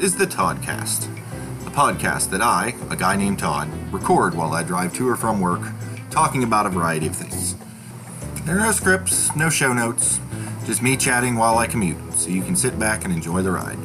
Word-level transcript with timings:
is 0.00 0.14
the 0.14 0.26
Toddcast, 0.26 1.08
a 1.66 1.70
podcast 1.70 2.30
that 2.30 2.40
I, 2.40 2.72
a 2.88 2.94
guy 2.94 3.16
named 3.16 3.40
Todd, 3.40 3.68
record 3.92 4.32
while 4.32 4.52
I 4.52 4.62
drive 4.62 4.94
to 4.94 5.08
or 5.08 5.16
from 5.16 5.40
work, 5.40 5.60
talking 6.08 6.44
about 6.44 6.66
a 6.66 6.68
variety 6.68 7.08
of 7.08 7.16
things. 7.16 7.56
There 8.44 8.56
are 8.56 8.60
no 8.60 8.70
scripts, 8.70 9.34
no 9.34 9.50
show 9.50 9.72
notes, 9.72 10.20
just 10.66 10.82
me 10.82 10.96
chatting 10.96 11.34
while 11.34 11.58
I 11.58 11.66
commute, 11.66 12.12
so 12.12 12.30
you 12.30 12.42
can 12.42 12.54
sit 12.54 12.78
back 12.78 13.04
and 13.04 13.12
enjoy 13.12 13.42
the 13.42 13.50
ride. 13.50 13.78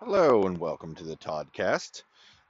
Hello, 0.00 0.46
and 0.46 0.58
welcome 0.58 0.96
to 0.96 1.04
the 1.04 1.16
Toddcast. 1.16 2.02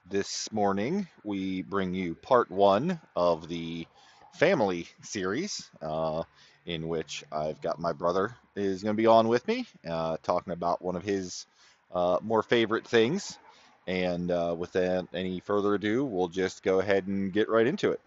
This 0.09 0.51
morning, 0.51 1.07
we 1.25 1.61
bring 1.61 1.93
you 1.93 2.15
part 2.15 2.51
one 2.51 2.99
of 3.15 3.49
the 3.49 3.87
family 4.33 4.89
series. 5.03 5.71
Uh, 5.83 6.23
in 6.67 6.89
which 6.89 7.25
I've 7.33 7.61
got 7.61 7.79
my 7.79 7.93
brother 7.93 8.35
is 8.57 8.83
going 8.83 8.95
to 8.95 9.01
be 9.01 9.07
on 9.07 9.29
with 9.29 9.47
me, 9.49 9.67
uh, 9.89 10.17
talking 10.23 10.53
about 10.53 10.83
one 10.83 10.97
of 10.97 11.03
his 11.03 11.47
uh, 11.93 12.19
more 12.23 12.43
favorite 12.43 12.87
things. 12.87 13.39
And 13.87 14.31
uh, 14.31 14.55
without 14.57 15.09
any 15.15 15.41
further 15.41 15.75
ado, 15.75 16.05
we'll 16.05 16.29
just 16.29 16.63
go 16.63 16.81
ahead 16.81 17.07
and 17.07 17.33
get 17.33 17.49
right 17.49 17.67
into 17.67 17.91
it. 17.91 18.01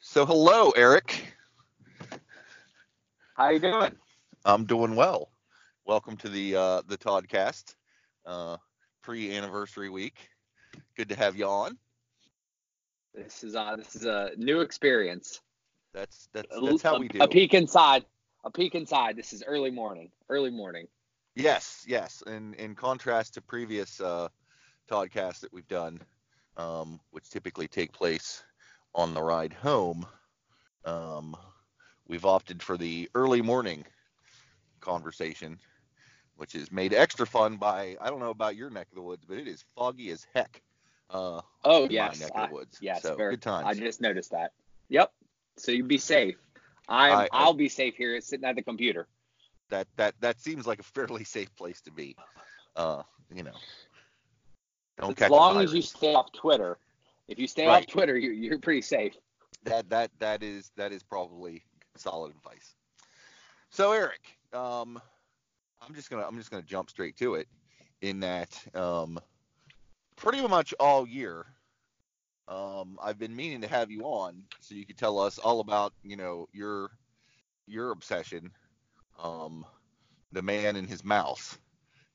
So, 0.00 0.26
hello, 0.26 0.70
Eric. 0.70 1.34
How 3.34 3.50
you 3.50 3.60
doing? 3.60 3.92
I'm 4.44 4.64
doing 4.64 4.96
well. 4.96 5.28
Welcome 5.84 6.16
to 6.18 6.28
the 6.28 6.56
uh, 6.56 6.82
the 6.86 6.98
Toddcast 6.98 7.74
uh, 8.26 8.56
pre-anniversary 9.02 9.88
week. 9.88 10.16
Good 10.96 11.08
to 11.10 11.16
have 11.16 11.36
you 11.36 11.46
on. 11.46 11.78
This 13.14 13.44
is 13.44 13.54
uh, 13.54 13.76
this 13.76 13.94
is 13.94 14.04
a 14.04 14.30
new 14.36 14.60
experience. 14.60 15.40
That's 15.94 16.28
that's 16.32 16.48
that's 16.64 16.82
how 16.82 16.98
we 16.98 17.08
do. 17.08 17.18
A 17.20 17.28
peek 17.28 17.54
inside. 17.54 18.04
A 18.44 18.50
peek 18.50 18.74
inside. 18.74 19.16
This 19.16 19.32
is 19.32 19.42
early 19.46 19.70
morning. 19.70 20.10
Early 20.28 20.50
morning. 20.50 20.86
Yes, 21.34 21.84
yes. 21.86 22.22
In 22.26 22.54
in 22.54 22.74
contrast 22.74 23.34
to 23.34 23.42
previous 23.42 24.00
uh, 24.00 24.28
podcasts 24.90 25.40
that 25.40 25.52
we've 25.52 25.68
done, 25.68 26.00
um, 26.56 26.98
which 27.10 27.28
typically 27.30 27.68
take 27.68 27.92
place 27.92 28.42
on 28.94 29.14
the 29.14 29.22
ride 29.22 29.52
home, 29.52 30.06
um, 30.84 31.36
we've 32.08 32.26
opted 32.26 32.62
for 32.62 32.76
the 32.76 33.08
early 33.14 33.42
morning 33.42 33.84
conversation, 34.80 35.58
which 36.36 36.54
is 36.54 36.72
made 36.72 36.94
extra 36.94 37.26
fun 37.26 37.56
by 37.56 37.96
I 38.00 38.08
don't 38.08 38.20
know 38.20 38.30
about 38.30 38.56
your 38.56 38.70
neck 38.70 38.88
of 38.90 38.96
the 38.96 39.02
woods, 39.02 39.24
but 39.28 39.38
it 39.38 39.46
is 39.46 39.64
foggy 39.76 40.10
as 40.10 40.26
heck. 40.34 40.62
Uh, 41.10 41.42
oh 41.64 41.86
yes, 41.90 42.20
neck 42.20 42.30
of 42.34 42.48
the 42.48 42.54
woods. 42.54 42.78
yes, 42.80 43.02
so, 43.02 43.16
very, 43.16 43.34
good 43.34 43.42
times. 43.42 43.66
I 43.66 43.74
just 43.74 44.00
noticed 44.00 44.30
that. 44.30 44.52
Yep, 44.88 45.12
so 45.62 45.70
you'd 45.70 45.86
be 45.88 45.98
safe. 45.98 46.34
I'm 46.88 47.12
I- 47.12 47.22
I- 47.24 47.28
I'll 47.32 47.54
be 47.54 47.68
safe 47.68 47.94
here 47.96 48.20
sitting 48.20 48.44
at 48.44 48.56
the 48.56 48.62
computer. 48.62 49.06
that 49.70 49.86
that 49.96 50.14
that 50.20 50.40
seems 50.40 50.66
like 50.66 50.80
a 50.80 50.82
fairly 50.82 51.24
safe 51.24 51.54
place 51.56 51.80
to 51.82 51.90
be. 51.92 52.16
Uh, 52.76 53.02
you 53.32 53.42
know, 53.42 53.54
don't 54.98 55.20
as 55.22 55.30
long 55.30 55.60
as 55.62 55.72
you 55.72 55.80
stay 55.82 56.14
off 56.14 56.30
Twitter. 56.32 56.78
If 57.28 57.38
you 57.38 57.46
stay 57.46 57.66
Right. 57.66 57.82
off 57.82 57.86
Twitter, 57.86 58.18
you, 58.18 58.32
you're 58.32 58.58
pretty 58.58 58.82
safe. 58.82 59.14
that 59.62 59.88
that 59.90 60.10
that 60.18 60.42
is 60.42 60.72
that 60.76 60.92
is 60.92 61.02
probably 61.04 61.62
solid 61.96 62.34
advice. 62.34 62.74
So 63.70 63.92
Eric, 63.92 64.20
um, 64.52 65.00
I'm 65.80 65.94
just 65.94 66.10
gonna 66.10 66.26
I'm 66.26 66.36
just 66.36 66.50
gonna 66.50 66.62
jump 66.64 66.90
straight 66.90 67.16
to 67.18 67.36
it. 67.36 67.48
In 68.02 68.18
that, 68.20 68.50
um, 68.74 69.20
pretty 70.16 70.46
much 70.48 70.74
all 70.80 71.06
year, 71.06 71.46
um, 72.48 72.98
I've 73.02 73.18
been 73.18 73.34
meaning 73.34 73.60
to 73.62 73.68
have 73.68 73.90
you 73.90 74.02
on 74.04 74.44
so 74.60 74.74
you 74.74 74.86
could 74.86 74.98
tell 74.98 75.18
us 75.18 75.38
all 75.38 75.60
about 75.60 75.92
you 76.02 76.16
know 76.16 76.48
your 76.52 76.90
your 77.66 77.90
obsession, 77.90 78.50
um, 79.22 79.64
the 80.32 80.42
man 80.42 80.76
and 80.76 80.88
his 80.88 81.04
mouse, 81.04 81.58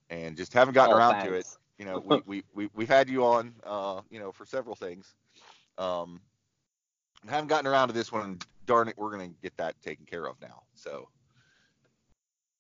and 0.09 0.37
just 0.37 0.53
haven't 0.53 0.73
gotten 0.73 0.91
Oh, 0.91 0.97
around 0.97 1.19
to 1.19 1.33
it 1.33 1.47
you 1.77 1.85
know, 1.85 1.99
we, 1.99 2.21
we, 2.25 2.43
we, 2.53 2.69
we've 2.73 2.89
had 2.89 3.09
you 3.09 3.25
on, 3.25 3.53
uh, 3.63 4.01
you 4.09 4.19
know, 4.19 4.31
for 4.31 4.45
several 4.45 4.75
things. 4.75 5.13
Um, 5.77 6.21
haven't 7.27 7.47
gotten 7.47 7.67
around 7.67 7.87
to 7.89 7.93
this 7.93 8.11
one. 8.11 8.39
Darn 8.65 8.87
it, 8.87 8.97
we're 8.97 9.11
going 9.15 9.29
to 9.31 9.35
get 9.41 9.55
that 9.57 9.81
taken 9.81 10.05
care 10.05 10.25
of 10.25 10.39
now. 10.41 10.63
So, 10.75 11.09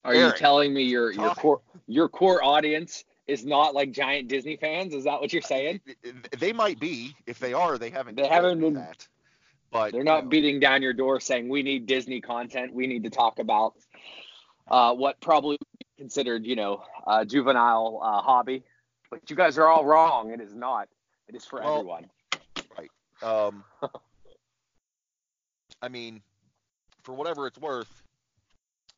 Are 0.03 0.13
Eric, 0.13 0.35
you 0.37 0.39
telling 0.39 0.73
me 0.73 0.83
your 0.83 1.11
your 1.11 1.31
core 1.31 1.61
your 1.87 2.07
core 2.09 2.43
audience 2.43 3.03
is 3.27 3.45
not 3.45 3.75
like 3.75 3.91
giant 3.91 4.27
Disney 4.27 4.55
fans? 4.57 4.93
Is 4.93 5.03
that 5.03 5.19
what 5.19 5.33
you're 5.33 5.41
saying? 5.41 5.81
they 6.39 6.53
might 6.53 6.79
be. 6.79 7.15
If 7.25 7.39
they 7.39 7.53
are, 7.53 7.77
they 7.77 7.89
haven't. 7.89 8.15
They 8.15 8.27
haven't 8.27 8.59
been- 8.59 8.73
That. 8.75 9.07
But 9.69 9.91
They're 9.91 10.03
not 10.03 10.23
know, 10.23 10.29
beating 10.29 10.61
down 10.61 10.81
your 10.81 10.93
door 10.93 11.19
saying 11.19 11.49
we 11.49 11.61
need 11.61 11.87
Disney 11.87 12.21
content. 12.21 12.73
We 12.73 12.87
need 12.87 13.03
to 13.03 13.09
talk 13.09 13.39
about 13.39 13.73
uh, 14.69 14.93
what 14.93 15.19
probably 15.19 15.57
considered, 15.97 16.45
you 16.45 16.55
know, 16.55 16.83
a 17.05 17.25
juvenile 17.25 17.99
uh, 18.01 18.21
hobby. 18.21 18.63
But 19.11 19.29
you 19.29 19.35
guys 19.35 19.57
are 19.57 19.67
all 19.67 19.85
wrong. 19.85 20.31
It 20.31 20.39
is 20.39 20.55
not. 20.55 20.87
It 21.27 21.35
is 21.35 21.43
for 21.43 21.59
Well, 21.59 21.79
everyone. 21.79 22.05
Right. 22.77 22.89
Um, 23.21 23.65
I 25.81 25.89
mean, 25.89 26.21
for 27.03 27.13
whatever 27.13 27.45
it's 27.45 27.59
worth, 27.59 28.03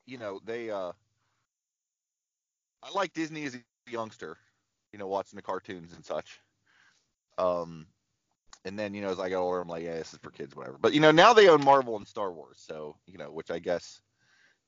you 0.05 0.19
know, 0.19 0.39
they. 0.45 0.69
Uh, 0.69 0.91
I 2.83 2.91
like 2.93 3.13
Disney 3.13 3.43
as 3.45 3.55
a 3.55 3.59
youngster, 3.91 4.37
you 4.91 4.99
know, 4.99 5.07
watching 5.07 5.37
the 5.37 5.43
cartoons 5.43 5.93
and 5.93 6.05
such. 6.05 6.39
Um, 7.37 7.87
and 8.65 8.77
then 8.77 8.93
you 8.93 9.01
know, 9.01 9.09
as 9.09 9.19
I 9.19 9.29
got 9.29 9.41
older, 9.41 9.61
I'm 9.61 9.67
like, 9.67 9.83
yeah, 9.83 9.95
this 9.95 10.13
is 10.13 10.19
for 10.19 10.31
kids, 10.31 10.55
whatever. 10.55 10.77
But 10.79 10.93
you 10.93 10.99
know, 10.99 11.11
now 11.11 11.33
they 11.33 11.49
own 11.49 11.63
Marvel 11.63 11.97
and 11.97 12.07
Star 12.07 12.31
Wars, 12.31 12.57
so 12.59 12.97
you 13.05 13.17
know, 13.17 13.31
which 13.31 13.51
I 13.51 13.59
guess 13.59 14.01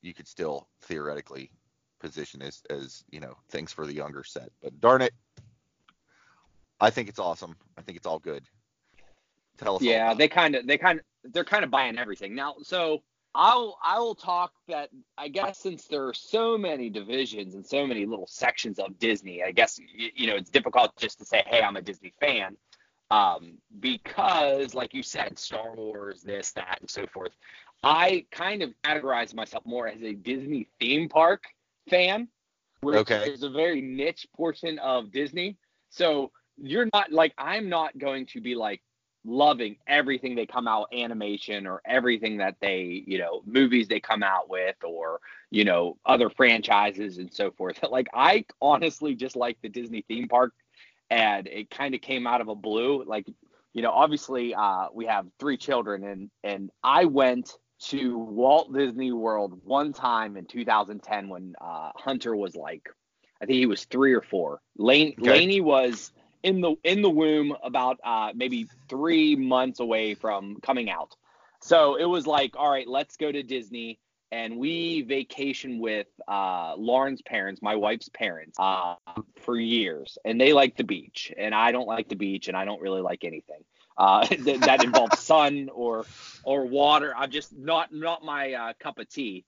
you 0.01 0.13
could 0.13 0.27
still 0.27 0.67
theoretically 0.83 1.51
position 1.99 2.41
as 2.41 2.63
as 2.69 3.03
you 3.11 3.19
know 3.19 3.35
things 3.49 3.71
for 3.71 3.85
the 3.85 3.93
younger 3.93 4.23
set. 4.23 4.49
But 4.61 4.79
darn 4.79 5.01
it, 5.01 5.13
I 6.79 6.89
think 6.89 7.09
it's 7.09 7.19
awesome. 7.19 7.55
I 7.77 7.81
think 7.81 7.97
it's 7.97 8.07
all 8.07 8.19
good. 8.19 8.43
Tell 9.57 9.75
us. 9.75 9.81
Yeah, 9.81 10.13
they 10.13 10.27
kind 10.27 10.55
of 10.55 10.65
they 10.65 10.77
kind 10.77 10.99
of 10.99 11.33
they're 11.33 11.43
kind 11.43 11.63
of 11.63 11.69
buying 11.69 11.97
everything 11.97 12.33
now. 12.33 12.55
So 12.63 13.03
I'll 13.33 13.77
I 13.83 13.99
will 13.99 14.15
talk 14.15 14.51
that 14.67 14.89
I 15.17 15.29
guess 15.29 15.59
since 15.59 15.85
there 15.87 16.07
are 16.07 16.13
so 16.13 16.57
many 16.57 16.89
divisions 16.89 17.55
and 17.55 17.65
so 17.65 17.87
many 17.87 18.05
little 18.05 18.27
sections 18.27 18.77
of 18.79 18.99
Disney, 18.99 19.41
I 19.43 19.51
guess 19.51 19.79
you, 19.79 20.09
you 20.15 20.27
know 20.27 20.35
it's 20.35 20.49
difficult 20.49 20.97
just 20.97 21.19
to 21.19 21.25
say, 21.25 21.43
hey, 21.45 21.61
I'm 21.61 21.77
a 21.77 21.81
Disney 21.81 22.13
fan, 22.19 22.57
um, 23.09 23.57
because 23.79 24.73
like 24.75 24.93
you 24.93 25.03
said, 25.03 25.39
Star 25.39 25.75
Wars, 25.75 26.21
this, 26.21 26.51
that, 26.53 26.79
and 26.81 26.89
so 26.89 27.07
forth. 27.07 27.31
I 27.83 28.25
kind 28.31 28.61
of 28.61 28.73
categorize 28.83 29.33
myself 29.33 29.65
more 29.65 29.87
as 29.87 30.01
a 30.03 30.13
Disney 30.13 30.67
theme 30.79 31.09
park 31.09 31.43
fan, 31.89 32.27
which 32.81 32.97
Okay. 32.97 33.29
is 33.29 33.43
a 33.43 33.49
very 33.49 33.81
niche 33.81 34.27
portion 34.35 34.77
of 34.79 35.11
Disney. 35.11 35.57
So 35.89 36.31
you're 36.57 36.89
not 36.93 37.11
like 37.11 37.33
I'm 37.37 37.69
not 37.69 37.97
going 37.97 38.25
to 38.27 38.41
be 38.41 38.55
like 38.55 38.81
loving 39.25 39.77
everything 39.87 40.35
they 40.35 40.45
come 40.45 40.67
out 40.67 40.87
animation 40.93 41.67
or 41.67 41.81
everything 41.85 42.37
that 42.37 42.55
they 42.61 43.03
you 43.05 43.17
know 43.19 43.41
movies 43.45 43.87
they 43.87 43.99
come 43.99 44.23
out 44.23 44.49
with 44.49 44.75
or 44.83 45.19
you 45.51 45.63
know 45.63 45.97
other 46.05 46.29
franchises 46.29 47.17
and 47.17 47.31
so 47.33 47.51
forth. 47.51 47.79
Like 47.91 48.07
i 48.13 48.45
honestly 48.61 49.15
just 49.15 49.35
like 49.35 49.57
the 49.61 49.69
disney 49.69 50.03
theme 50.07 50.27
park 50.27 50.53
and 51.09 51.47
it 51.47 51.69
kind 51.69 51.93
of 51.93 52.01
came 52.01 52.25
out 52.25 52.41
of 52.41 52.47
a 52.47 52.55
blue. 52.55 53.03
Like 53.03 53.27
you 53.73 53.81
know 53.81 53.91
obviously 53.91 54.53
uh 54.55 54.87
we 54.93 55.05
have 55.05 55.25
three 55.39 55.57
children 55.57 56.03
and 56.03 56.29
and 56.43 56.69
i 56.83 57.05
went 57.05 57.57
to 57.79 58.17
walt 58.17 58.73
disney 58.73 59.11
world 59.11 59.59
one 59.63 59.93
time 59.93 60.37
in 60.37 60.45
2010 60.45 61.29
when 61.29 61.55
uh 61.61 61.91
hunter 61.95 62.35
was 62.35 62.55
like 62.55 62.87
i 63.41 63.45
think 63.45 63.57
he 63.57 63.65
was 63.65 63.85
three 63.85 64.13
or 64.13 64.21
four. 64.21 64.61
Lane 64.77 65.15
Okay. 65.21 65.41
laney 65.41 65.61
was 65.61 66.11
in 66.43 66.61
the 66.61 66.75
in 66.83 67.01
the 67.01 67.09
womb 67.09 67.55
about 67.63 67.99
uh, 68.03 68.31
maybe 68.35 68.67
three 68.89 69.35
months 69.35 69.79
away 69.79 70.15
from 70.15 70.57
coming 70.61 70.89
out. 70.89 71.15
So 71.61 71.95
it 71.95 72.05
was 72.05 72.25
like, 72.25 72.55
all 72.57 72.69
right, 72.69 72.87
let's 72.87 73.17
go 73.17 73.31
to 73.31 73.43
Disney, 73.43 73.99
and 74.31 74.57
we 74.57 75.03
vacation 75.03 75.79
with 75.79 76.07
uh, 76.27 76.75
Lauren's 76.75 77.21
parents, 77.21 77.61
my 77.61 77.75
wife's 77.75 78.09
parents, 78.09 78.57
uh, 78.59 78.95
for 79.41 79.59
years, 79.59 80.17
and 80.25 80.41
they 80.41 80.53
like 80.53 80.75
the 80.75 80.83
beach, 80.83 81.31
and 81.37 81.53
I 81.53 81.71
don't 81.71 81.87
like 81.87 82.09
the 82.09 82.15
beach, 82.15 82.47
and 82.47 82.57
I 82.57 82.65
don't 82.65 82.81
really 82.81 83.01
like 83.01 83.23
anything 83.23 83.63
uh, 83.97 84.25
that, 84.39 84.61
that 84.61 84.83
involves 84.83 85.19
sun 85.23 85.69
or 85.73 86.05
or 86.43 86.65
water. 86.65 87.13
I'm 87.15 87.31
just 87.31 87.55
not 87.55 87.93
not 87.93 88.23
my 88.23 88.53
uh, 88.53 88.73
cup 88.79 88.99
of 88.99 89.09
tea. 89.09 89.45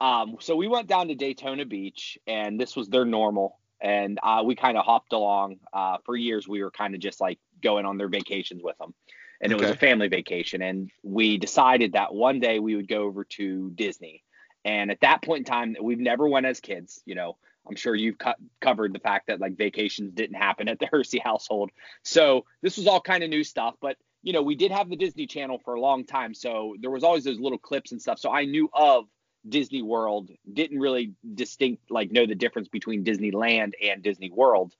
Um, 0.00 0.36
so 0.40 0.54
we 0.54 0.68
went 0.68 0.86
down 0.86 1.08
to 1.08 1.16
Daytona 1.16 1.64
Beach, 1.64 2.18
and 2.26 2.60
this 2.60 2.76
was 2.76 2.88
their 2.88 3.04
normal 3.04 3.57
and 3.80 4.18
uh, 4.22 4.42
we 4.44 4.54
kind 4.54 4.76
of 4.76 4.84
hopped 4.84 5.12
along 5.12 5.56
uh, 5.72 5.98
for 6.04 6.16
years. 6.16 6.48
We 6.48 6.62
were 6.62 6.70
kind 6.70 6.94
of 6.94 7.00
just 7.00 7.20
like 7.20 7.38
going 7.62 7.86
on 7.86 7.98
their 7.98 8.08
vacations 8.08 8.62
with 8.62 8.76
them, 8.78 8.94
and 9.40 9.52
it 9.52 9.60
was 9.60 9.70
a 9.70 9.76
family 9.76 10.08
vacation. 10.08 10.62
And 10.62 10.90
we 11.02 11.38
decided 11.38 11.92
that 11.92 12.14
one 12.14 12.40
day 12.40 12.58
we 12.58 12.76
would 12.76 12.88
go 12.88 13.02
over 13.02 13.24
to 13.24 13.70
Disney. 13.70 14.24
And 14.64 14.90
at 14.90 15.00
that 15.00 15.22
point 15.22 15.40
in 15.40 15.44
time, 15.44 15.76
we've 15.80 16.00
never 16.00 16.28
went 16.28 16.46
as 16.46 16.60
kids. 16.60 17.00
You 17.06 17.14
know, 17.14 17.36
I'm 17.68 17.76
sure 17.76 17.94
you've 17.94 18.18
co- 18.18 18.34
covered 18.60 18.92
the 18.92 18.98
fact 18.98 19.28
that 19.28 19.40
like 19.40 19.56
vacations 19.56 20.12
didn't 20.12 20.36
happen 20.36 20.68
at 20.68 20.78
the 20.78 20.86
Hersey 20.90 21.18
household. 21.18 21.70
So 22.02 22.44
this 22.62 22.76
was 22.76 22.86
all 22.86 23.00
kind 23.00 23.22
of 23.22 23.30
new 23.30 23.44
stuff. 23.44 23.74
But 23.80 23.96
you 24.22 24.32
know, 24.32 24.42
we 24.42 24.56
did 24.56 24.72
have 24.72 24.88
the 24.90 24.96
Disney 24.96 25.26
Channel 25.26 25.60
for 25.64 25.74
a 25.74 25.80
long 25.80 26.04
time, 26.04 26.34
so 26.34 26.74
there 26.80 26.90
was 26.90 27.04
always 27.04 27.22
those 27.24 27.38
little 27.38 27.58
clips 27.58 27.92
and 27.92 28.02
stuff. 28.02 28.18
So 28.18 28.32
I 28.32 28.46
knew 28.46 28.68
of 28.74 29.04
Disney 29.46 29.82
World, 29.82 30.30
didn't 30.50 30.78
really 30.78 31.14
distinct 31.34 31.90
like 31.90 32.10
know 32.10 32.26
the 32.26 32.34
difference 32.34 32.68
between 32.68 33.04
Disneyland 33.04 33.72
and 33.82 34.02
Disney 34.02 34.30
World. 34.30 34.74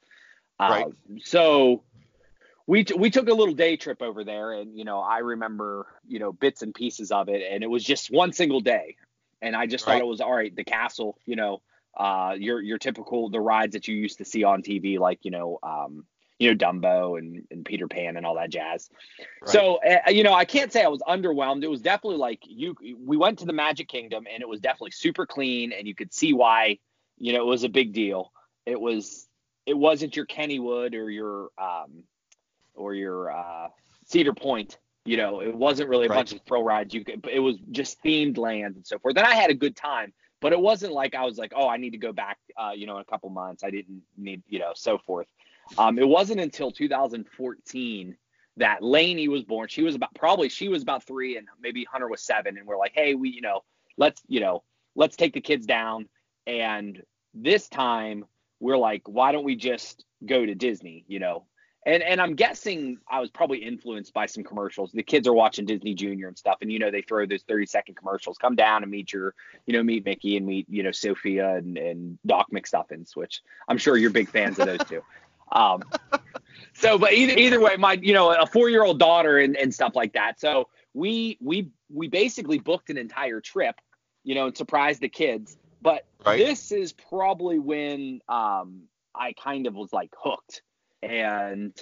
Uh, 0.59 0.71
Right. 0.71 0.87
So 1.25 1.83
we 2.67 2.85
t- 2.85 2.95
we 2.95 3.11
took 3.11 3.29
a 3.29 3.35
little 3.35 3.55
day 3.55 3.77
trip 3.77 4.03
over 4.03 4.25
there, 4.25 4.53
and 4.53 4.77
you 4.77 4.85
know 4.85 5.01
I 5.01 5.19
remember 5.19 5.87
you 6.07 6.19
know 6.19 6.33
bits 6.33 6.63
and 6.63 6.75
pieces 6.75 7.11
of 7.11 7.29
it, 7.29 7.43
and 7.51 7.63
it 7.65 7.69
was 7.69 7.85
just 7.85 8.11
one 8.11 8.33
single 8.33 8.61
day, 8.61 8.97
and 9.41 9.57
I 9.57 9.67
just 9.67 9.87
Right. 9.87 9.95
thought 9.95 10.01
it 10.01 10.07
was 10.07 10.21
all 10.21 10.35
right. 10.35 10.55
The 10.55 10.65
castle, 10.65 11.19
you 11.25 11.37
know, 11.37 11.63
uh, 11.97 12.35
your 12.39 12.61
your 12.61 12.79
typical 12.79 13.31
the 13.31 13.41
rides 13.41 13.73
that 13.73 13.89
you 13.89 13.97
used 13.97 14.19
to 14.19 14.25
see 14.25 14.45
on 14.45 14.63
TV, 14.63 14.99
like 14.99 15.21
you 15.23 15.31
know, 15.31 15.59
um, 15.63 16.05
you 16.39 16.53
know 16.53 16.57
Dumbo 16.57 17.19
and, 17.19 17.45
and 17.51 17.65
Peter 17.65 17.89
Pan 17.89 18.17
and 18.17 18.25
all 18.25 18.35
that 18.37 18.51
jazz. 18.51 18.91
Right. 19.43 19.51
So 19.51 19.79
uh, 19.85 20.11
you 20.11 20.23
know, 20.23 20.35
I 20.35 20.45
can't 20.45 20.73
say 20.73 20.83
I 20.85 20.89
was 20.89 21.03
underwhelmed. 21.03 21.63
It 21.65 21.69
was 21.69 21.81
definitely 21.83 22.19
like 22.19 22.41
you. 22.45 22.75
We 23.05 23.17
went 23.17 23.39
to 23.41 23.45
the 23.47 23.53
Magic 23.53 23.89
Kingdom, 23.89 24.27
and 24.33 24.43
it 24.43 24.49
was 24.49 24.61
definitely 24.61 24.93
super 24.93 25.27
clean, 25.27 25.73
and 25.73 25.87
you 25.87 25.95
could 25.95 26.13
see 26.13 26.33
why. 26.33 26.79
You 27.19 27.33
know, 27.33 27.41
it 27.41 27.47
was 27.47 27.65
a 27.65 27.69
big 27.69 27.93
deal. 27.93 28.33
It 28.67 28.81
was. 28.81 29.27
It 29.67 29.77
wasn't 29.77 30.17
your 30.17 30.25
Kennywood 30.25 30.95
or 30.95 31.11
your 31.11 31.51
um, 31.59 32.05
or 32.75 32.95
your 32.95 33.31
uh, 33.31 33.69
Cedar 34.07 34.33
Point. 34.33 34.79
You 35.05 35.17
know, 35.17 35.41
it 35.41 35.55
wasn't 35.55 35.89
really 35.89 36.07
a 36.07 36.09
Right. 36.09 36.17
bunch 36.17 36.33
of 36.33 36.41
thrill 36.47 36.63
rides. 36.63 36.95
You 36.95 37.05
could, 37.05 37.27
it 37.31 37.41
was 37.41 37.57
just 37.71 38.03
themed 38.03 38.39
land 38.39 38.77
and 38.77 38.87
so 38.87 38.99
forth. 38.99 39.17
And 39.17 39.27
I 39.27 39.35
had 39.35 39.51
a 39.51 39.55
good 39.55 39.75
time, 39.77 40.13
but 40.41 40.53
it 40.53 40.61
wasn't 40.61 40.93
like 40.93 41.15
I 41.15 41.25
was 41.25 41.39
like, 41.39 41.53
oh, 41.57 41.69
I 41.69 41.77
need 41.79 41.91
to 41.91 41.99
go 41.99 42.13
back. 42.13 42.39
Uh, 42.57 42.71
you 42.75 42.87
know, 42.87 42.97
in 42.97 43.03
a 43.03 43.05
couple 43.05 43.29
months. 43.31 43.63
I 43.65 43.71
didn't 43.71 44.03
need, 44.17 44.43
you 44.49 44.59
know, 44.59 44.73
so 44.75 44.99
forth. 44.99 45.27
Um, 45.77 45.99
it 45.99 46.09
wasn't 46.09 46.41
until 46.41 46.71
2014 46.71 48.17
that 48.57 48.83
Lainey 48.83 49.29
was 49.29 49.45
born. 49.45 49.69
She 49.69 49.83
was 49.83 49.95
about 49.95 50.15
probably 50.15 50.49
she 50.49 50.69
was 50.69 50.83
about 50.83 51.05
three, 51.05 51.37
and 51.37 51.47
maybe 51.61 51.85
Hunter 51.85 52.09
was 52.09 52.23
seven. 52.23 52.57
And 52.59 52.67
we're 52.67 52.79
like, 52.79 52.93
hey, 52.95 53.15
we, 53.15 53.31
you 53.31 53.41
know, 53.41 53.61
let's, 53.97 54.23
you 54.29 54.41
know, 54.41 54.63
let's 54.95 55.17
take 55.17 55.33
the 55.33 55.41
kids 55.41 55.67
down. 55.67 56.09
And 56.47 57.03
this 57.35 57.69
time 57.69 58.25
we're 58.61 58.79
like, 58.79 59.03
why 59.07 59.33
don't 59.33 59.45
we 59.45 59.57
just 59.57 60.05
go 60.25 60.45
to 60.45 60.55
Disney? 60.55 61.05
You 61.07 61.21
know, 61.21 61.47
and 61.87 62.03
and 62.03 62.21
I'm 62.21 62.35
guessing 62.35 62.99
I 63.09 63.21
was 63.21 63.31
probably 63.31 63.59
influenced 63.59 64.13
by 64.13 64.27
some 64.27 64.43
commercials. 64.43 64.93
The 64.93 65.03
kids 65.03 65.29
are 65.29 65.33
watching 65.33 65.65
Disney 65.65 65.95
Junior 65.95 66.29
and 66.29 66.37
stuff, 66.37 66.59
and 66.61 66.71
you 66.71 66.79
know 66.79 66.91
they 66.91 67.03
throw 67.03 67.25
those 67.27 67.45
30 67.45 67.67
second 67.67 67.95
commercials. 67.95 68.37
Come 68.37 68.57
down 68.57 68.83
and 68.83 68.91
meet 68.91 69.13
your, 69.13 69.35
you 69.67 69.73
know, 69.73 69.83
meet 69.83 70.05
Mickey 70.05 70.37
and 70.37 70.45
meet 70.45 70.67
you 70.69 70.83
know 70.83 70.91
Sofia 70.91 71.57
and 71.57 71.79
and 71.79 72.19
Doc 72.27 72.49
McStuffins, 72.53 73.15
which 73.15 73.43
I'm 73.69 73.79
sure 73.79 73.97
you're 73.97 74.11
big 74.11 74.29
fans 74.29 74.59
of 74.59 74.67
those 74.67 74.87
two. 74.89 75.03
Um, 75.53 75.83
so, 76.75 76.99
but 76.99 77.13
either 77.13 77.37
either 77.37 77.61
way, 77.61 77.77
my 77.77 77.95
you 77.95 78.13
know 78.13 78.31
a 78.31 78.47
four 78.47 78.69
year 78.69 78.85
old 78.85 78.99
daughter 78.99 79.39
and 79.39 79.57
and 79.57 79.73
stuff 79.73 79.95
like 79.95 80.13
that. 80.15 80.41
So 80.41 80.69
we 80.95 81.39
we 81.41 81.71
we 81.93 82.09
basically 82.09 82.59
booked 82.59 82.91
an 82.91 82.99
entire 82.99 83.41
trip, 83.41 83.77
you 84.25 84.35
know, 84.35 84.47
and 84.47 84.57
surprised 84.57 85.01
the 85.01 85.09
kids. 85.09 85.57
But 85.81 86.05
Right. 86.27 86.39
this 86.39 86.73
is 86.73 86.93
probably 86.93 87.59
when 87.59 88.21
um 88.29 88.83
I 89.15 89.33
kind 89.33 89.67
of 89.67 89.75
was 89.75 89.93
like 89.93 90.11
hooked 90.23 90.63
and 91.03 91.75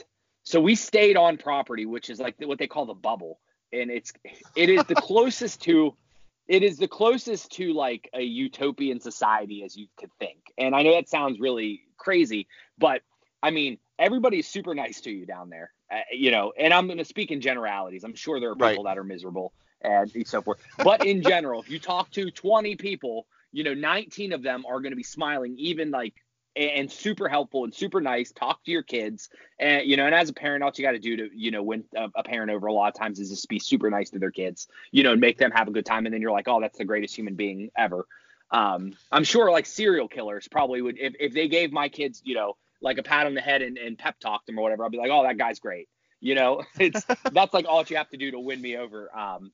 so 0.42 0.60
we 0.60 0.74
stayed 0.74 1.16
on 1.16 1.36
property 1.36 1.86
which 1.86 2.10
is 2.10 2.20
like 2.20 2.34
what 2.40 2.58
they 2.58 2.66
call 2.66 2.86
the 2.86 2.94
bubble 2.94 3.40
and 3.72 3.90
it's 3.90 4.12
it 4.54 4.68
is 4.68 4.84
the 4.84 4.96
closest 4.96 5.62
to 5.62 5.96
it 6.48 6.62
is 6.62 6.78
the 6.78 6.88
closest 6.88 7.50
to 7.52 7.72
like 7.72 8.08
a 8.14 8.22
utopian 8.22 9.00
society 9.00 9.62
as 9.64 9.76
you 9.76 9.86
could 9.98 10.10
think 10.18 10.38
and 10.58 10.74
i 10.74 10.82
know 10.82 10.92
that 10.94 11.08
sounds 11.08 11.40
really 11.40 11.82
crazy 11.96 12.46
but 12.78 13.02
i 13.42 13.50
mean 13.50 13.78
everybody's 13.98 14.48
super 14.48 14.74
nice 14.74 15.00
to 15.00 15.10
you 15.10 15.26
down 15.26 15.50
there 15.50 15.72
uh, 15.92 16.00
you 16.12 16.30
know 16.30 16.52
and 16.58 16.72
i'm 16.72 16.86
going 16.86 16.98
to 16.98 17.04
speak 17.04 17.30
in 17.30 17.40
generalities 17.40 18.04
i'm 18.04 18.14
sure 18.14 18.40
there 18.40 18.50
are 18.50 18.56
people 18.56 18.84
Right. 18.84 18.84
that 18.84 18.98
are 18.98 19.04
miserable 19.04 19.52
and 19.82 20.10
so 20.26 20.42
forth 20.42 20.58
but 20.78 21.02
in 21.02 21.22
general 21.22 21.60
if 21.60 21.70
you 21.70 21.78
talk 21.78 22.10
to 22.10 22.30
20 22.30 22.76
people 22.76 23.26
you 23.52 23.64
know 23.64 23.74
19 23.74 24.32
of 24.32 24.42
them 24.42 24.64
are 24.66 24.80
going 24.80 24.92
to 24.92 24.96
be 24.96 25.02
smiling 25.02 25.54
even 25.58 25.90
like 25.90 26.14
and 26.56 26.90
super 26.90 27.28
helpful 27.28 27.64
and 27.64 27.74
super 27.74 28.00
nice. 28.00 28.32
Talk 28.32 28.64
to 28.64 28.70
your 28.70 28.82
kids, 28.82 29.28
and 29.60 29.86
you 29.86 29.96
know, 29.96 30.06
and 30.06 30.14
as 30.14 30.30
a 30.30 30.32
parent, 30.32 30.64
all 30.64 30.72
you 30.74 30.82
got 30.82 30.92
to 30.92 30.98
do 30.98 31.16
to 31.16 31.28
you 31.34 31.50
know 31.50 31.62
win 31.62 31.84
a, 31.94 32.08
a 32.16 32.22
parent 32.22 32.50
over 32.50 32.66
a 32.66 32.72
lot 32.72 32.88
of 32.88 32.94
times 32.94 33.20
is 33.20 33.28
just 33.28 33.48
be 33.48 33.58
super 33.58 33.90
nice 33.90 34.10
to 34.10 34.18
their 34.18 34.30
kids, 34.30 34.66
you 34.90 35.02
know, 35.02 35.12
and 35.12 35.20
make 35.20 35.38
them 35.38 35.50
have 35.50 35.68
a 35.68 35.70
good 35.70 35.84
time, 35.84 36.06
and 36.06 36.14
then 36.14 36.22
you're 36.22 36.32
like, 36.32 36.48
oh, 36.48 36.60
that's 36.60 36.78
the 36.78 36.84
greatest 36.84 37.14
human 37.14 37.34
being 37.34 37.70
ever. 37.76 38.06
Um, 38.50 38.94
I'm 39.12 39.24
sure 39.24 39.50
like 39.50 39.66
serial 39.66 40.08
killers 40.08 40.48
probably 40.48 40.80
would 40.80 40.98
if 40.98 41.14
if 41.20 41.34
they 41.34 41.48
gave 41.48 41.72
my 41.72 41.88
kids, 41.88 42.22
you 42.24 42.34
know, 42.34 42.56
like 42.80 42.98
a 42.98 43.02
pat 43.02 43.26
on 43.26 43.34
the 43.34 43.40
head 43.40 43.62
and, 43.62 43.78
and 43.78 43.98
pep 43.98 44.18
talked 44.18 44.46
them 44.46 44.58
or 44.58 44.62
whatever, 44.62 44.84
I'll 44.84 44.90
be 44.90 44.98
like, 44.98 45.10
oh, 45.10 45.22
that 45.22 45.38
guy's 45.38 45.58
great. 45.58 45.88
You 46.20 46.34
know, 46.34 46.62
it's 46.78 47.04
that's 47.32 47.54
like 47.54 47.66
all 47.68 47.84
you 47.86 47.96
have 47.96 48.10
to 48.10 48.16
do 48.16 48.30
to 48.30 48.40
win 48.40 48.60
me 48.60 48.76
over. 48.76 49.16
Um, 49.16 49.52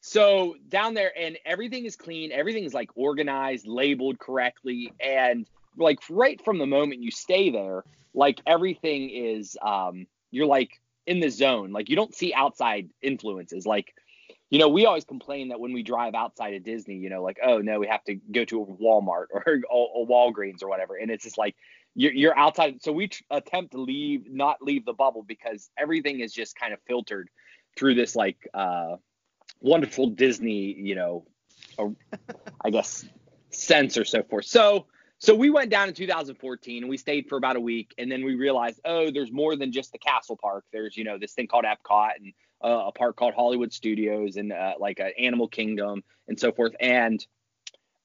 so 0.00 0.56
down 0.68 0.94
there, 0.94 1.12
and 1.18 1.38
everything 1.46 1.86
is 1.86 1.96
clean, 1.96 2.30
everything's 2.30 2.74
like 2.74 2.90
organized, 2.94 3.66
labeled 3.66 4.18
correctly, 4.18 4.92
and 5.00 5.46
like 5.76 5.98
right 6.10 6.42
from 6.44 6.58
the 6.58 6.66
moment 6.66 7.02
you 7.02 7.10
stay 7.10 7.50
there, 7.50 7.84
like 8.12 8.40
everything 8.46 9.10
is 9.10 9.56
um 9.62 10.06
you're 10.30 10.46
like 10.46 10.80
in 11.06 11.20
the 11.20 11.30
zone. 11.30 11.72
Like 11.72 11.88
you 11.88 11.96
don't 11.96 12.14
see 12.14 12.34
outside 12.34 12.88
influences. 13.02 13.66
Like, 13.66 13.94
you 14.50 14.58
know, 14.58 14.68
we 14.68 14.86
always 14.86 15.04
complain 15.04 15.48
that 15.48 15.60
when 15.60 15.72
we 15.72 15.82
drive 15.82 16.14
outside 16.14 16.54
of 16.54 16.64
Disney, 16.64 16.96
you 16.96 17.10
know, 17.10 17.22
like, 17.22 17.38
oh 17.44 17.58
no, 17.58 17.80
we 17.80 17.86
have 17.86 18.04
to 18.04 18.14
go 18.14 18.44
to 18.44 18.62
a 18.62 18.66
Walmart 18.66 19.26
or 19.30 19.42
a, 19.46 19.76
a 19.76 20.06
Walgreens 20.06 20.62
or 20.62 20.68
whatever. 20.68 20.96
And 20.96 21.10
it's 21.10 21.24
just 21.24 21.38
like 21.38 21.56
you're, 21.94 22.12
you're 22.12 22.38
outside. 22.38 22.82
So 22.82 22.92
we 22.92 23.08
tr- 23.08 23.22
attempt 23.30 23.72
to 23.72 23.80
leave, 23.80 24.30
not 24.30 24.62
leave 24.62 24.84
the 24.84 24.92
bubble 24.92 25.22
because 25.22 25.70
everything 25.78 26.20
is 26.20 26.32
just 26.32 26.56
kind 26.56 26.72
of 26.72 26.80
filtered 26.86 27.28
through 27.76 27.94
this 27.94 28.14
like 28.14 28.48
uh 28.54 28.96
wonderful 29.60 30.08
Disney, 30.08 30.74
you 30.74 30.94
know, 30.94 31.26
I 32.64 32.70
guess 32.70 33.04
sense 33.50 33.96
or 33.96 34.04
so 34.04 34.22
forth. 34.22 34.44
So 34.46 34.86
so 35.18 35.34
we 35.34 35.48
went 35.48 35.70
down 35.70 35.88
in 35.88 35.94
2014 35.94 36.82
and 36.82 36.90
we 36.90 36.96
stayed 36.96 37.28
for 37.28 37.38
about 37.38 37.56
a 37.56 37.60
week 37.60 37.94
and 37.98 38.10
then 38.10 38.24
we 38.24 38.34
realized 38.34 38.80
oh 38.84 39.10
there's 39.10 39.32
more 39.32 39.56
than 39.56 39.72
just 39.72 39.92
the 39.92 39.98
castle 39.98 40.36
park 40.36 40.64
there's 40.72 40.96
you 40.96 41.04
know 41.04 41.18
this 41.18 41.32
thing 41.32 41.46
called 41.46 41.64
epcot 41.64 42.10
and 42.16 42.32
uh, 42.62 42.86
a 42.86 42.92
park 42.92 43.16
called 43.16 43.32
hollywood 43.32 43.72
studios 43.72 44.36
and 44.36 44.52
uh, 44.52 44.74
like 44.78 44.98
an 44.98 45.12
animal 45.18 45.48
kingdom 45.48 46.02
and 46.28 46.38
so 46.38 46.52
forth 46.52 46.74
and 46.80 47.26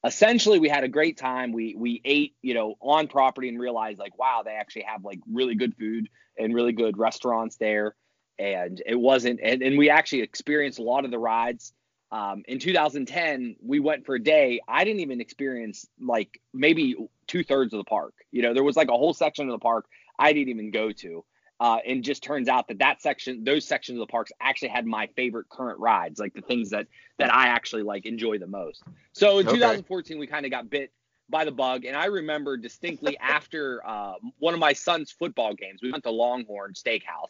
essentially 0.06 0.60
we 0.60 0.70
had 0.70 0.84
a 0.84 0.88
great 0.88 1.18
time. 1.18 1.52
We 1.52 1.76
we 1.76 2.02
ate 2.06 2.36
you 2.42 2.54
know 2.54 2.76
on 2.82 3.08
property 3.08 3.50
and 3.50 3.60
realized 3.60 4.00
like 4.00 4.18
wow 4.18 4.44
they 4.46 4.52
actually 4.52 4.84
have 4.84 5.04
like 5.04 5.20
really 5.32 5.56
good 5.56 5.76
food 5.78 6.10
and 6.38 6.54
really 6.54 6.74
good 6.74 6.98
restaurants 6.98 7.58
there. 7.58 7.96
And 8.38 8.82
it 8.86 8.96
wasn't 8.96 9.40
and, 9.44 9.62
and 9.62 9.78
we 9.78 9.90
actually 9.90 10.22
experienced 10.22 10.80
a 10.80 10.84
lot 10.84 11.06
of 11.06 11.12
the 11.12 11.20
rides. 11.20 11.74
Um, 12.12 12.42
in 12.48 12.58
2010 12.58 13.58
we 13.62 13.80
went 13.80 14.06
for 14.06 14.16
a 14.16 14.24
day. 14.24 14.62
I 14.68 14.84
didn't 14.84 15.02
even 15.02 15.22
experience 15.22 15.88
like 16.02 16.42
maybe 16.54 16.96
two-thirds 17.28 17.74
of 17.74 17.78
the 17.78 17.84
park. 17.84 18.14
You 18.32 18.42
know 18.42 18.54
there 18.54 18.64
was 18.64 18.76
like 18.76 18.90
a 18.90 18.98
whole 18.98 19.14
section 19.14 19.48
of 19.48 19.52
the 19.52 19.60
park 19.60 19.86
i 20.20 20.34
didn't 20.34 20.50
even 20.50 20.70
go 20.70 20.92
to 20.92 21.24
uh, 21.60 21.78
and 21.86 22.04
just 22.04 22.24
turns 22.24 22.48
out 22.48 22.68
that 22.68 22.80
that 22.80 23.02
section 23.02 23.44
those 23.44 23.66
sections 23.66 23.98
of 23.98 24.08
the 24.08 24.12
parks 24.12 24.32
actually 24.42 24.70
had 24.70 24.86
my 24.86 25.08
favorite 25.16 25.48
current 25.50 25.80
rides 25.80 26.20
like 26.20 26.34
the 26.34 26.42
things 26.42 26.70
that 26.70 26.88
that 27.18 27.34
i 27.34 27.48
actually 27.48 27.84
like 27.84 28.06
enjoy 28.06 28.38
the 28.38 28.48
most 28.48 28.84
so 29.14 29.40
in 29.40 29.48
Okay. 29.48 29.56
2014 29.58 30.18
we 30.20 30.28
kind 30.28 30.46
of 30.46 30.52
got 30.52 30.70
bit 30.70 30.92
by 31.30 31.46
the 31.46 31.52
bug 31.52 31.86
and 31.86 31.96
i 31.96 32.06
remember 32.06 32.58
distinctly 32.58 33.18
after 33.22 33.86
uh, 33.86 34.14
one 34.40 34.54
of 34.54 34.60
my 34.60 34.74
son's 34.74 35.12
football 35.12 35.54
games 35.54 35.82
we 35.82 35.92
went 35.92 36.04
to 36.04 36.12
longhorn 36.12 36.74
steakhouse 36.74 37.30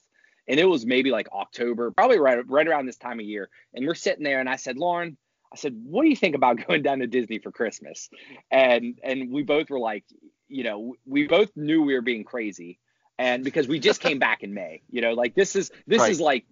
and 0.49 0.59
it 0.59 0.65
was 0.65 0.85
maybe 0.85 1.11
like 1.11 1.31
October, 1.31 1.91
probably 1.91 2.19
right 2.19 2.45
right 2.49 2.67
around 2.67 2.87
this 2.87 2.97
time 2.97 3.19
of 3.19 3.25
year. 3.25 3.49
And 3.73 3.85
we're 3.85 3.93
sitting 3.93 4.23
there, 4.23 4.39
and 4.39 4.49
I 4.49 4.55
said, 4.55 4.77
Lauren, 4.77 5.15
I 5.53 5.57
said, 5.57 5.79
what 5.83 6.03
do 6.03 6.09
you 6.09 6.15
think 6.15 6.35
about 6.35 6.57
going 6.67 6.81
down 6.81 6.99
to 6.99 7.07
Disney 7.07 7.37
for 7.37 7.51
Christmas? 7.51 8.09
And 8.51 8.99
and 9.03 9.31
we 9.31 9.43
both 9.43 9.69
were 9.69 9.79
like, 9.79 10.05
you 10.47 10.63
know, 10.63 10.95
we 11.05 11.27
both 11.27 11.55
knew 11.55 11.83
we 11.83 11.93
were 11.93 12.01
being 12.01 12.23
crazy, 12.23 12.79
and 13.19 13.43
because 13.43 13.67
we 13.67 13.79
just 13.79 13.99
came 13.99 14.17
back 14.17 14.43
in 14.43 14.53
May, 14.53 14.81
you 14.89 15.01
know, 15.01 15.13
like 15.13 15.35
this 15.35 15.55
is 15.55 15.71
this 15.85 15.99
Right. 15.99 16.11
is 16.11 16.19
like 16.21 16.45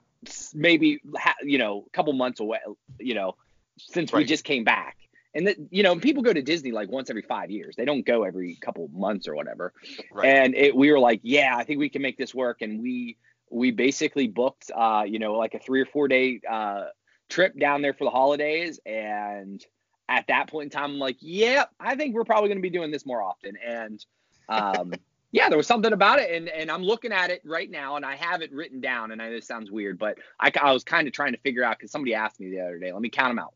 maybe 0.54 1.00
you 1.42 1.58
know 1.58 1.86
a 1.88 1.90
couple 1.92 2.14
months 2.14 2.42
away, 2.42 2.60
you 3.00 3.16
know, 3.16 3.36
since 3.78 4.12
we 4.12 4.26
just 4.26 4.44
came 4.44 4.64
back. 4.64 4.98
And 5.34 5.48
that 5.48 5.58
you 5.70 5.84
know, 5.84 5.96
people 5.98 6.24
go 6.24 6.34
to 6.34 6.42
Disney 6.42 6.72
like 6.72 6.90
once 6.90 7.10
every 7.10 7.22
five 7.22 7.52
years. 7.52 7.76
They 7.76 7.86
don't 7.86 8.06
go 8.06 8.24
every 8.24 8.56
couple 8.56 8.88
months 8.90 9.28
or 9.28 9.36
whatever. 9.36 9.72
Right. 10.12 10.28
And 10.28 10.56
it, 10.56 10.76
we 10.76 10.92
were 10.92 11.00
like, 11.00 11.20
yeah, 11.24 11.56
I 11.56 11.64
think 11.64 11.80
we 11.80 11.90
can 11.90 12.02
make 12.02 12.18
this 12.18 12.34
work. 12.36 12.62
And 12.62 12.82
we 12.82 13.18
we 13.50 13.72
basically 13.72 14.28
booked, 14.28 14.72
uh, 14.76 15.04
you 15.08 15.20
know, 15.20 15.34
like 15.34 15.54
a 15.54 15.60
three 15.60 15.80
or 15.80 15.86
four 15.86 16.08
day 16.08 16.42
uh, 16.50 16.86
trip 17.30 17.58
down 17.58 17.82
there 17.82 17.94
for 17.94 18.04
the 18.04 18.10
holidays. 18.10 18.80
And 18.86 19.64
at 20.10 20.28
that 20.28 20.50
point 20.50 20.66
in 20.66 20.70
time, 20.72 20.92
I'm 20.92 21.00
like, 21.00 21.18
yeah, 21.22 21.66
I 21.80 21.96
think 21.96 22.16
we're 22.16 22.26
probably 22.26 22.50
going 22.50 22.58
to 22.58 22.62
be 22.62 22.70
doing 22.70 22.92
this 22.92 23.06
more 23.06 23.22
often. 23.22 23.58
And 23.64 24.04
um, 24.50 24.94
yeah, 25.32 25.50
there 25.50 25.58
was 25.58 25.68
something 25.68 25.94
about 25.94 26.20
it. 26.20 26.32
And 26.32 26.50
and 26.50 26.72
I'm 26.72 26.84
looking 26.84 27.12
at 27.12 27.30
it 27.30 27.42
right 27.46 27.70
now, 27.70 27.96
and 27.96 28.06
I 28.06 28.16
have 28.16 28.42
it 28.42 28.52
written 28.54 28.80
down. 28.82 29.12
And 29.12 29.22
I 29.22 29.28
know 29.28 29.36
this 29.36 29.48
sounds 29.48 29.70
weird, 29.72 29.98
but 30.00 30.18
I, 30.40 30.52
I 30.62 30.72
was 30.72 30.84
kind 30.84 31.08
of 31.08 31.14
trying 31.14 31.34
to 31.34 31.40
figure 31.40 31.64
out 31.64 31.78
because 31.78 31.92
somebody 31.92 32.14
asked 32.16 32.40
me 32.40 32.50
the 32.50 32.62
other 32.62 32.80
day. 32.80 32.92
Let 32.92 33.02
me 33.02 33.10
count 33.10 33.30
them 33.32 33.40
out. 33.40 33.54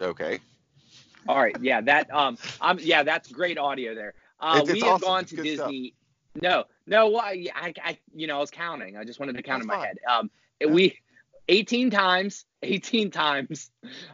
Okay. 0.00 0.38
All 1.28 1.38
right, 1.38 1.54
yeah, 1.60 1.80
that 1.82 2.12
um, 2.12 2.38
um, 2.60 2.78
yeah, 2.80 3.02
that's 3.02 3.30
great 3.30 3.58
audio 3.58 3.94
there. 3.94 4.14
Uh, 4.40 4.60
It's- 4.62 4.72
we 4.72 4.80
have 4.80 4.94
awesome. 4.94 5.06
gone 5.06 5.24
to 5.26 5.36
good 5.36 5.54
stuff. 5.56 5.66
Disney. 5.68 5.94
No, 6.40 6.64
no, 6.86 7.08
well, 7.10 7.20
I, 7.20 7.46
I, 7.54 7.74
I, 7.84 7.98
you 8.14 8.26
know, 8.26 8.36
I 8.36 8.40
was 8.40 8.50
counting. 8.50 8.96
I 8.96 9.04
just 9.04 9.18
wanted 9.20 9.36
to 9.36 9.42
count 9.42 9.58
That's 9.60 9.64
in 9.64 9.66
my 9.68 9.74
fine. 9.74 9.84
head. 9.86 9.98
Um, 10.08 10.30
Yeah. 10.60 10.68
we, 10.68 10.98
18 11.50 11.90
times, 11.90 12.46
18 12.62 13.10
times 13.10 13.70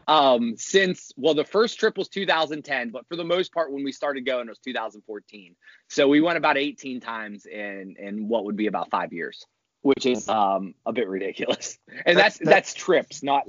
um, 0.09 0.55
since, 0.57 1.13
well, 1.17 1.35
the 1.35 1.45
first 1.45 1.79
trip 1.79 1.97
was 1.97 2.09
2010, 2.09 2.91
but 2.91 3.07
for 3.07 3.17
the 3.17 3.25
most 3.25 3.53
part, 3.53 3.73
when 3.73 3.85
we 3.85 3.93
started 3.93 4.27
going, 4.27 4.47
it 4.47 4.51
was 4.51 4.59
2014. 4.59 5.55
So 5.89 6.09
we 6.09 6.21
went 6.21 6.39
about 6.39 6.57
18 6.57 7.01
times 7.01 7.47
in, 7.47 7.97
in 7.99 8.29
what 8.29 8.45
would 8.45 8.57
be 8.57 8.67
about 8.67 8.91
five 8.91 9.13
years, 9.13 9.45
which 9.83 10.07
is 10.07 10.29
um, 10.29 10.75
a 10.85 10.93
bit 10.93 11.09
ridiculous. 11.09 11.79
And 12.07 12.19
that's, 12.19 12.39
that's, 12.39 12.51
that's 12.51 12.75
trips, 12.75 13.23
not, 13.23 13.45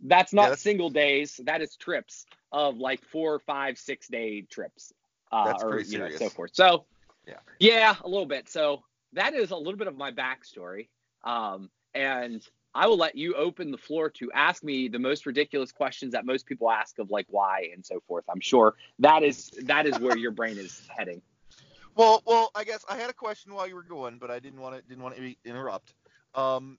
that's 0.00 0.32
not 0.32 0.42
yeah, 0.42 0.48
that's, 0.50 0.62
single 0.62 0.90
days. 0.90 1.40
That 1.44 1.62
is 1.62 1.76
trips 1.76 2.26
of 2.52 2.76
like 2.76 3.04
four, 3.04 3.38
five, 3.40 3.78
six 3.78 4.08
day 4.08 4.42
trips. 4.42 4.92
Uh, 5.30 5.54
or, 5.62 5.80
you 5.80 5.98
know, 5.98 6.10
so 6.10 6.28
forth. 6.28 6.50
So, 6.52 6.84
yeah. 7.26 7.36
yeah, 7.58 7.96
a 8.04 8.08
little 8.08 8.26
bit. 8.26 8.50
So 8.50 8.82
that 9.14 9.32
is 9.34 9.50
a 9.50 9.56
little 9.56 9.76
bit 9.76 9.86
of 9.86 9.96
my 9.96 10.12
backstory. 10.12 10.88
Um, 11.24 11.70
and 11.94 12.46
I 12.74 12.86
will 12.86 12.96
let 12.96 13.16
you 13.16 13.34
open 13.34 13.70
the 13.70 13.78
floor 13.78 14.08
to 14.10 14.32
ask 14.32 14.64
me 14.64 14.88
the 14.88 14.98
most 14.98 15.26
ridiculous 15.26 15.72
questions 15.72 16.12
that 16.12 16.24
most 16.24 16.46
people 16.46 16.70
ask 16.70 16.98
of 16.98 17.10
like 17.10 17.26
why 17.28 17.68
and 17.72 17.84
so 17.84 18.00
forth. 18.06 18.24
I'm 18.28 18.40
sure 18.40 18.74
that 19.00 19.22
is 19.22 19.50
that 19.64 19.86
is 19.86 19.98
where 19.98 20.16
your 20.16 20.30
brain 20.30 20.56
is 20.56 20.82
heading. 20.88 21.20
Well, 21.94 22.22
well, 22.26 22.50
I 22.54 22.64
guess 22.64 22.84
I 22.88 22.96
had 22.96 23.10
a 23.10 23.14
question 23.14 23.52
while 23.52 23.68
you 23.68 23.74
were 23.74 23.82
going, 23.82 24.18
but 24.18 24.30
I 24.30 24.38
didn't 24.38 24.60
want 24.60 24.76
to 24.76 24.82
didn't 24.82 25.02
want 25.02 25.16
to 25.16 25.34
interrupt. 25.44 25.94
Um, 26.34 26.78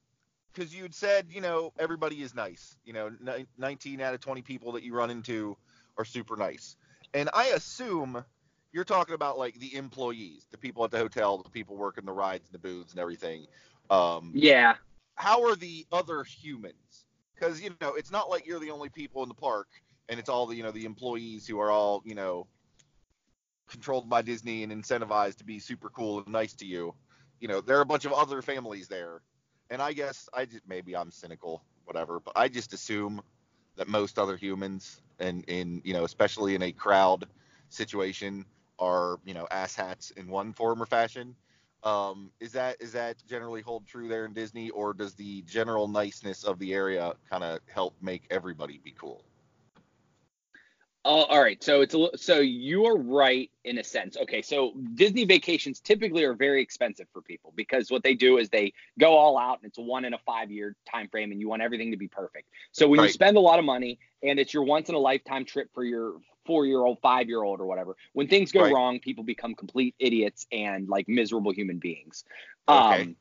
because 0.52 0.74
you 0.74 0.84
had 0.84 0.94
said, 0.94 1.28
you 1.32 1.42
know, 1.42 1.74
everybody 1.80 2.22
is 2.22 2.36
nice. 2.36 2.76
You 2.86 2.94
know, 2.94 3.12
19 3.58 4.02
out 4.02 4.14
of 4.14 4.20
20 4.20 4.44
people 4.44 4.72
that 4.74 4.84
you 4.84 4.94
run 4.94 5.10
into 5.10 5.58
are 5.98 6.06
super 6.06 6.36
nice. 6.36 6.76
And 7.16 7.28
I 7.34 7.48
assume 7.48 8.24
you're 8.72 8.84
talking 8.84 9.16
about 9.16 9.40
like 9.40 9.60
the 9.60 9.76
employees, 9.76 10.46
the 10.52 10.60
people 10.60 10.84
at 10.86 10.92
the 10.92 11.00
hotel, 11.00 11.40
the 11.40 11.50
people 11.50 11.76
working 11.76 12.06
the 12.06 12.12
rides 12.12 12.48
and 12.48 12.54
the 12.54 12.60
booths 12.60 12.92
and 12.92 13.00
everything. 13.00 13.48
Um, 13.90 14.32
yeah 14.36 14.76
how 15.16 15.44
are 15.46 15.56
the 15.56 15.86
other 15.92 16.24
humans? 16.24 17.06
Because 17.36 17.62
you 17.62 17.72
know, 17.82 17.96
it's 17.96 18.12
not 18.12 18.30
like 18.30 18.46
you're 18.46 18.60
the 18.60 18.72
only 18.72 18.90
people 18.90 19.24
in 19.24 19.30
the 19.30 19.36
park, 19.36 19.68
and 20.10 20.20
it's 20.20 20.30
all 20.30 20.46
the 20.46 20.56
you 20.56 20.64
know 20.64 20.72
the 20.72 20.86
employees 20.86 21.48
who 21.48 21.60
are 21.60 21.72
all 21.72 22.02
you 22.06 22.16
know 22.16 22.48
controlled 23.68 24.10
by 24.10 24.22
Disney 24.22 24.64
and 24.64 24.72
incentivized 24.72 25.38
to 25.38 25.44
be 25.44 25.60
super 25.60 25.90
cool 25.90 26.20
and 26.20 26.28
nice 26.28 26.54
to 26.54 26.66
you. 26.66 26.94
You 27.40 27.48
know, 27.48 27.62
there 27.62 27.78
are 27.78 27.82
a 27.82 27.86
bunch 27.86 28.06
of 28.06 28.14
other 28.14 28.42
families 28.42 28.88
there, 28.88 29.22
and 29.70 29.82
I 29.82 29.94
guess 29.94 30.30
I 30.34 30.46
just 30.46 30.68
maybe 30.68 30.96
I'm 30.96 31.12
cynical, 31.12 31.64
whatever, 31.86 32.20
but 32.20 32.34
I 32.36 32.48
just 32.48 32.74
assume 32.74 33.22
that 33.76 33.88
most 33.88 34.20
other 34.20 34.38
humans, 34.38 35.02
and 35.20 35.44
in 35.48 35.82
you 35.84 35.94
know, 35.94 36.04
especially 36.04 36.56
in 36.56 36.62
a 36.62 36.72
crowd 36.72 37.28
situation, 37.70 38.46
are 38.80 39.20
you 39.26 39.34
know 39.34 39.48
asshats 39.52 40.16
in 40.16 40.28
one 40.28 40.54
form 40.54 40.82
or 40.82 40.86
fashion, 40.86 41.36
um, 41.84 42.32
is 42.40 42.52
that 42.54 42.78
is 42.80 42.92
that 42.94 43.24
generally 43.28 43.62
hold 43.62 43.86
true 43.86 44.08
there 44.08 44.26
in 44.26 44.34
Disney, 44.34 44.70
or 44.72 44.94
does 44.94 45.14
the 45.16 45.42
general 45.44 45.88
niceness 45.88 46.44
of 46.44 46.60
the 46.60 46.74
area 46.74 47.14
kind 47.30 47.44
of 47.44 47.60
help 47.68 47.96
make 48.02 48.24
everybody 48.30 48.80
be 48.84 48.92
cool? 48.98 49.26
Uh, 51.06 51.10
all 51.10 51.42
right, 51.42 51.62
so 51.62 51.82
it's 51.82 51.94
a 51.94 52.10
so 52.16 52.40
you 52.40 52.86
are 52.86 52.98
right 52.98 53.52
in 53.66 53.78
a 53.78 53.84
sense. 53.84 54.16
Okay, 54.16 54.42
so 54.42 54.74
Disney 54.94 55.26
vacations 55.26 55.82
typically 55.82 56.24
are 56.24 56.34
very 56.34 56.62
expensive 56.62 57.08
for 57.12 57.22
people 57.22 57.52
because 57.58 57.92
what 57.92 58.04
they 58.04 58.14
do 58.14 58.38
is 58.38 58.48
they 58.48 58.72
go 58.98 59.12
all 59.14 59.38
out 59.38 59.60
and 59.62 59.68
it's 59.68 59.78
a 59.78 59.82
one 59.82 60.06
in 60.06 60.14
a 60.14 60.18
five 60.20 60.50
year 60.50 60.78
time 60.90 61.10
frame 61.10 61.32
and 61.32 61.42
you 61.42 61.50
want 61.50 61.62
everything 61.62 61.92
to 61.92 61.98
be 61.98 62.08
perfect. 62.08 62.48
So 62.72 62.88
when 62.88 63.00
right. 63.00 63.08
you 63.08 63.12
spend 63.12 63.36
a 63.36 63.42
lot 63.42 63.60
of 63.60 63.66
money 63.66 64.00
and 64.22 64.40
it's 64.40 64.54
your 64.54 64.64
once 64.64 64.88
in 64.88 64.96
a 64.96 65.00
lifetime 65.00 65.44
trip 65.44 65.70
for 65.74 65.84
your 65.84 66.14
four 66.46 66.66
year 66.66 66.80
old, 66.80 67.00
five 67.02 67.28
year 67.28 67.44
old, 67.44 67.60
or 67.60 67.66
whatever. 67.66 67.96
When 68.14 68.28
things 68.28 68.52
go 68.52 68.62
right. 68.62 68.74
wrong, 68.74 69.00
people 69.00 69.26
become 69.26 69.56
complete 69.56 69.96
idiots 70.00 70.48
and 70.52 70.88
like 70.88 71.08
miserable 71.08 71.52
human 71.52 71.80
beings. 71.80 72.24
Okay. 72.68 73.02
Um, 73.02 73.16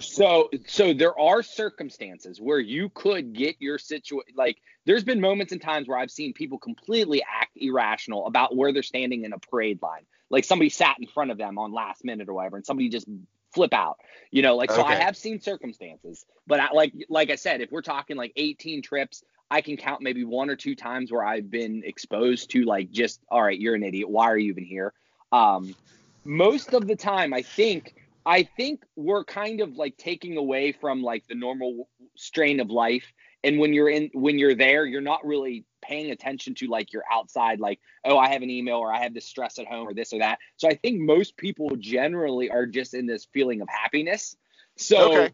so 0.00 0.50
so 0.66 0.92
there 0.92 1.18
are 1.18 1.42
circumstances 1.42 2.40
where 2.40 2.58
you 2.58 2.88
could 2.90 3.32
get 3.32 3.56
your 3.60 3.78
situation 3.78 4.34
like 4.36 4.58
there's 4.84 5.04
been 5.04 5.20
moments 5.20 5.52
and 5.52 5.62
times 5.62 5.88
where 5.88 5.98
I've 5.98 6.10
seen 6.10 6.32
people 6.32 6.58
completely 6.58 7.22
act 7.22 7.56
irrational 7.56 8.26
about 8.26 8.56
where 8.56 8.72
they're 8.72 8.82
standing 8.82 9.24
in 9.24 9.32
a 9.32 9.38
parade 9.38 9.80
line. 9.82 10.04
Like 10.30 10.44
somebody 10.44 10.68
sat 10.70 10.96
in 10.98 11.06
front 11.06 11.30
of 11.30 11.38
them 11.38 11.58
on 11.58 11.72
last 11.72 12.04
minute 12.04 12.28
or 12.28 12.34
whatever, 12.34 12.56
and 12.56 12.66
somebody 12.66 12.88
just 12.88 13.06
flip 13.52 13.72
out. 13.72 13.98
You 14.30 14.42
know, 14.42 14.56
like 14.56 14.70
so 14.70 14.82
okay. 14.82 14.94
I 14.94 14.96
have 14.96 15.16
seen 15.16 15.40
circumstances, 15.40 16.26
but 16.46 16.60
I, 16.60 16.72
like 16.72 16.92
like 17.08 17.30
I 17.30 17.36
said, 17.36 17.60
if 17.60 17.70
we're 17.70 17.82
talking 17.82 18.16
like 18.16 18.32
18 18.36 18.82
trips, 18.82 19.22
I 19.50 19.60
can 19.60 19.76
count 19.76 20.02
maybe 20.02 20.24
one 20.24 20.50
or 20.50 20.56
two 20.56 20.74
times 20.74 21.12
where 21.12 21.24
I've 21.24 21.50
been 21.50 21.82
exposed 21.84 22.50
to 22.50 22.64
like 22.64 22.90
just, 22.90 23.20
all 23.30 23.42
right, 23.42 23.58
you're 23.58 23.74
an 23.74 23.84
idiot. 23.84 24.08
Why 24.08 24.26
are 24.26 24.38
you 24.38 24.50
even 24.50 24.64
here? 24.64 24.92
Um, 25.32 25.74
most 26.24 26.74
of 26.74 26.86
the 26.86 26.96
time, 26.96 27.32
I 27.32 27.42
think, 27.42 27.94
I 28.26 28.42
think 28.42 28.84
we're 28.96 29.24
kind 29.24 29.60
of 29.60 29.76
like 29.76 29.96
taking 29.96 30.36
away 30.36 30.72
from 30.72 31.02
like 31.02 31.26
the 31.28 31.34
normal 31.34 31.88
strain 32.16 32.60
of 32.60 32.70
life. 32.70 33.12
And 33.42 33.58
when 33.58 33.74
you're 33.74 33.90
in, 33.90 34.10
when 34.14 34.38
you're 34.38 34.54
there, 34.54 34.86
you're 34.86 35.02
not 35.02 35.24
really 35.24 35.66
paying 35.82 36.10
attention 36.10 36.54
to 36.54 36.66
like 36.66 36.92
your 36.92 37.02
outside, 37.12 37.60
like, 37.60 37.78
oh, 38.04 38.16
I 38.16 38.28
have 38.30 38.42
an 38.42 38.48
email 38.48 38.76
or 38.76 38.92
I 38.92 39.02
have 39.02 39.12
this 39.12 39.26
stress 39.26 39.58
at 39.58 39.66
home 39.66 39.86
or 39.86 39.92
this 39.92 40.12
or 40.14 40.20
that. 40.20 40.38
So 40.56 40.68
I 40.68 40.74
think 40.74 41.00
most 41.00 41.36
people 41.36 41.76
generally 41.76 42.50
are 42.50 42.66
just 42.66 42.94
in 42.94 43.06
this 43.06 43.26
feeling 43.32 43.60
of 43.60 43.68
happiness. 43.68 44.36
So 44.76 45.12
okay 45.12 45.30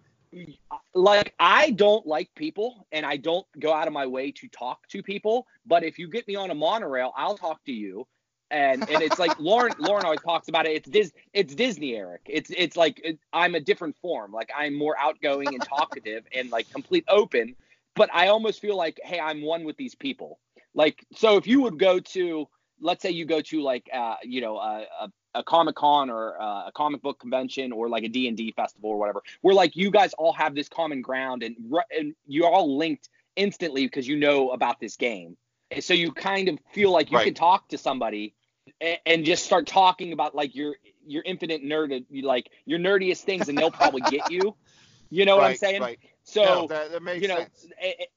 like 0.94 1.34
I 1.38 1.70
don't 1.70 2.06
like 2.06 2.30
people 2.34 2.86
and 2.92 3.04
I 3.04 3.16
don't 3.16 3.46
go 3.58 3.72
out 3.72 3.86
of 3.86 3.92
my 3.92 4.06
way 4.06 4.30
to 4.32 4.48
talk 4.48 4.86
to 4.88 5.02
people, 5.02 5.46
but 5.66 5.84
if 5.84 5.98
you 5.98 6.08
get 6.08 6.26
me 6.28 6.36
on 6.36 6.50
a 6.50 6.54
monorail, 6.54 7.12
I'll 7.16 7.36
talk 7.36 7.64
to 7.64 7.72
you. 7.72 8.06
And 8.50 8.88
and 8.90 9.02
it's 9.02 9.18
like 9.18 9.38
Lauren 9.38 9.72
Lauren 9.78 10.04
always 10.04 10.20
talks 10.20 10.48
about 10.48 10.66
it. 10.66 10.72
It's 10.72 10.88
Dis 10.88 11.12
it's 11.32 11.54
Disney 11.54 11.94
Eric. 11.94 12.22
It's 12.26 12.50
it's 12.56 12.76
like 12.76 13.00
it, 13.04 13.18
I'm 13.32 13.54
a 13.54 13.60
different 13.60 13.96
form. 13.96 14.32
Like 14.32 14.50
I'm 14.56 14.76
more 14.76 14.96
outgoing 14.98 15.48
and 15.48 15.62
talkative 15.62 16.24
and 16.34 16.50
like 16.50 16.70
complete 16.72 17.04
open, 17.08 17.54
but 17.94 18.10
I 18.12 18.28
almost 18.28 18.60
feel 18.60 18.76
like 18.76 19.00
hey, 19.04 19.20
I'm 19.20 19.42
one 19.42 19.64
with 19.64 19.76
these 19.76 19.94
people. 19.94 20.40
Like 20.74 21.04
so 21.12 21.36
if 21.36 21.46
you 21.46 21.60
would 21.62 21.78
go 21.78 22.00
to 22.00 22.48
let's 22.80 23.02
say 23.02 23.10
you 23.10 23.24
go 23.24 23.40
to 23.40 23.62
like 23.62 23.88
uh, 23.92 24.16
you 24.22 24.40
know 24.40 24.58
a, 24.58 24.84
a, 25.00 25.12
a 25.34 25.44
comic 25.44 25.76
con 25.76 26.10
or 26.10 26.40
uh, 26.40 26.68
a 26.68 26.72
comic 26.74 27.02
book 27.02 27.18
convention 27.20 27.72
or 27.72 27.88
like 27.88 28.04
a 28.04 28.08
d&d 28.08 28.52
festival 28.52 28.90
or 28.90 28.98
whatever 28.98 29.22
where 29.42 29.54
like 29.54 29.76
you 29.76 29.90
guys 29.90 30.12
all 30.14 30.32
have 30.32 30.54
this 30.54 30.68
common 30.68 31.00
ground 31.02 31.42
and, 31.42 31.56
and 31.96 32.14
you're 32.26 32.50
all 32.50 32.76
linked 32.76 33.08
instantly 33.36 33.86
because 33.86 34.08
you 34.08 34.16
know 34.16 34.50
about 34.50 34.80
this 34.80 34.96
game 34.96 35.36
and 35.70 35.84
so 35.84 35.94
you 35.94 36.10
kind 36.12 36.48
of 36.48 36.58
feel 36.72 36.90
like 36.90 37.10
you 37.10 37.16
right. 37.16 37.26
can 37.26 37.34
talk 37.34 37.68
to 37.68 37.78
somebody 37.78 38.34
and, 38.80 38.98
and, 39.06 39.24
just 39.24 39.44
start 39.44 39.66
talking 39.66 40.12
about 40.12 40.34
like 40.34 40.54
your 40.54 40.74
your 41.06 41.22
infinite 41.24 41.62
nerd 41.62 42.04
like 42.22 42.50
your 42.64 42.78
nerdiest 42.78 43.22
things 43.22 43.48
and 43.48 43.56
they'll 43.56 43.70
probably 43.70 44.02
get 44.02 44.30
you 44.30 44.54
you 45.10 45.24
know 45.24 45.36
right, 45.36 45.42
what 45.42 45.50
i'm 45.50 45.56
saying 45.56 45.82
right. 45.82 45.98
so 46.22 46.42
no, 46.42 46.66
that, 46.66 46.90
that 46.92 47.02
makes 47.02 47.22
you 47.22 47.28
know 47.28 47.38
sense. 47.38 47.66
It, 47.80 48.08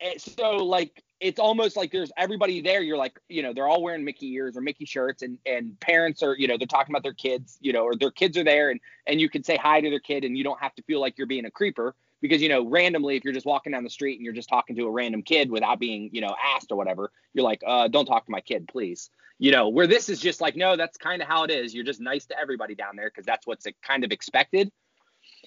it, 0.00 0.20
so 0.20 0.56
like 0.56 1.02
it's 1.20 1.40
almost 1.40 1.76
like 1.76 1.90
there's 1.90 2.12
everybody 2.16 2.60
there. 2.60 2.82
You're 2.82 2.98
like, 2.98 3.18
you 3.28 3.42
know, 3.42 3.54
they're 3.54 3.66
all 3.66 3.82
wearing 3.82 4.04
Mickey 4.04 4.32
ears 4.34 4.56
or 4.56 4.60
Mickey 4.60 4.84
shirts, 4.84 5.22
and 5.22 5.38
and 5.46 5.78
parents 5.80 6.22
are, 6.22 6.36
you 6.36 6.46
know, 6.46 6.58
they're 6.58 6.66
talking 6.66 6.92
about 6.92 7.02
their 7.02 7.14
kids, 7.14 7.56
you 7.60 7.72
know, 7.72 7.84
or 7.84 7.96
their 7.96 8.10
kids 8.10 8.36
are 8.36 8.44
there, 8.44 8.70
and 8.70 8.80
and 9.06 9.20
you 9.20 9.30
can 9.30 9.42
say 9.42 9.56
hi 9.56 9.80
to 9.80 9.88
their 9.88 10.00
kid, 10.00 10.24
and 10.24 10.36
you 10.36 10.44
don't 10.44 10.60
have 10.60 10.74
to 10.74 10.82
feel 10.82 11.00
like 11.00 11.16
you're 11.16 11.26
being 11.26 11.46
a 11.46 11.50
creeper 11.50 11.94
because 12.20 12.42
you 12.42 12.48
know, 12.48 12.66
randomly, 12.66 13.16
if 13.16 13.24
you're 13.24 13.34
just 13.34 13.46
walking 13.46 13.72
down 13.72 13.84
the 13.84 13.90
street 13.90 14.16
and 14.16 14.24
you're 14.24 14.34
just 14.34 14.48
talking 14.48 14.76
to 14.76 14.86
a 14.86 14.90
random 14.90 15.22
kid 15.22 15.50
without 15.50 15.78
being, 15.78 16.10
you 16.12 16.20
know, 16.20 16.34
asked 16.54 16.72
or 16.72 16.76
whatever, 16.76 17.10
you're 17.34 17.44
like, 17.44 17.62
uh, 17.66 17.88
don't 17.88 18.06
talk 18.06 18.24
to 18.26 18.30
my 18.30 18.40
kid, 18.40 18.68
please. 18.68 19.10
You 19.38 19.50
know, 19.50 19.68
where 19.68 19.86
this 19.86 20.08
is 20.08 20.18
just 20.18 20.40
like, 20.40 20.56
no, 20.56 20.76
that's 20.76 20.96
kind 20.96 21.20
of 21.20 21.28
how 21.28 21.44
it 21.44 21.50
is. 21.50 21.74
You're 21.74 21.84
just 21.84 22.00
nice 22.00 22.24
to 22.26 22.38
everybody 22.40 22.74
down 22.74 22.96
there 22.96 23.10
because 23.10 23.26
that's 23.26 23.46
what's 23.46 23.66
kind 23.82 24.02
of 24.02 24.10
expected. 24.10 24.72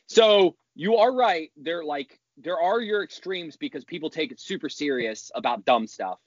So 0.08 0.56
you 0.76 0.98
are 0.98 1.14
right. 1.14 1.52
They're 1.58 1.84
like 1.84 2.20
there 2.42 2.60
are 2.60 2.80
your 2.80 3.04
extremes 3.04 3.58
because 3.58 3.84
people 3.84 4.10
take 4.10 4.32
it 4.32 4.40
super 4.40 4.70
serious 4.70 5.32
about 5.36 5.66
dumb 5.66 5.88
stuff. 5.88 6.20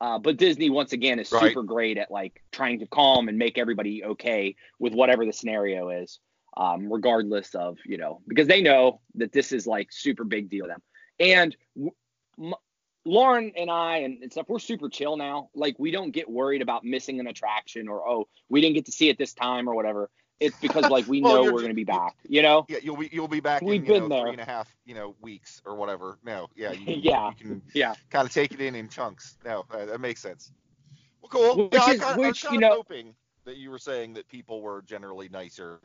Uh, 0.00 0.18
but 0.18 0.36
Disney 0.36 0.70
once 0.70 0.92
again 0.92 1.18
is 1.18 1.28
super 1.28 1.62
great 1.62 1.98
at 1.98 2.10
like 2.10 2.42
trying 2.52 2.78
to 2.78 2.86
calm 2.86 3.28
and 3.28 3.36
make 3.36 3.58
everybody 3.58 4.04
okay 4.04 4.54
with 4.78 4.94
whatever 4.94 5.26
the 5.26 5.32
scenario 5.32 5.90
is, 5.90 6.20
um, 6.58 6.92
regardless 6.92 7.54
of 7.54 7.78
you 7.86 7.96
know 7.96 8.20
because 8.28 8.46
they 8.46 8.60
know 8.60 9.00
that 9.14 9.32
this 9.32 9.52
is 9.52 9.66
like 9.66 9.90
super 9.90 10.24
big 10.24 10.50
deal 10.50 10.66
to 10.66 10.68
them. 10.68 10.82
And 11.20 11.56
w- 11.74 12.54
Lauren 13.04 13.52
and 13.56 13.70
I 13.70 13.98
and, 13.98 14.22
and, 14.22 14.30
stuff, 14.30 14.46
we're 14.48 14.58
super 14.58 14.90
chill 14.90 15.16
now. 15.16 15.48
Like 15.54 15.76
we 15.78 15.90
don't 15.90 16.10
get 16.10 16.28
worried 16.28 16.60
about 16.60 16.84
missing 16.84 17.20
an 17.20 17.26
attraction 17.26 17.88
or 17.88 18.06
oh 18.06 18.28
we 18.50 18.60
didn't 18.60 18.74
get 18.74 18.86
to 18.86 18.92
see 18.92 19.08
it 19.08 19.16
this 19.16 19.32
time 19.32 19.68
or 19.68 19.74
whatever 19.74 20.10
it's 20.40 20.56
because 20.58 20.88
like 20.90 21.06
we 21.06 21.20
well, 21.22 21.44
know 21.44 21.52
we're 21.52 21.60
going 21.60 21.68
to 21.68 21.74
be 21.74 21.84
back. 21.84 22.16
You 22.28 22.42
know. 22.42 22.66
Yeah, 22.68 22.78
you'll 22.82 22.96
be 22.96 23.08
you'll 23.12 23.28
be 23.28 23.40
back. 23.40 23.62
We've 23.62 23.80
in, 23.80 23.86
been 23.86 24.02
know, 24.04 24.08
there. 24.08 24.22
three 24.22 24.32
and 24.32 24.40
a 24.40 24.44
half 24.44 24.74
you 24.84 24.94
know 24.94 25.14
weeks 25.20 25.60
or 25.64 25.74
whatever. 25.74 26.18
No, 26.24 26.48
yeah, 26.54 26.72
you, 26.72 26.94
yeah, 27.02 27.30
you 27.30 27.34
can 27.34 27.62
yeah 27.74 27.94
kind 28.10 28.26
of 28.26 28.32
take 28.32 28.52
it 28.52 28.60
in 28.60 28.74
in 28.74 28.88
chunks. 28.88 29.36
No, 29.44 29.64
uh, 29.70 29.84
that 29.86 30.00
makes 30.00 30.20
sense. 30.20 30.52
Well, 31.22 31.30
cool. 31.30 31.68
Which 31.68 31.74
yeah, 31.74 31.90
is, 31.90 32.02
I, 32.02 32.16
which 32.16 32.44
I 32.46 32.52
you 32.52 32.58
know, 32.58 32.74
hoping 32.74 33.14
that 33.44 33.56
you 33.56 33.70
were 33.70 33.78
saying 33.78 34.14
that 34.14 34.28
people 34.28 34.60
were 34.60 34.82
generally 34.82 35.28
nicer, 35.28 35.80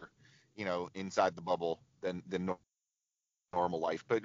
you 0.55 0.65
know, 0.65 0.89
inside 0.95 1.35
the 1.35 1.41
bubble 1.41 1.79
than 2.01 2.21
than 2.27 2.55
normal 3.53 3.79
life, 3.79 4.03
but 4.07 4.23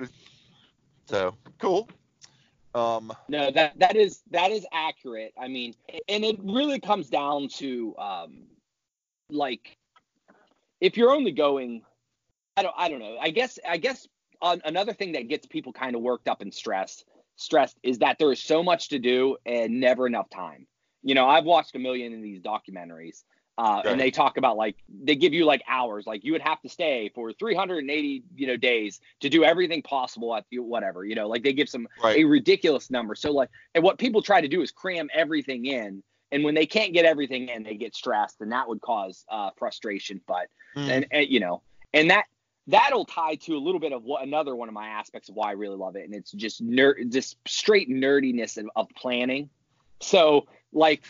so 1.07 1.35
cool. 1.59 1.89
Um, 2.75 3.13
no, 3.29 3.51
that 3.51 3.79
that 3.79 3.97
is 3.97 4.23
that 4.31 4.51
is 4.51 4.67
accurate. 4.73 5.33
I 5.41 5.49
mean, 5.49 5.75
and 6.09 6.25
it 6.25 6.39
really 6.43 6.81
comes 6.81 7.09
down 7.09 7.49
to 7.57 7.95
um, 7.99 8.47
like 9.31 9.77
if 10.81 10.97
you're 10.97 11.11
only 11.11 11.33
going 11.33 11.83
I 12.57 12.63
don't 12.63 12.75
I 12.77 12.89
don't 12.89 13.01
know. 13.01 13.17
I 13.21 13.31
guess 13.31 13.59
I 13.67 13.77
guess 13.77 14.07
uh, 14.43 14.57
another 14.65 14.93
thing 14.93 15.13
that 15.13 15.29
gets 15.29 15.47
people 15.47 15.73
kind 15.73 15.97
of 15.97 16.03
worked 16.03 16.29
up 16.29 16.41
and 16.41 16.53
stressed 16.53 17.05
stressed 17.37 17.79
is 17.83 17.99
that 17.99 18.19
there 18.19 18.33
is 18.33 18.41
so 18.41 18.63
much 18.63 18.89
to 18.89 18.99
do 18.99 19.37
and 19.47 19.81
never 19.81 20.07
enough 20.07 20.29
time. 20.29 20.67
You 21.03 21.15
know, 21.15 21.29
I've 21.29 21.45
watched 21.45 21.77
a 21.77 21.79
million 21.79 22.13
of 22.13 22.21
these 22.21 22.41
documentaries, 22.41 23.23
uh, 23.59 23.83
and 23.85 24.01
they 24.01 24.11
talk 24.11 24.37
about 24.37 24.57
like 24.57 24.77
they 25.03 25.17
give 25.17 25.35
you 25.35 25.45
like 25.45 25.63
hours, 25.69 26.07
like 26.07 26.25
you 26.25 26.31
would 26.33 26.41
have 26.43 26.61
to 26.63 26.69
stay 26.69 27.11
for 27.15 27.33
380 27.33 28.23
you 28.37 28.47
know 28.47 28.57
days 28.57 29.01
to 29.21 29.29
do 29.29 29.43
everything 29.45 29.83
possible 29.83 30.35
at 30.37 30.45
whatever 30.53 31.05
you 31.05 31.17
know, 31.17 31.29
like 31.29 31.43
they 31.43 31.53
give 31.53 31.69
some 31.69 31.89
Right. 32.03 32.19
a 32.19 32.25
ridiculous 32.25 32.91
number. 32.91 33.15
So 33.17 33.33
like, 33.33 33.51
and 33.75 33.83
what 33.83 33.99
people 33.99 34.23
try 34.23 34.41
to 34.41 34.49
do 34.49 34.63
is 34.63 34.71
cram 34.71 35.09
everything 35.13 35.67
in, 35.67 36.03
and 36.31 36.45
when 36.45 36.55
they 36.55 36.67
can't 36.67 36.93
get 36.95 37.05
everything 37.05 37.49
in, 37.49 37.65
they 37.65 37.75
get 37.75 37.97
stressed, 37.97 38.41
and 38.41 38.53
that 38.53 38.69
would 38.69 38.81
cause 38.81 39.25
uh, 39.29 39.51
frustration. 39.59 40.21
But 40.27 40.47
Mm. 40.77 40.89
and, 40.91 41.07
and 41.11 41.29
you 41.29 41.41
know, 41.41 41.63
and 41.95 42.11
that 42.11 42.27
that'll 42.69 43.07
tie 43.07 43.35
to 43.37 43.57
a 43.57 43.59
little 43.59 43.81
bit 43.81 43.93
of 43.93 44.05
what 44.05 44.23
another 44.23 44.55
one 44.55 44.69
of 44.69 44.75
my 44.75 44.89
aspects 44.89 45.31
of 45.31 45.35
why 45.35 45.49
I 45.49 45.53
really 45.53 45.77
love 45.77 45.97
it, 45.97 46.05
and 46.05 46.15
it's 46.15 46.31
just 46.31 46.65
nerd, 46.65 47.11
just 47.11 47.37
straight 47.47 47.89
nerdiness 47.91 48.57
of, 48.59 48.69
of 48.77 48.89
planning. 48.95 49.51
So 50.01 50.47
like, 50.73 51.03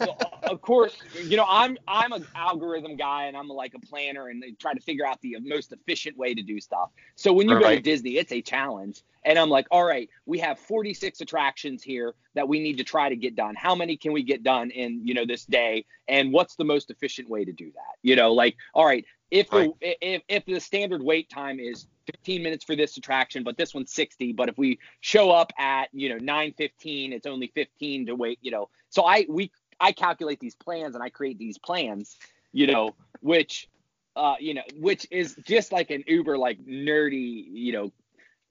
so, 0.00 0.16
of 0.44 0.60
course, 0.60 0.96
you 1.22 1.36
know, 1.36 1.46
I'm 1.48 1.76
I'm 1.86 2.12
an 2.12 2.26
algorithm 2.34 2.96
guy, 2.96 3.24
and 3.24 3.36
I'm 3.36 3.48
like 3.48 3.74
a 3.74 3.78
planner, 3.78 4.28
and 4.28 4.42
they 4.42 4.52
try 4.52 4.74
to 4.74 4.80
figure 4.80 5.06
out 5.06 5.20
the 5.20 5.36
most 5.40 5.72
efficient 5.72 6.16
way 6.16 6.34
to 6.34 6.42
do 6.42 6.60
stuff. 6.60 6.90
So 7.16 7.32
when 7.32 7.48
you 7.48 7.58
go 7.58 7.68
to 7.68 7.80
Disney, 7.80 8.16
it's 8.16 8.32
a 8.32 8.40
challenge, 8.40 9.02
and 9.24 9.38
I'm 9.38 9.50
like, 9.50 9.66
all 9.70 9.84
right, 9.84 10.08
we 10.26 10.38
have 10.38 10.58
46 10.58 11.20
attractions 11.20 11.82
here 11.82 12.14
that 12.34 12.48
we 12.48 12.60
need 12.60 12.78
to 12.78 12.84
try 12.84 13.08
to 13.08 13.16
get 13.16 13.36
done. 13.36 13.54
How 13.54 13.74
many 13.74 13.96
can 13.96 14.12
we 14.12 14.22
get 14.22 14.42
done 14.42 14.70
in 14.70 15.06
you 15.06 15.14
know 15.14 15.26
this 15.26 15.44
day? 15.44 15.84
And 16.08 16.32
what's 16.32 16.56
the 16.56 16.64
most 16.64 16.90
efficient 16.90 17.28
way 17.28 17.44
to 17.44 17.52
do 17.52 17.70
that? 17.72 17.96
You 18.02 18.16
know, 18.16 18.32
like, 18.32 18.56
all 18.74 18.86
right, 18.86 19.04
if 19.30 19.48
the 19.50 19.72
if 19.80 20.22
if 20.28 20.44
the 20.44 20.60
standard 20.60 21.02
wait 21.02 21.30
time 21.30 21.60
is 21.60 21.86
15 22.06 22.42
minutes 22.42 22.64
for 22.64 22.74
this 22.74 22.96
attraction, 22.96 23.44
but 23.44 23.56
this 23.56 23.72
one's 23.72 23.92
60, 23.92 24.32
but 24.32 24.48
if 24.48 24.58
we 24.58 24.78
show 25.00 25.30
up 25.30 25.52
at 25.58 25.88
you 25.92 26.08
know 26.08 26.18
9:15, 26.18 27.12
it's 27.12 27.26
only 27.26 27.52
15 27.54 28.06
to 28.06 28.14
wait. 28.14 28.38
You 28.42 28.50
know, 28.50 28.68
so 28.88 29.04
I 29.04 29.26
we 29.28 29.52
I 29.80 29.92
calculate 29.92 30.40
these 30.40 30.54
plans 30.54 30.94
and 30.94 31.02
I 31.02 31.10
create 31.10 31.38
these 31.38 31.58
plans. 31.58 32.16
You 32.52 32.66
know, 32.66 32.96
which 33.20 33.68
uh 34.16 34.34
you 34.40 34.54
know 34.54 34.62
which 34.78 35.06
is 35.10 35.36
just 35.46 35.72
like 35.72 35.90
an 35.90 36.04
uber 36.06 36.38
like 36.38 36.58
nerdy 36.66 37.44
you 37.50 37.72
know 37.72 37.92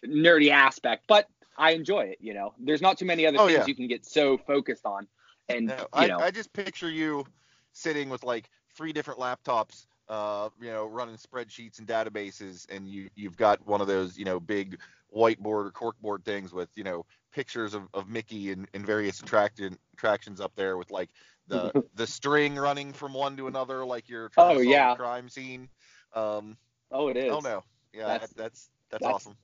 nerdy 0.05 0.49
aspect, 0.51 1.05
but 1.07 1.27
I 1.57 1.71
enjoy 1.71 2.01
it. 2.05 2.17
You 2.21 2.33
know, 2.33 2.53
there's 2.59 2.81
not 2.81 2.97
too 2.97 3.05
many 3.05 3.25
other 3.25 3.39
Oh, 3.39 3.47
things 3.47 3.67
yeah. 3.67 3.67
you 3.67 3.75
can 3.75 3.87
get 3.87 4.05
so 4.05 4.37
focused 4.37 4.85
on, 4.85 5.07
and 5.49 5.73
No, 5.73 5.87
you 5.93 6.07
I, 6.07 6.07
know, 6.07 6.25
I 6.25 6.31
just 6.31 6.53
picture 6.53 6.89
you 6.89 7.25
sitting 7.71 8.09
with 8.09 8.23
like 8.23 8.49
three 8.75 8.91
different 8.91 9.19
laptops, 9.19 9.85
uh, 10.07 10.49
you 10.59 10.69
know, 10.69 10.85
running 10.85 11.15
spreadsheets 11.15 11.79
and 11.79 11.87
databases, 11.87 12.65
and 12.69 12.87
you 12.87 13.09
you've 13.15 13.37
got 13.37 13.65
one 13.65 13.81
of 13.81 13.87
those, 13.87 14.17
you 14.17 14.25
know, 14.25 14.39
big 14.39 14.79
whiteboard 15.15 15.65
or 15.65 15.71
corkboard 15.71 16.23
things 16.23 16.53
with, 16.53 16.69
you 16.75 16.83
know, 16.83 17.05
pictures 17.31 17.73
of, 17.73 17.83
of 17.93 18.07
Mickey 18.09 18.51
and, 18.51 18.67
and 18.73 18.85
various 18.85 19.19
attraction 19.21 19.77
attractions 19.93 20.39
up 20.41 20.51
there 20.55 20.77
with 20.77 20.91
like 20.91 21.09
the 21.47 21.83
the 21.95 22.07
string 22.07 22.55
running 22.55 22.93
from 22.93 23.13
one 23.13 23.35
to 23.37 23.47
another, 23.47 23.85
like 23.85 24.09
you're 24.09 24.29
trying 24.29 24.47
Oh, 24.51 24.53
to 24.59 24.63
solve 24.63 24.71
yeah. 24.73 24.93
a 24.93 24.95
crime 24.95 25.29
scene. 25.29 25.69
Um, 26.13 26.57
oh, 26.91 27.07
it 27.09 27.17
is. 27.17 27.31
oh 27.31 27.39
no, 27.39 27.63
yeah, 27.93 28.07
That's- 28.07 28.19
that's 28.29 28.33
that's 28.33 28.69
that's, 28.89 29.01
that's- 29.03 29.13
awesome. 29.15 29.37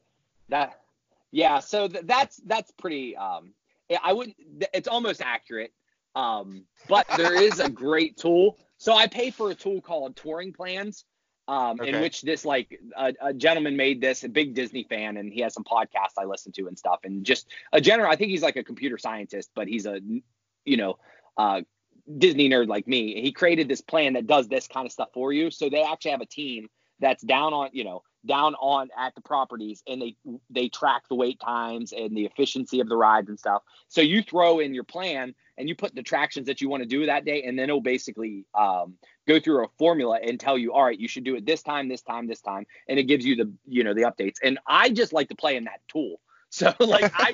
That, 0.50 0.80
yeah. 1.32 1.60
So 1.60 1.88
th- 1.88 2.06
that's 2.06 2.38
that's 2.46 2.72
pretty. 2.72 3.16
Um, 3.18 3.54
I 4.04 4.14
wouldn't. 4.14 4.36
It's 4.74 4.88
almost 4.88 5.22
accurate. 5.22 5.74
Um, 6.16 6.64
but 6.88 7.08
there 7.18 7.34
is 7.36 7.60
a 7.60 7.70
great 7.70 8.16
tool. 8.18 8.58
So 8.78 8.94
I 8.96 9.08
pay 9.08 9.32
for 9.32 9.52
a 9.52 9.56
tool 9.56 9.82
called 9.82 10.16
Touring 10.16 10.54
Plans, 10.54 11.04
um, 11.48 11.80
in 11.82 12.02
which 12.02 12.22
this 12.22 12.44
like 12.46 12.80
a, 12.98 13.14
a 13.22 13.34
gentleman 13.34 13.78
made 13.78 14.02
this, 14.02 14.24
a 14.24 14.30
big 14.30 14.54
Disney 14.54 14.84
fan, 14.84 15.18
and 15.18 15.32
he 15.32 15.42
has 15.42 15.54
some 15.54 15.64
podcasts 15.64 16.18
I 16.18 16.26
listen 16.26 16.52
to 16.54 16.68
and 16.68 16.78
stuff, 16.78 17.02
and 17.04 17.24
just 17.24 17.48
a 17.72 17.80
general. 17.80 18.12
I 18.12 18.16
think 18.16 18.32
he's 18.32 18.42
like 18.42 18.56
a 18.56 18.64
computer 18.64 18.98
scientist, 18.98 19.52
but 19.56 19.68
he's 19.68 19.86
a, 19.86 20.00
you 20.66 20.78
know, 20.78 20.98
uh, 21.38 21.62
Disney 22.18 22.50
nerd 22.50 22.68
like 22.68 22.88
me. 22.88 23.22
He 23.22 23.32
created 23.32 23.68
this 23.68 23.82
plan 23.82 24.14
that 24.14 24.28
does 24.28 24.48
this 24.48 24.68
kind 24.68 24.86
of 24.86 24.92
stuff 24.92 25.10
for 25.14 25.34
you. 25.34 25.52
So 25.52 25.70
they 25.70 25.84
actually 25.84 26.12
have 26.12 26.22
a 26.22 26.26
team 26.26 26.68
that's 27.00 27.24
down 27.24 27.54
on, 27.54 27.70
you 27.74 27.84
know, 27.84 28.04
down 28.26 28.56
on 28.56 28.90
at 28.98 29.14
the 29.16 29.22
properties 29.22 29.84
and 29.88 30.02
they 30.02 30.16
they 30.50 30.70
track 30.70 31.04
the 31.10 31.16
wait 31.16 31.40
times 31.40 31.94
and 31.94 32.16
the 32.16 32.26
efficiency 32.26 32.80
of 32.80 32.90
the 32.90 32.96
rides 32.96 33.30
and 33.30 33.40
stuff. 33.40 33.64
So 33.88 34.02
you 34.02 34.22
throw 34.22 34.60
in 34.60 34.74
your 34.74 34.84
plan 34.84 35.36
and 35.58 35.70
you 35.70 35.76
put 35.76 35.94
the 35.96 36.02
attractions 36.02 36.48
that 36.48 36.62
you 36.62 36.70
want 36.70 36.84
to 36.84 36.88
do 36.88 37.06
that 37.06 37.26
day 37.26 37.44
and 37.44 37.58
then 37.58 37.70
it'll 37.70 37.82
basically 37.82 38.46
um, 38.54 38.96
go 39.28 39.40
through 39.40 39.66
a 39.66 39.68
formula 39.78 40.20
and 40.22 40.40
tell 40.40 40.58
you, 40.58 40.74
all 40.74 40.84
right, 40.84 41.00
you 41.00 41.08
should 41.08 41.24
do 41.24 41.36
it 41.36 41.46
this 41.46 41.64
time, 41.64 41.88
this 41.88 42.02
time, 42.02 42.28
this 42.28 42.42
time, 42.42 42.66
and 42.90 43.00
it 43.00 43.04
gives 43.04 43.26
you 43.26 43.36
the 43.36 43.52
you 43.68 43.84
know 43.84 43.94
the 43.94 44.02
updates. 44.04 44.36
And 44.44 44.60
I 44.68 44.90
just 44.90 45.14
like 45.14 45.30
to 45.30 45.36
play 45.36 45.56
in 45.56 45.66
that 45.66 45.82
tool. 45.88 46.20
So 46.52 46.74
like 46.80 47.12
I 47.16 47.32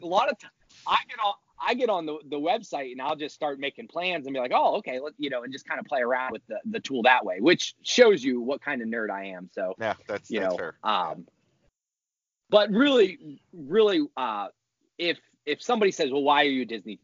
a 0.00 0.06
lot 0.06 0.30
of 0.30 0.38
times 0.38 0.52
I 0.86 0.96
get 1.06 1.18
on 1.22 1.34
I 1.60 1.74
get 1.74 1.90
on 1.90 2.06
the, 2.06 2.18
the 2.30 2.36
website 2.38 2.92
and 2.92 3.02
I'll 3.02 3.16
just 3.16 3.34
start 3.34 3.58
making 3.58 3.88
plans 3.88 4.26
and 4.26 4.32
be 4.32 4.40
like, 4.40 4.52
oh, 4.54 4.76
okay, 4.76 5.00
let, 5.00 5.12
you 5.18 5.28
know, 5.28 5.42
and 5.42 5.52
just 5.52 5.66
kind 5.68 5.80
of 5.80 5.86
play 5.86 6.00
around 6.00 6.32
with 6.32 6.42
the, 6.46 6.58
the 6.70 6.80
tool 6.80 7.02
that 7.02 7.24
way, 7.24 7.40
which 7.40 7.74
shows 7.82 8.22
you 8.22 8.40
what 8.40 8.62
kind 8.62 8.80
of 8.80 8.88
nerd 8.88 9.10
I 9.10 9.26
am. 9.26 9.50
So, 9.52 9.74
Yeah, 9.78 9.94
that's 10.06 10.30
you 10.30 10.40
that's 10.40 10.52
know, 10.52 10.56
fair. 10.56 10.74
um, 10.84 11.26
but 12.48 12.70
really, 12.70 13.40
really, 13.52 14.06
uh, 14.16 14.48
if 14.98 15.18
if 15.46 15.62
somebody 15.62 15.90
says, 15.90 16.10
well, 16.10 16.22
why 16.22 16.42
are 16.42 16.48
you 16.48 16.62
a 16.62 16.66
Disney 16.66 17.00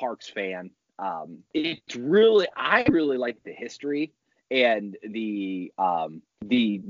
Parks 0.00 0.28
fan? 0.28 0.70
Um, 0.98 1.38
it's 1.54 1.94
really, 1.96 2.48
I 2.56 2.84
really 2.88 3.16
like 3.18 3.42
the 3.44 3.52
history 3.52 4.12
and 4.50 4.96
the 5.02 5.72
um, 5.78 6.22
the 6.42 6.82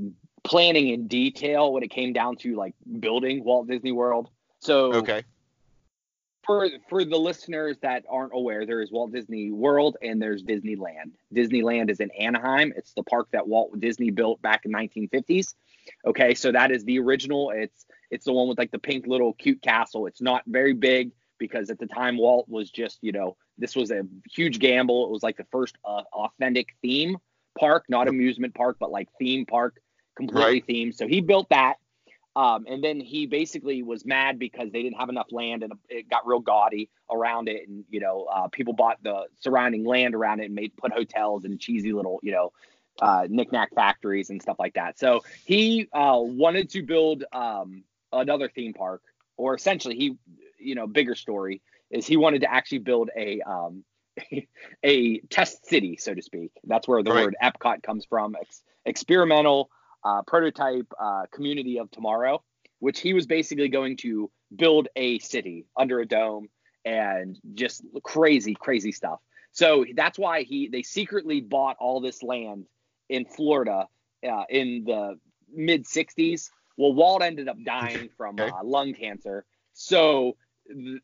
planning 0.43 0.89
in 0.89 1.07
detail 1.07 1.71
when 1.71 1.83
it 1.83 1.91
came 1.91 2.13
down 2.13 2.35
to 2.37 2.55
like 2.55 2.73
building 2.99 3.43
Walt 3.43 3.67
Disney 3.67 3.91
World. 3.91 4.29
So 4.59 4.93
Okay. 4.95 5.23
for 6.43 6.67
for 6.89 7.05
the 7.05 7.17
listeners 7.17 7.77
that 7.81 8.03
aren't 8.09 8.33
aware, 8.33 8.65
there 8.65 8.81
is 8.81 8.91
Walt 8.91 9.11
Disney 9.11 9.51
World 9.51 9.97
and 10.01 10.21
there's 10.21 10.43
Disneyland. 10.43 11.11
Disneyland 11.33 11.89
is 11.89 11.99
in 11.99 12.09
Anaheim. 12.11 12.73
It's 12.75 12.93
the 12.93 13.03
park 13.03 13.27
that 13.31 13.47
Walt 13.47 13.79
Disney 13.79 14.09
built 14.09 14.41
back 14.41 14.65
in 14.65 14.71
1950s. 14.71 15.53
Okay, 16.05 16.33
so 16.33 16.51
that 16.51 16.71
is 16.71 16.83
the 16.83 16.99
original. 16.99 17.51
It's 17.51 17.85
it's 18.09 18.25
the 18.25 18.33
one 18.33 18.47
with 18.47 18.57
like 18.57 18.71
the 18.71 18.79
pink 18.79 19.05
little 19.07 19.33
cute 19.33 19.61
castle. 19.61 20.07
It's 20.07 20.21
not 20.21 20.43
very 20.47 20.73
big 20.73 21.11
because 21.41 21.71
at 21.71 21.79
the 21.79 21.87
time 21.87 22.17
Walt 22.17 22.47
was 22.47 22.71
just 22.71 22.99
you 23.01 23.11
know 23.11 23.37
this 23.57 23.75
was 23.75 23.91
a 23.91 24.03
huge 24.31 24.59
gamble. 24.59 25.05
It 25.05 25.11
was 25.11 25.23
like 25.23 25.37
the 25.37 25.47
first 25.51 25.77
uh, 25.83 26.03
authentic 26.13 26.75
theme 26.81 27.17
park, 27.59 27.85
not 27.89 28.07
amusement 28.07 28.55
park, 28.55 28.77
but 28.79 28.91
like 28.91 29.09
theme 29.19 29.45
park, 29.45 29.81
completely 30.15 30.61
Right. 30.61 30.65
themed. 30.67 30.95
So 30.95 31.07
he 31.07 31.21
built 31.21 31.49
that. 31.49 31.75
Um, 32.35 32.65
and 32.69 32.83
then 32.83 32.99
he 33.01 33.27
basically 33.27 33.83
was 33.83 34.05
mad 34.05 34.39
because 34.39 34.71
they 34.71 34.81
didn't 34.83 34.97
have 34.97 35.09
enough 35.09 35.31
land 35.31 35.63
and 35.63 35.73
it 35.89 36.09
got 36.09 36.25
real 36.25 36.39
gaudy 36.39 36.89
around 37.11 37.49
it. 37.49 37.67
And, 37.67 37.83
you 37.89 37.99
know, 37.99 38.25
uh, 38.31 38.47
people 38.47 38.73
bought 38.73 39.03
the 39.03 39.25
surrounding 39.39 39.83
land 39.83 40.15
around 40.15 40.39
it 40.39 40.45
and 40.45 40.55
made 40.55 40.75
put 40.77 40.93
hotels 40.93 41.43
and 41.45 41.59
cheesy 41.59 41.91
little, 41.91 42.19
you 42.23 42.31
know, 42.31 42.53
uh, 43.01 43.27
knickknack 43.29 43.73
factories 43.75 44.29
and 44.29 44.41
stuff 44.41 44.57
like 44.59 44.73
that. 44.75 44.97
So 44.97 45.23
he 45.45 45.89
uh, 45.91 46.19
wanted 46.19 46.69
to 46.71 46.83
build 46.83 47.25
um, 47.33 47.83
another 48.13 48.49
theme 48.49 48.73
park, 48.73 49.01
or 49.37 49.55
essentially 49.55 49.95
he, 49.95 50.17
you 50.61 50.75
know, 50.75 50.87
bigger 50.87 51.15
story 51.15 51.61
is 51.89 52.05
he 52.07 52.17
wanted 52.17 52.41
to 52.41 52.51
actually 52.51 52.79
build 52.79 53.09
a 53.17 53.41
um, 53.41 53.83
a 54.83 55.19
test 55.29 55.65
city, 55.67 55.97
so 55.97 56.13
to 56.13 56.21
speak. 56.21 56.51
That's 56.63 56.87
where 56.87 57.03
the 57.03 57.11
Right. 57.11 57.23
word 57.23 57.35
Epcot 57.41 57.83
comes 57.83 58.05
from. 58.05 58.35
Ex- 58.39 58.63
experimental 58.85 59.69
uh, 60.03 60.21
prototype 60.23 60.91
uh, 60.99 61.23
community 61.31 61.79
of 61.79 61.89
tomorrow, 61.91 62.43
which 62.79 62.99
he 62.99 63.13
was 63.13 63.25
basically 63.27 63.69
going 63.69 63.97
to 63.97 64.31
build 64.55 64.87
a 64.95 65.19
city 65.19 65.65
under 65.77 65.99
a 65.99 66.05
dome 66.07 66.49
and 66.85 67.39
just 67.53 67.83
crazy, 68.03 68.55
crazy 68.55 68.91
stuff. 68.91 69.19
So 69.51 69.85
that's 69.95 70.17
why 70.17 70.43
he 70.43 70.67
they 70.69 70.83
secretly 70.83 71.41
bought 71.41 71.77
all 71.79 71.99
this 72.01 72.23
land 72.23 72.65
in 73.09 73.25
Florida 73.25 73.87
uh, 74.27 74.43
in 74.49 74.83
the 74.85 75.19
mid 75.53 75.85
60s. 75.85 76.49
Well, 76.77 76.93
Walt 76.93 77.21
ended 77.21 77.47
up 77.49 77.57
dying 77.63 78.09
from 78.17 78.39
Okay. 78.39 78.51
uh, 78.51 78.63
lung 78.63 78.93
cancer, 78.93 79.45
so 79.73 80.37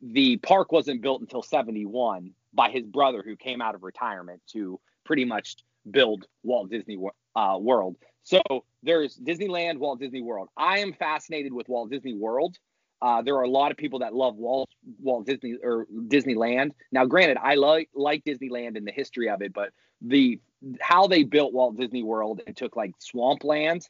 the 0.01 0.37
park 0.37 0.71
wasn't 0.71 1.01
built 1.01 1.21
until 1.21 1.41
71 1.41 2.33
by 2.53 2.69
his 2.69 2.85
brother, 2.85 3.21
who 3.23 3.35
came 3.35 3.61
out 3.61 3.75
of 3.75 3.83
retirement 3.83 4.41
to 4.53 4.79
pretty 5.03 5.25
much 5.25 5.57
build 5.89 6.25
Walt 6.43 6.69
Disney 6.69 6.97
uh, 7.35 7.57
World. 7.59 7.95
So 8.23 8.41
there's 8.83 9.17
Disneyland, 9.17 9.77
Walt 9.77 9.99
Disney 9.99 10.21
World. 10.21 10.49
I 10.57 10.79
am 10.79 10.93
fascinated 10.93 11.53
with 11.53 11.69
Walt 11.69 11.89
Disney 11.89 12.13
World. 12.13 12.57
Uh, 13.01 13.21
there 13.21 13.35
are 13.35 13.43
a 13.43 13.49
lot 13.49 13.71
of 13.71 13.77
people 13.77 13.99
that 13.99 14.13
love 14.15 14.35
Walt 14.35 14.69
Walt 14.99 15.25
Disney 15.25 15.55
or 15.63 15.85
Disneyland. 16.07 16.71
Now, 16.91 17.05
granted, 17.05 17.37
I 17.41 17.55
like 17.55 17.89
like 17.93 18.23
Disneyland 18.25 18.75
and 18.75 18.85
the 18.87 18.91
history 18.91 19.29
of 19.29 19.41
it, 19.41 19.53
but 19.53 19.69
the 20.01 20.39
how 20.81 21.07
they 21.07 21.23
built 21.23 21.53
Walt 21.53 21.77
Disney 21.77 22.03
World 22.03 22.41
and 22.47 22.57
took 22.57 22.75
like 22.75 22.91
swampland 22.99 23.87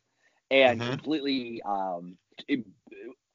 and 0.52 0.80
Mhm. 0.82 0.90
completely 0.90 1.62
um, 1.64 2.18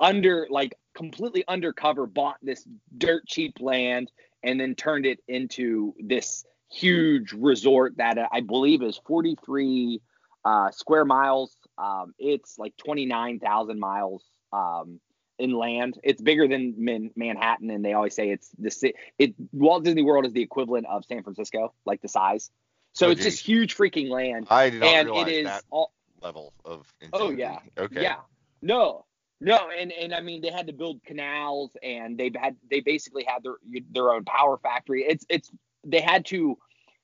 under 0.01 0.47
like 0.51 0.75
completely 0.95 1.45
undercover 1.49 2.07
bought 2.07 2.37
this 2.43 2.67
dirt 2.97 3.27
cheap 3.27 3.61
land 3.61 4.11
and 4.43 4.61
then 4.61 4.75
turned 4.75 5.07
it 5.07 5.21
into 5.29 5.95
this 6.01 6.45
huge 6.71 7.33
resort 7.33 7.97
that 7.99 8.19
I 8.33 8.41
believe 8.41 8.83
is 8.83 9.01
43 9.07 10.01
uh, 10.45 10.71
square 10.73 11.05
miles 11.05 11.57
Um, 11.79 12.15
it's 12.19 12.59
like 12.59 12.77
29,000 12.79 13.79
miles 13.79 14.25
um, 14.53 15.01
inland. 15.39 15.99
It's 16.03 16.21
bigger 16.21 16.49
than 16.49 16.75
Man- 16.79 17.11
Manhattan, 17.17 17.71
and 17.71 17.85
they 17.85 17.93
always 17.93 18.15
say 18.15 18.31
it's 18.31 18.51
the 18.59 18.71
ci- 18.71 18.95
it 19.19 19.35
Walt 19.53 19.85
Disney 19.85 20.03
World 20.03 20.27
is 20.27 20.33
the 20.33 20.43
equivalent 20.43 20.87
of 20.87 21.05
San 21.05 21.23
Francisco, 21.23 21.73
like 21.85 22.01
the 22.03 22.09
size. 22.09 22.51
So 22.95 23.07
Oh, 23.07 23.11
it's 23.11 23.23
geez. 23.23 23.35
just 23.35 23.47
huge 23.47 23.77
freaking 23.77 24.11
land, 24.11 24.47
I 24.51 24.71
did 24.71 24.81
not 24.81 24.89
and 24.89 25.09
realize 25.09 25.29
it 25.29 25.35
is 25.35 25.45
that 25.47 25.63
all. 25.71 25.93
level 26.21 26.53
of 26.65 26.87
Oh 27.13 27.31
yeah. 27.31 27.59
Okay. 27.79 28.03
Yeah. 28.03 28.17
No. 28.61 29.05
No, 29.45 29.59
and 29.77 29.91
and 29.91 30.15
I 30.15 30.21
mean 30.21 30.41
they 30.41 30.51
had 30.51 30.69
to 30.69 30.73
build 30.73 31.03
canals 31.05 31.77
and 31.83 32.17
they've 32.17 32.35
had 32.35 32.57
they 32.71 32.79
basically 32.79 33.25
had 33.25 33.43
their 33.43 33.57
their 33.91 34.11
own 34.13 34.25
power 34.25 34.57
factory. 34.57 35.05
It's 35.09 35.27
it's 35.29 35.51
they 35.85 36.01
had 36.01 36.25
to 36.27 36.57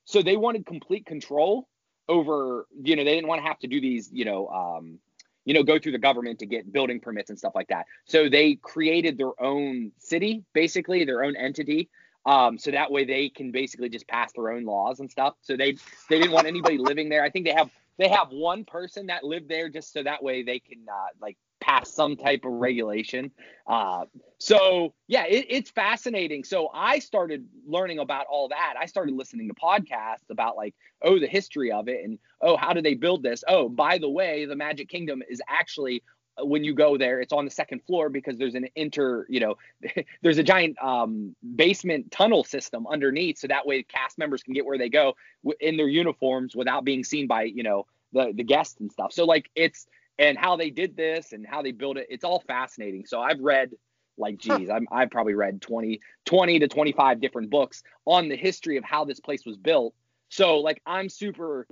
so 0.04 0.22
they 0.22 0.36
wanted 0.36 0.64
complete 0.64 1.04
control 1.04 1.68
over 2.08 2.68
you 2.80 2.94
know 2.94 3.02
they 3.02 3.16
didn't 3.16 3.26
want 3.26 3.40
to 3.42 3.48
have 3.48 3.58
to 3.60 3.66
do 3.66 3.80
these 3.80 4.08
you 4.12 4.24
know 4.24 4.46
um 4.50 5.00
you 5.46 5.52
know 5.52 5.64
go 5.64 5.80
through 5.80 5.90
the 5.90 5.98
government 5.98 6.38
to 6.38 6.46
get 6.46 6.72
building 6.72 7.00
permits 7.00 7.28
and 7.28 7.38
stuff 7.40 7.56
like 7.56 7.68
that. 7.68 7.86
So 8.04 8.28
they 8.28 8.54
created 8.54 9.18
their 9.18 9.32
own 9.42 9.90
city 9.98 10.44
basically 10.54 11.04
their 11.04 11.24
own 11.24 11.34
entity 11.34 11.88
um 12.24 12.56
so 12.56 12.70
that 12.70 12.92
way 12.92 13.04
they 13.04 13.30
can 13.30 13.50
basically 13.50 13.88
just 13.88 14.06
pass 14.06 14.30
their 14.32 14.50
own 14.50 14.64
laws 14.64 15.00
and 15.00 15.10
stuff. 15.10 15.34
So 15.40 15.56
they 15.56 15.72
they 16.08 16.20
didn't 16.20 16.32
want 16.32 16.46
anybody 16.46 16.78
living 16.90 17.08
there. 17.08 17.24
I 17.24 17.30
think 17.30 17.46
they 17.46 17.54
have 17.54 17.68
they 17.98 18.08
have 18.10 18.28
one 18.30 18.64
person 18.64 19.06
that 19.08 19.24
lived 19.24 19.48
there 19.48 19.68
just 19.68 19.92
so 19.92 20.04
that 20.04 20.22
way 20.22 20.44
they 20.44 20.60
can 20.60 20.86
uh, 20.88 21.08
like 21.20 21.36
pass 21.68 21.92
some 21.92 22.16
type 22.16 22.44
of 22.44 22.52
regulation. 22.52 23.30
Uh, 23.66 24.04
so 24.38 24.94
yeah, 25.06 25.24
it, 25.24 25.46
it's 25.48 25.70
fascinating. 25.70 26.44
So 26.44 26.70
I 26.72 26.98
started 26.98 27.46
learning 27.66 27.98
about 27.98 28.26
all 28.26 28.48
that. 28.48 28.74
I 28.80 28.86
started 28.86 29.14
listening 29.14 29.48
to 29.48 29.54
podcasts 29.54 30.30
about 30.30 30.56
like, 30.56 30.74
oh, 31.02 31.18
the 31.18 31.26
history 31.26 31.70
of 31.70 31.88
it, 31.88 32.04
and 32.04 32.18
oh, 32.40 32.56
how 32.56 32.72
do 32.72 32.80
they 32.80 32.94
build 32.94 33.22
this? 33.22 33.44
Oh, 33.46 33.68
by 33.68 33.98
the 33.98 34.08
way, 34.08 34.46
the 34.46 34.56
Magic 34.56 34.88
Kingdom 34.88 35.22
is 35.28 35.42
actually 35.46 36.02
uh, 36.40 36.46
when 36.46 36.64
you 36.64 36.74
go 36.74 36.96
there, 36.96 37.20
it's 37.20 37.32
on 37.32 37.44
the 37.44 37.50
second 37.50 37.82
floor 37.84 38.08
because 38.08 38.38
there's 38.38 38.54
an 38.54 38.68
inter, 38.74 39.26
you 39.28 39.40
know, 39.40 39.56
there's 40.22 40.38
a 40.38 40.42
giant 40.42 40.82
um, 40.82 41.34
basement 41.56 42.10
tunnel 42.10 42.44
system 42.44 42.86
underneath, 42.86 43.38
so 43.38 43.46
that 43.48 43.66
way 43.66 43.82
cast 43.82 44.16
members 44.16 44.42
can 44.42 44.54
get 44.54 44.64
where 44.64 44.78
they 44.78 44.88
go 44.88 45.14
in 45.60 45.76
their 45.76 45.88
uniforms 45.88 46.56
without 46.56 46.84
being 46.84 47.04
seen 47.04 47.26
by, 47.26 47.42
you 47.42 47.62
know, 47.62 47.86
the 48.12 48.32
the 48.34 48.44
guests 48.44 48.80
and 48.80 48.90
stuff. 48.90 49.12
So 49.12 49.26
like 49.26 49.50
it's 49.54 49.86
and 50.18 50.36
how 50.36 50.56
they 50.56 50.70
did 50.70 50.96
this 50.96 51.32
and 51.32 51.46
how 51.46 51.62
they 51.62 51.72
built 51.72 51.96
it. 51.96 52.06
It's 52.10 52.24
all 52.24 52.40
fascinating. 52.40 53.06
So 53.06 53.20
I've 53.20 53.40
read 53.40 53.70
like 54.16 54.38
geez, 54.38 54.68
I'm 54.68 54.86
I've 54.90 55.10
probably 55.10 55.34
read 55.34 55.62
20 55.62 56.00
20 56.24 56.58
to 56.58 56.68
25 56.68 57.20
different 57.20 57.50
books 57.50 57.82
on 58.04 58.28
the 58.28 58.36
history 58.36 58.76
of 58.76 58.84
how 58.84 59.04
this 59.04 59.20
place 59.20 59.46
was 59.46 59.56
built. 59.56 59.94
So 60.28 60.58
like 60.58 60.82
I'm 60.86 61.08
super 61.08 61.66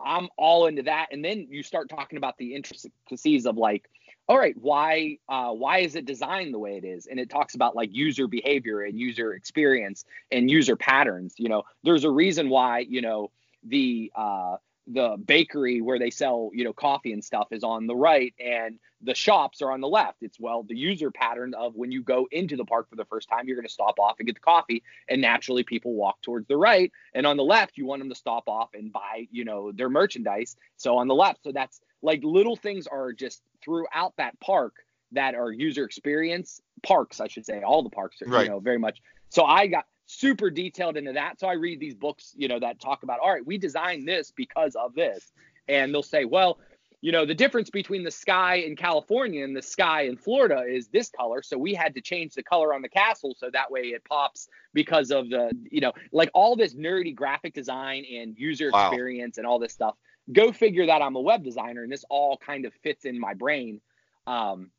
I'm 0.00 0.28
all 0.36 0.66
into 0.66 0.82
that. 0.82 1.06
And 1.10 1.24
then 1.24 1.48
you 1.50 1.62
start 1.62 1.88
talking 1.88 2.18
about 2.18 2.36
the 2.38 2.54
intricacies 2.54 3.46
of 3.46 3.56
like, 3.56 3.88
all 4.28 4.38
right, 4.38 4.54
why 4.58 5.18
uh, 5.28 5.52
why 5.52 5.78
is 5.78 5.96
it 5.96 6.04
designed 6.04 6.52
the 6.52 6.58
way 6.58 6.76
it 6.76 6.84
is? 6.84 7.06
And 7.06 7.18
it 7.18 7.30
talks 7.30 7.54
about 7.54 7.74
like 7.74 7.88
user 7.92 8.26
behavior 8.26 8.82
and 8.82 8.98
user 8.98 9.32
experience 9.32 10.04
and 10.30 10.50
user 10.50 10.76
patterns. 10.76 11.34
You 11.38 11.48
know, 11.48 11.62
there's 11.82 12.04
a 12.04 12.10
reason 12.10 12.50
why 12.50 12.80
you 12.80 13.00
know 13.00 13.30
the 13.64 14.12
uh, 14.14 14.56
the 14.90 15.16
bakery 15.22 15.80
where 15.82 15.98
they 15.98 16.10
sell 16.10 16.50
you 16.54 16.64
know 16.64 16.72
coffee 16.72 17.12
and 17.12 17.22
stuff 17.22 17.48
is 17.50 17.62
on 17.62 17.86
the 17.86 17.94
right 17.94 18.32
and 18.44 18.78
the 19.02 19.14
shops 19.14 19.60
are 19.62 19.70
on 19.70 19.80
the 19.80 19.88
left. 19.88 20.22
It's 20.22 20.40
well 20.40 20.62
the 20.62 20.74
user 20.76 21.10
pattern 21.10 21.54
of 21.54 21.74
when 21.76 21.92
you 21.92 22.02
go 22.02 22.26
into 22.32 22.56
the 22.56 22.64
park 22.64 22.88
for 22.88 22.96
the 22.96 23.04
first 23.04 23.28
time 23.28 23.46
you're 23.46 23.56
going 23.56 23.66
to 23.66 23.72
stop 23.72 23.98
off 24.00 24.16
and 24.18 24.26
get 24.26 24.34
the 24.34 24.40
coffee 24.40 24.82
and 25.08 25.20
naturally 25.20 25.62
people 25.62 25.92
walk 25.94 26.20
towards 26.22 26.48
the 26.48 26.56
right. 26.56 26.90
And 27.14 27.26
on 27.26 27.36
the 27.36 27.44
left 27.44 27.76
you 27.76 27.86
want 27.86 28.00
them 28.00 28.08
to 28.08 28.14
stop 28.14 28.48
off 28.48 28.70
and 28.74 28.92
buy 28.92 29.28
you 29.30 29.44
know 29.44 29.72
their 29.72 29.90
merchandise. 29.90 30.56
So 30.78 30.96
on 30.96 31.06
the 31.06 31.14
left 31.14 31.44
so 31.44 31.52
that's 31.52 31.80
like 32.02 32.20
little 32.24 32.56
things 32.56 32.86
are 32.86 33.12
just 33.12 33.42
throughout 33.62 34.14
that 34.16 34.38
park 34.40 34.74
that 35.12 35.34
are 35.34 35.50
user 35.52 35.84
experience 35.84 36.60
parks 36.82 37.20
i 37.20 37.26
should 37.28 37.44
say 37.44 37.62
all 37.62 37.82
the 37.82 37.90
parks 37.90 38.22
are 38.22 38.26
Right. 38.26 38.44
you 38.44 38.50
know 38.50 38.58
very 38.60 38.78
much. 38.78 39.00
So 39.28 39.44
i 39.44 39.66
got 39.66 39.84
super 40.08 40.48
detailed 40.48 40.96
into 40.96 41.12
that. 41.12 41.38
So 41.38 41.46
I 41.46 41.52
read 41.52 41.78
these 41.78 41.94
books, 41.94 42.32
you 42.36 42.48
know, 42.48 42.58
that 42.58 42.80
talk 42.80 43.02
about, 43.02 43.20
all 43.20 43.30
right, 43.30 43.46
we 43.46 43.58
designed 43.58 44.08
this 44.08 44.32
because 44.34 44.74
of 44.74 44.94
this. 44.94 45.32
And 45.68 45.92
they'll 45.92 46.02
say, 46.02 46.24
well, 46.24 46.58
you 47.02 47.12
know, 47.12 47.26
the 47.26 47.34
difference 47.34 47.68
between 47.68 48.02
the 48.02 48.10
sky 48.10 48.56
in 48.56 48.74
California 48.74 49.44
and 49.44 49.54
the 49.54 49.62
sky 49.62 50.02
in 50.02 50.16
Florida 50.16 50.64
is 50.66 50.88
this 50.88 51.10
color. 51.10 51.42
So 51.42 51.58
we 51.58 51.74
had 51.74 51.94
to 51.94 52.00
change 52.00 52.34
the 52.34 52.42
color 52.42 52.72
on 52.72 52.80
the 52.80 52.88
castle 52.88 53.36
so 53.38 53.50
that 53.52 53.70
way 53.70 53.82
it 53.82 54.02
pops 54.04 54.48
because 54.72 55.10
of 55.10 55.28
the, 55.28 55.52
you 55.70 55.82
know, 55.82 55.92
like 56.10 56.30
all 56.32 56.56
this 56.56 56.74
nerdy 56.74 57.14
graphic 57.14 57.52
design 57.52 58.04
and 58.10 58.34
user 58.36 58.70
Wow. 58.70 58.80
experience 58.80 59.36
and 59.36 59.46
all 59.46 59.58
this 59.58 59.74
stuff. 59.74 59.94
Go 60.32 60.52
figure 60.52 60.86
that 60.86 61.02
I'm 61.02 61.16
a 61.16 61.20
web 61.20 61.44
designer 61.44 61.82
and 61.82 61.92
this 61.92 62.04
all 62.08 62.38
kind 62.38 62.64
of 62.64 62.72
fits 62.82 63.04
in 63.04 63.20
my 63.20 63.34
brain. 63.34 63.80
Um, 64.26 64.70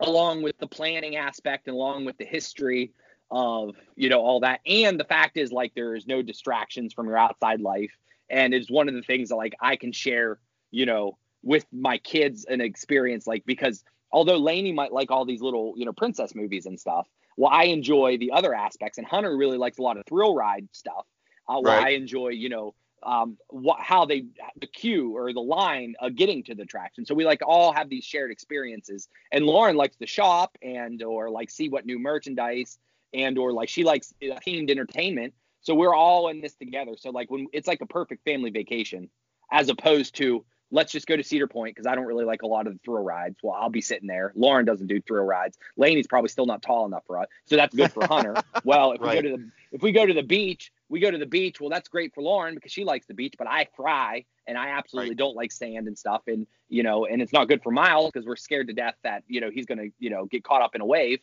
along 0.00 0.42
with 0.42 0.58
the 0.58 0.66
planning 0.66 1.16
aspect, 1.16 1.68
and 1.68 1.74
along 1.74 2.04
with 2.04 2.18
the 2.18 2.24
history 2.24 2.92
of 3.30 3.76
you 3.96 4.08
know 4.08 4.20
all 4.20 4.40
that. 4.40 4.60
And 4.66 4.98
the 4.98 5.04
fact 5.04 5.36
is 5.36 5.52
like 5.52 5.74
there 5.74 5.94
is 5.94 6.06
no 6.06 6.22
distractions 6.22 6.92
from 6.92 7.06
your 7.06 7.18
outside 7.18 7.60
life. 7.60 7.92
And 8.30 8.54
it's 8.54 8.70
one 8.70 8.88
of 8.88 8.94
the 8.94 9.02
things 9.02 9.28
that 9.28 9.36
like 9.36 9.54
i 9.60 9.76
can 9.76 9.92
share 9.92 10.38
you 10.70 10.86
know 10.86 11.16
with 11.42 11.64
my 11.72 11.98
kids 11.98 12.44
an 12.44 12.60
experience 12.60 13.26
like 13.26 13.44
because 13.46 13.84
although 14.10 14.36
laney 14.36 14.72
might 14.72 14.92
like 14.92 15.10
all 15.10 15.24
these 15.24 15.40
little 15.42 15.74
you 15.76 15.84
know 15.84 15.92
princess 15.92 16.34
movies 16.34 16.66
and 16.66 16.78
stuff 16.78 17.06
well 17.36 17.50
i 17.52 17.64
enjoy 17.64 18.16
the 18.18 18.32
other 18.32 18.54
aspects. 18.54 18.98
And 18.98 19.06
hunter 19.06 19.36
really 19.36 19.58
likes 19.58 19.78
a 19.78 19.82
lot 19.82 19.96
of 19.96 20.06
thrill 20.06 20.34
ride 20.34 20.68
stuff. 20.72 21.06
Uh, 21.48 21.60
well 21.60 21.74
Right. 21.74 21.86
i 21.86 21.90
enjoy 21.90 22.28
you 22.28 22.48
know 22.48 22.74
um 23.04 23.36
what 23.48 23.80
how 23.80 24.04
they 24.04 24.24
the 24.60 24.66
queue 24.66 25.16
or 25.16 25.32
the 25.32 25.40
line 25.40 25.94
of 26.00 26.16
getting 26.16 26.42
to 26.44 26.54
the 26.54 26.62
attraction. 26.62 27.04
So 27.06 27.14
we 27.14 27.24
like 27.24 27.40
all 27.46 27.72
have 27.72 27.88
these 27.88 28.04
shared 28.04 28.30
experiences. 28.30 29.08
And 29.30 29.46
lauren 29.46 29.76
likes 29.76 29.96
to 29.96 30.06
shop 30.06 30.56
and 30.62 31.02
or 31.02 31.30
like 31.30 31.50
see 31.50 31.68
what 31.68 31.86
new 31.86 31.98
merchandise 31.98 32.78
and 33.14 33.38
or 33.38 33.52
like 33.52 33.68
she 33.68 33.84
likes 33.84 34.12
uh, 34.22 34.34
themed 34.46 34.70
entertainment. 34.70 35.34
So 35.60 35.74
we're 35.74 35.94
all 35.94 36.28
in 36.28 36.40
this 36.40 36.54
together. 36.54 36.92
So 36.96 37.10
like 37.10 37.30
when 37.30 37.46
it's 37.52 37.66
like 37.66 37.80
a 37.80 37.86
perfect 37.86 38.24
family 38.24 38.50
vacation 38.50 39.10
as 39.50 39.68
opposed 39.68 40.14
to 40.16 40.44
let's 40.72 40.90
just 40.90 41.06
go 41.06 41.16
to 41.16 41.22
cedar 41.22 41.46
point 41.46 41.72
because 41.76 41.86
i 41.86 41.94
don't 41.94 42.06
really 42.06 42.24
like 42.24 42.42
a 42.42 42.46
lot 42.46 42.66
of 42.66 42.72
the 42.72 42.78
thrill 42.84 43.02
rides. 43.02 43.36
Well 43.42 43.54
i'll 43.54 43.70
be 43.70 43.80
sitting 43.80 44.08
there. 44.08 44.32
Lauren 44.34 44.64
doesn't 44.64 44.88
do 44.88 45.00
thrill 45.00 45.24
rides. 45.24 45.56
Laney's 45.76 46.08
probably 46.08 46.28
still 46.28 46.46
not 46.46 46.60
tall 46.62 46.86
enough 46.86 47.04
for 47.06 47.18
us 47.18 47.26
so 47.44 47.56
that's 47.56 47.74
good 47.74 47.92
for 47.92 48.04
hunter. 48.06 48.34
Well 48.64 48.92
if 48.92 49.00
we 49.00 49.10
go 49.10 49.22
to 49.22 49.30
the 49.36 49.48
if 49.70 49.82
we 49.82 49.92
go 49.92 50.04
to 50.04 50.12
the 50.14 50.24
beach 50.24 50.72
we 50.88 50.98
go 50.98 51.10
to 51.10 51.18
the 51.18 51.26
beach 51.26 51.60
well 51.60 51.70
that's 51.70 51.88
great 51.88 52.12
for 52.14 52.20
lauren 52.22 52.54
because 52.56 52.72
she 52.72 52.84
likes 52.84 53.06
the 53.06 53.14
beach 53.14 53.34
but 53.38 53.46
i 53.48 53.66
fry 53.76 54.24
and 54.48 54.58
i 54.58 54.68
absolutely 54.70 55.10
Right. 55.10 55.18
don't 55.18 55.36
like 55.36 55.52
sand 55.52 55.86
and 55.86 55.96
stuff. 55.96 56.22
And 56.26 56.46
you 56.68 56.82
know 56.82 57.06
and 57.06 57.22
it's 57.22 57.32
not 57.32 57.46
good 57.46 57.62
for 57.62 57.70
miles 57.70 58.10
because 58.12 58.26
we're 58.26 58.34
scared 58.36 58.66
to 58.66 58.72
death 58.72 58.96
that 59.04 59.22
you 59.28 59.40
know 59.40 59.50
he's 59.50 59.66
gonna 59.66 59.86
you 60.00 60.10
know 60.10 60.26
get 60.26 60.42
caught 60.42 60.62
up 60.62 60.74
in 60.74 60.80
a 60.80 60.86
wave. 60.86 61.20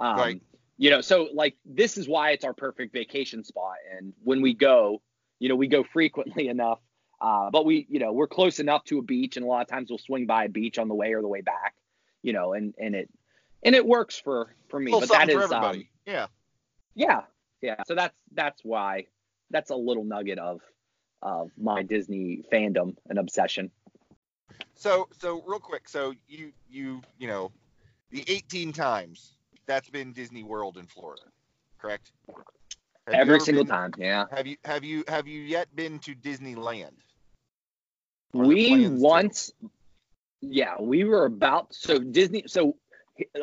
Um, 0.00 0.18
Right. 0.18 0.42
You 0.80 0.90
know 0.90 1.00
so 1.00 1.28
like 1.32 1.56
this 1.64 1.96
is 1.96 2.08
why 2.08 2.30
it's 2.30 2.44
our 2.44 2.54
perfect 2.54 2.92
vacation 2.92 3.44
spot. 3.44 3.76
And 3.96 4.12
when 4.24 4.42
we 4.42 4.54
go 4.54 5.00
you 5.38 5.48
know 5.48 5.56
we 5.56 5.68
go 5.68 5.84
frequently 5.84 6.48
enough 6.56 6.80
uh, 7.20 7.50
but 7.50 7.64
we 7.64 7.86
you 7.88 8.00
know 8.00 8.12
we're 8.12 8.26
close 8.26 8.58
enough 8.58 8.82
to 8.84 8.98
a 8.98 9.02
beach 9.02 9.36
and 9.36 9.44
a 9.44 9.48
lot 9.48 9.62
of 9.62 9.68
times 9.68 9.90
we'll 9.90 9.98
swing 9.98 10.26
by 10.26 10.44
a 10.44 10.48
beach 10.48 10.78
on 10.78 10.88
the 10.88 10.94
way 10.94 11.12
or 11.12 11.22
the 11.22 11.28
way 11.28 11.42
back 11.42 11.74
you 12.22 12.32
know 12.32 12.54
and 12.54 12.74
and 12.78 12.94
it 12.94 13.08
and 13.62 13.74
it 13.74 13.86
works 13.86 14.18
for 14.18 14.52
for 14.68 14.80
me 14.80 14.90
but 14.90 15.08
that 15.10 15.28
is 15.28 15.52
um, 15.52 15.84
yeah. 16.06 16.26
yeah 16.94 17.20
yeah. 17.60 17.82
So 17.86 17.94
that's 17.94 18.16
that's 18.32 18.64
why 18.64 19.06
that's 19.50 19.70
a 19.70 19.76
little 19.76 20.04
nugget 20.04 20.38
of 20.38 20.60
of 21.22 21.50
my 21.58 21.82
disney 21.82 22.42
fandom 22.52 22.96
and 23.08 23.18
obsession. 23.18 23.70
So 24.74 25.08
so 25.18 25.42
real 25.46 25.60
quick, 25.60 25.88
so 25.88 26.14
you 26.28 26.52
you 26.68 27.02
you 27.18 27.28
know 27.28 27.52
the 28.10 28.24
18 28.26 28.72
times 28.72 29.36
that's 29.70 29.88
been 29.88 30.12
Disney 30.12 30.42
World 30.42 30.78
in 30.78 30.86
Florida, 30.88 31.22
correct? 31.78 32.10
Have 33.06 33.14
every 33.14 33.38
single 33.38 33.62
been- 33.64 33.70
time 33.72 33.92
yeah 33.98 34.24
Have 34.32 34.46
you 34.48 34.56
have 34.64 34.82
you 34.84 35.04
have 35.06 35.28
you 35.28 35.40
yet 35.42 35.74
been 35.76 36.00
to 36.00 36.14
Disneyland? 36.16 36.96
The 38.32 38.38
we 38.40 38.68
plans 38.68 39.00
to? 39.00 39.06
once 39.06 39.52
yeah 40.40 40.74
we 40.80 41.04
were 41.04 41.24
about 41.26 41.72
so 41.74 41.98
disney 41.98 42.44
so 42.46 42.76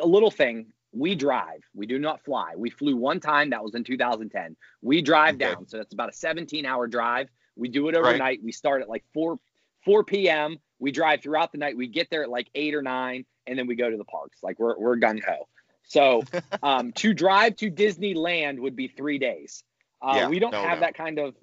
a 0.02 0.06
little 0.06 0.30
thing 0.30 0.66
we 0.92 1.14
drive 1.14 1.60
we 1.74 1.86
do 1.86 1.98
not 1.98 2.20
fly 2.24 2.54
we 2.56 2.70
flew 2.70 2.96
one 2.96 3.20
time 3.20 3.50
that 3.50 3.62
was 3.62 3.74
in 3.74 3.84
2010 3.84 4.56
we 4.82 5.00
drive 5.00 5.34
Okay. 5.36 5.44
down 5.44 5.66
so 5.68 5.76
that's 5.76 5.92
about 5.94 6.08
a 6.08 6.12
17 6.12 6.66
hour 6.66 6.86
drive 6.88 7.28
we 7.56 7.68
do 7.68 7.88
it 7.88 7.94
Right. 7.94 8.04
overnight 8.04 8.40
we 8.42 8.50
start 8.52 8.82
at 8.82 8.88
like 8.88 9.04
4 9.14 9.38
4 9.84 10.04
p.m 10.04 10.58
we 10.80 10.90
drive 10.90 11.22
throughout 11.22 11.52
the 11.52 11.58
night 11.58 11.76
we 11.76 11.86
get 11.86 12.08
there 12.10 12.22
at 12.24 12.30
like 12.30 12.48
8 12.54 12.74
or 12.74 12.82
9 12.82 13.24
and 13.46 13.58
then 13.58 13.66
we 13.66 13.76
go 13.76 13.88
to 13.90 13.96
the 13.96 14.04
parks 14.04 14.38
like 14.42 14.58
we're, 14.58 14.76
we're 14.78 14.96
gung-ho 14.96 15.46
so 15.84 16.26
um, 16.62 16.92
to 16.92 17.12
drive 17.14 17.56
to 17.56 17.70
disneyland 17.70 18.58
would 18.58 18.76
be 18.76 18.88
three 18.88 19.18
days 19.18 19.62
uh, 20.02 20.20
Yeah, 20.20 20.26
we 20.26 20.38
don't 20.38 20.52
no 20.52 20.60
have 20.60 20.78
doubt. 20.78 20.80
that 20.80 20.94
kind 20.94 21.18
of 21.18 21.34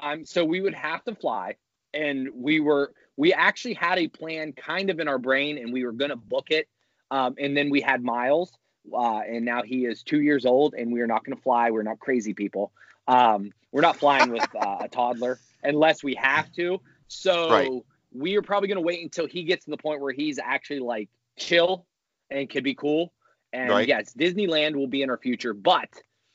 time 0.00 0.24
so 0.24 0.44
we 0.44 0.60
would 0.60 0.74
have 0.74 1.02
to 1.04 1.14
fly 1.14 1.56
and 1.94 2.28
we 2.34 2.60
were 2.60 2.92
we 3.16 3.32
actually 3.32 3.74
had 3.74 3.98
a 3.98 4.08
plan 4.08 4.52
kind 4.52 4.90
of 4.90 5.00
in 5.00 5.08
our 5.08 5.18
brain 5.18 5.58
and 5.58 5.72
we 5.72 5.84
were 5.84 5.92
going 5.92 6.10
to 6.10 6.16
book 6.16 6.50
it 6.50 6.68
um, 7.10 7.34
and 7.38 7.56
then 7.56 7.70
we 7.70 7.80
had 7.80 8.02
miles 8.02 8.52
uh, 8.92 9.18
and 9.20 9.44
now 9.44 9.62
he 9.62 9.84
is 9.84 10.02
two 10.02 10.20
years 10.20 10.44
old 10.46 10.74
and 10.74 10.92
we 10.92 11.00
are 11.00 11.06
not 11.06 11.24
going 11.24 11.36
to 11.36 11.42
fly 11.42 11.70
we're 11.70 11.82
not 11.82 11.98
crazy 11.98 12.34
people 12.34 12.72
um, 13.06 13.52
we're 13.72 13.80
not 13.82 13.98
flying 13.98 14.30
with 14.30 14.44
uh, 14.54 14.78
a 14.82 14.88
toddler 14.88 15.40
unless 15.62 16.02
we 16.02 16.14
have 16.14 16.50
to 16.52 16.80
so 17.08 17.48
Right. 17.48 17.72
we 18.12 18.36
are 18.36 18.42
probably 18.42 18.68
going 18.68 18.76
to 18.76 18.82
wait 18.86 19.02
until 19.02 19.26
he 19.26 19.44
gets 19.44 19.64
to 19.64 19.70
the 19.70 19.76
point 19.76 20.00
where 20.00 20.12
he's 20.12 20.38
actually 20.38 20.80
like 20.80 21.08
chill 21.36 21.86
and 22.30 22.48
can 22.48 22.62
be 22.62 22.74
cool. 22.74 23.12
And 23.52 23.70
Right. 23.70 23.88
yes, 23.88 24.12
Disneyland 24.14 24.76
will 24.76 24.86
be 24.86 25.02
in 25.02 25.10
our 25.10 25.18
future, 25.18 25.54
but 25.54 25.88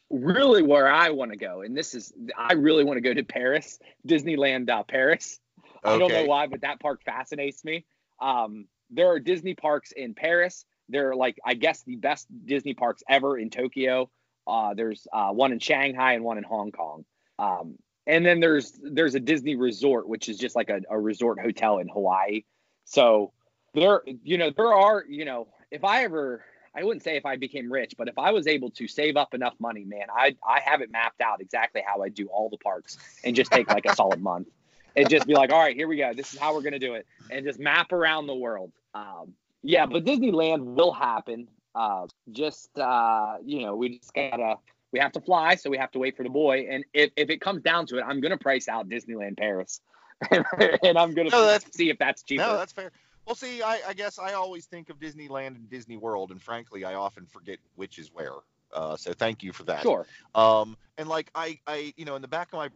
really 0.09 0.63
where 0.63 0.87
I 0.87 1.09
want 1.09 1.31
to 1.31 1.37
go, 1.37 1.61
and 1.61 1.75
this 1.75 1.93
is, 1.93 2.13
I 2.37 2.53
really 2.53 2.83
want 2.83 2.97
to 2.97 3.01
go 3.01 3.13
to 3.13 3.23
Paris, 3.23 3.79
Disneyland 4.07 4.69
uh, 4.69 4.83
Paris. 4.83 5.39
I 5.83 5.97
don't 5.97 6.11
know 6.11 6.25
why, 6.25 6.47
but 6.47 6.61
that 6.61 6.79
park 6.79 7.01
fascinates 7.03 7.63
me. 7.65 7.85
Um, 8.21 8.67
there 8.89 9.09
are 9.09 9.19
Disney 9.19 9.53
parks 9.53 9.91
in 9.91 10.13
Paris. 10.13 10.65
They're 10.89 11.15
like, 11.15 11.37
I 11.45 11.55
guess, 11.55 11.83
the 11.83 11.95
best 11.95 12.27
Disney 12.45 12.73
parks 12.73 13.03
ever 13.09 13.37
in 13.37 13.49
Tokyo. 13.49 14.09
Uh, 14.45 14.73
there's 14.73 15.07
uh, 15.11 15.29
one 15.31 15.51
in 15.51 15.59
Shanghai 15.59 16.13
and 16.13 16.23
one 16.23 16.37
in 16.37 16.43
Hong 16.43 16.71
Kong. 16.71 17.05
Um, 17.39 17.77
and 18.05 18.25
then 18.25 18.39
there's 18.39 18.79
there's 18.81 19.15
a 19.15 19.19
Disney 19.19 19.55
resort, 19.55 20.07
which 20.07 20.29
is 20.29 20.37
just 20.37 20.55
like 20.55 20.69
a, 20.69 20.81
a 20.89 20.99
resort 20.99 21.39
hotel 21.39 21.79
in 21.79 21.87
Hawaii. 21.87 22.43
So 22.85 23.31
there, 23.73 24.03
you 24.23 24.37
know, 24.37 24.51
there 24.55 24.73
are, 24.73 25.03
you 25.07 25.25
know, 25.25 25.47
if 25.71 25.83
I 25.83 26.03
ever, 26.03 26.43
I 26.75 26.83
wouldn't 26.83 27.03
say 27.03 27.17
if 27.17 27.25
I 27.25 27.35
became 27.35 27.71
rich, 27.71 27.93
but 27.97 28.07
if 28.07 28.17
I 28.17 28.31
was 28.31 28.47
able 28.47 28.71
to 28.71 28.87
save 28.87 29.15
up 29.15 29.33
enough 29.33 29.53
money, 29.59 29.83
man, 29.83 30.07
I 30.15 30.35
I 30.47 30.59
have 30.61 30.81
it 30.81 30.91
mapped 30.91 31.21
out 31.21 31.41
exactly 31.41 31.83
how 31.85 32.01
I 32.01 32.09
do 32.09 32.27
all 32.27 32.49
the 32.49 32.57
parks 32.57 32.97
and 33.23 33.35
just 33.35 33.51
take 33.51 33.69
like 33.69 33.85
a 33.85 33.95
solid 33.95 34.21
month 34.21 34.47
and 34.95 35.09
just 35.09 35.27
be 35.27 35.33
like, 35.33 35.51
all 35.51 35.59
right, 35.59 35.75
here 35.75 35.87
we 35.87 35.97
go. 35.97 36.13
This 36.13 36.33
is 36.33 36.39
how 36.39 36.53
we're 36.53 36.61
gonna 36.61 36.79
do 36.79 36.95
it, 36.95 37.05
and 37.29 37.45
just 37.45 37.59
map 37.59 37.91
around 37.91 38.27
the 38.27 38.35
world. 38.35 38.71
Um, 38.93 39.33
yeah, 39.61 39.85
but 39.85 40.03
Disneyland 40.03 40.63
will 40.75 40.91
happen. 40.91 41.47
Uh, 41.75 42.07
just 42.31 42.77
uh, 42.77 43.35
you 43.45 43.61
know, 43.61 43.75
we 43.75 43.97
just 43.97 44.13
gotta 44.13 44.55
we 44.91 44.99
have 44.99 45.11
to 45.13 45.21
fly, 45.21 45.55
so 45.55 45.69
we 45.69 45.77
have 45.77 45.91
to 45.91 45.99
wait 45.99 46.15
for 46.15 46.23
the 46.23 46.29
boy. 46.29 46.67
And 46.69 46.85
if, 46.93 47.11
if 47.15 47.29
it 47.29 47.41
comes 47.41 47.63
down 47.63 47.87
to 47.87 47.97
it, 47.97 48.03
I'm 48.07 48.21
gonna 48.21 48.37
price 48.37 48.67
out 48.67 48.89
Disneyland 48.89 49.37
Paris, 49.37 49.81
and 50.31 50.97
I'm 50.97 51.13
gonna 51.13 51.29
No, 51.29 51.57
see 51.71 51.89
if 51.89 51.97
that's 51.97 52.23
cheaper. 52.23 52.43
No, 52.43 52.57
that's 52.57 52.73
fair. 52.73 52.91
Well, 53.25 53.35
see, 53.35 53.61
I, 53.61 53.79
I 53.87 53.93
guess 53.93 54.19
I 54.19 54.33
always 54.33 54.65
think 54.65 54.89
of 54.89 54.99
Disneyland 54.99 55.47
and 55.55 55.69
Disney 55.69 55.97
World, 55.97 56.31
and 56.31 56.41
frankly, 56.41 56.83
I 56.83 56.95
often 56.95 57.25
forget 57.25 57.57
which 57.75 57.97
is 57.97 58.11
where. 58.13 58.33
Uh, 58.73 58.97
so 58.97 59.13
thank 59.13 59.43
you 59.43 59.53
for 59.53 59.63
that. 59.63 59.81
sure. 59.83 60.05
Um, 60.35 60.75
and 60.97 61.07
like 61.07 61.29
I, 61.35 61.59
I, 61.67 61.93
you 61.95 62.05
know, 62.05 62.15
in 62.15 62.21
the 62.21 62.27
back 62.27 62.47
of 62.51 62.57
my 62.57 62.69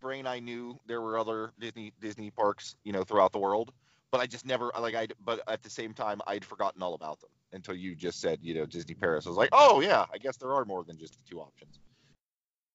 brain, 0.00 0.26
I 0.26 0.40
knew 0.40 0.78
there 0.86 1.00
were 1.00 1.18
other 1.18 1.52
Disney 1.60 1.92
Disney 2.00 2.30
parks, 2.30 2.74
you 2.84 2.92
know, 2.92 3.04
throughout 3.04 3.32
the 3.32 3.38
world, 3.38 3.72
but 4.10 4.20
I 4.20 4.26
just 4.26 4.44
never 4.46 4.72
like 4.80 4.94
I. 4.94 5.08
But 5.24 5.40
at 5.48 5.62
the 5.62 5.70
same 5.70 5.92
time, 5.94 6.20
I'd 6.26 6.44
forgotten 6.44 6.82
all 6.82 6.94
about 6.94 7.20
them 7.20 7.30
until 7.52 7.74
you 7.74 7.94
just 7.94 8.20
said, 8.20 8.38
you 8.42 8.54
know, 8.54 8.64
Disney 8.66 8.94
Paris. 8.94 9.26
I 9.26 9.28
was 9.28 9.38
like, 9.38 9.50
oh 9.52 9.80
yeah, 9.80 10.06
I 10.12 10.18
guess 10.18 10.36
there 10.38 10.52
are 10.52 10.64
more 10.64 10.84
than 10.84 10.96
just 10.98 11.12
the 11.14 11.20
two 11.30 11.40
options. 11.40 11.78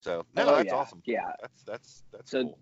So 0.02 0.24
no, 0.36 0.44
Oh, 0.48 0.56
that's 0.58 0.68
yeah, 0.68 0.76
awesome. 0.76 1.02
Yeah. 1.06 1.32
That's 1.42 1.64
that's 1.64 2.04
that's 2.14 2.32
So- 2.32 2.44
cool. 2.44 2.58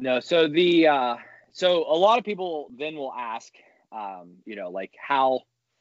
No, 0.00 0.20
so 0.20 0.46
the 0.46 0.86
uh 0.88 1.16
so 1.52 1.84
a 1.90 1.96
lot 1.96 2.18
of 2.18 2.24
people 2.24 2.68
then 2.76 2.96
will 2.96 3.12
ask 3.12 3.52
um, 3.92 4.34
you 4.44 4.56
know, 4.56 4.70
like 4.70 4.92
how 4.98 5.40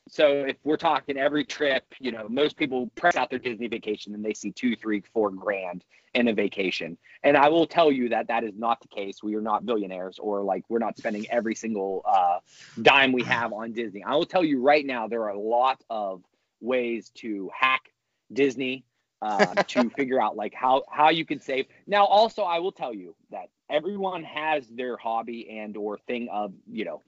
so 0.09 0.45
if 0.47 0.55
we're 0.63 0.77
talking 0.77 1.17
every 1.17 1.43
trip, 1.43 1.83
you 1.99 2.13
know, 2.13 2.29
most 2.29 2.55
people 2.55 2.89
press 2.95 3.17
out 3.17 3.29
their 3.29 3.39
Disney 3.39 3.67
vacation 3.67 4.13
and 4.13 4.23
they 4.23 4.33
see 4.33 4.51
two, 4.51 4.73
three, 4.73 5.03
four 5.13 5.31
grand 5.31 5.83
in 6.13 6.29
a 6.29 6.33
vacation. 6.33 6.97
And 7.23 7.35
I 7.35 7.49
will 7.49 7.67
tell 7.67 7.91
you 7.91 8.07
that 8.09 8.29
that 8.29 8.45
is 8.45 8.53
not 8.55 8.79
the 8.79 8.87
case. 8.87 9.21
We 9.21 9.35
are 9.35 9.41
not 9.41 9.65
billionaires 9.65 10.17
or 10.17 10.43
like 10.43 10.63
we're 10.69 10.79
not 10.79 10.97
spending 10.97 11.29
every 11.29 11.55
single 11.55 12.03
uh, 12.05 12.39
dime 12.81 13.11
we 13.11 13.23
have 13.23 13.51
on 13.51 13.73
Disney. 13.73 14.01
I 14.01 14.15
will 14.15 14.25
tell 14.25 14.45
you 14.45 14.61
right 14.61 14.85
now, 14.85 15.09
there 15.09 15.23
are 15.23 15.31
a 15.33 15.39
lot 15.39 15.83
of 15.89 16.23
ways 16.61 17.11
to 17.15 17.51
hack 17.53 17.91
Disney 18.31 18.85
uh, 19.21 19.55
to 19.55 19.89
figure 19.97 20.21
out 20.21 20.37
like 20.37 20.53
how 20.53 20.83
how 20.89 21.09
you 21.09 21.25
can 21.25 21.41
save. 21.41 21.65
Now, 21.85 22.05
also, 22.05 22.43
I 22.43 22.59
will 22.59 22.71
tell 22.71 22.93
you 22.93 23.13
that 23.31 23.49
everyone 23.69 24.23
has 24.23 24.67
their 24.67 24.97
hobby 24.97 25.47
and 25.59 25.75
or 25.77 25.97
thing 25.97 26.29
of 26.31 26.53
you 26.71 26.85
know 26.85 27.01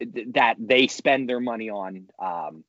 th- 0.00 0.28
that 0.34 0.56
they 0.58 0.86
spend 0.86 1.28
their 1.28 1.40
money 1.40 1.70
on 1.70 2.08
um, 2.18 2.64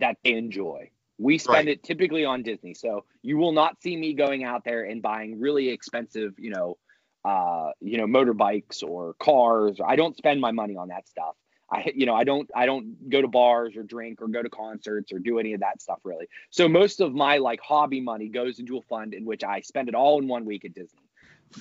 that 0.00 0.16
they 0.24 0.32
enjoy. 0.34 0.90
We 1.18 1.38
spend 1.38 1.68
Right. 1.68 1.68
it 1.68 1.82
typically 1.82 2.24
on 2.24 2.42
Disney, 2.42 2.74
so 2.74 3.04
you 3.22 3.36
will 3.38 3.52
not 3.52 3.80
see 3.82 3.96
me 3.96 4.14
going 4.14 4.44
out 4.44 4.64
there 4.64 4.84
and 4.84 5.02
buying 5.02 5.40
really 5.40 5.68
expensive, 5.68 6.34
you 6.38 6.50
know, 6.50 6.76
uh, 7.24 7.70
you 7.80 7.98
know, 7.98 8.06
motorbikes 8.06 8.82
or 8.82 9.14
cars. 9.14 9.78
I 9.84 9.96
don't 9.96 10.16
spend 10.16 10.40
my 10.40 10.50
money 10.52 10.76
on 10.76 10.88
that 10.88 11.08
stuff. 11.08 11.34
I, 11.70 11.92
you 11.94 12.06
know, 12.06 12.14
I 12.14 12.24
don't, 12.24 12.50
I 12.54 12.66
don't 12.66 13.08
go 13.08 13.20
to 13.22 13.28
bars 13.28 13.76
or 13.76 13.82
drink 13.82 14.20
or 14.22 14.28
go 14.28 14.42
to 14.42 14.50
concerts 14.50 15.12
or 15.12 15.18
do 15.18 15.38
any 15.38 15.54
of 15.54 15.60
that 15.60 15.80
stuff 15.80 15.98
really. 16.04 16.28
So 16.50 16.68
most 16.68 17.00
of 17.00 17.14
my 17.14 17.38
like 17.38 17.60
hobby 17.60 18.00
money 18.00 18.28
goes 18.28 18.58
into 18.58 18.76
a 18.76 18.82
fund 18.82 19.14
in 19.14 19.24
which 19.24 19.42
I 19.44 19.60
spend 19.60 19.88
it 19.88 19.94
all 19.94 20.20
in 20.20 20.28
one 20.28 20.44
week 20.44 20.64
at 20.64 20.74
Disney. 20.74 21.08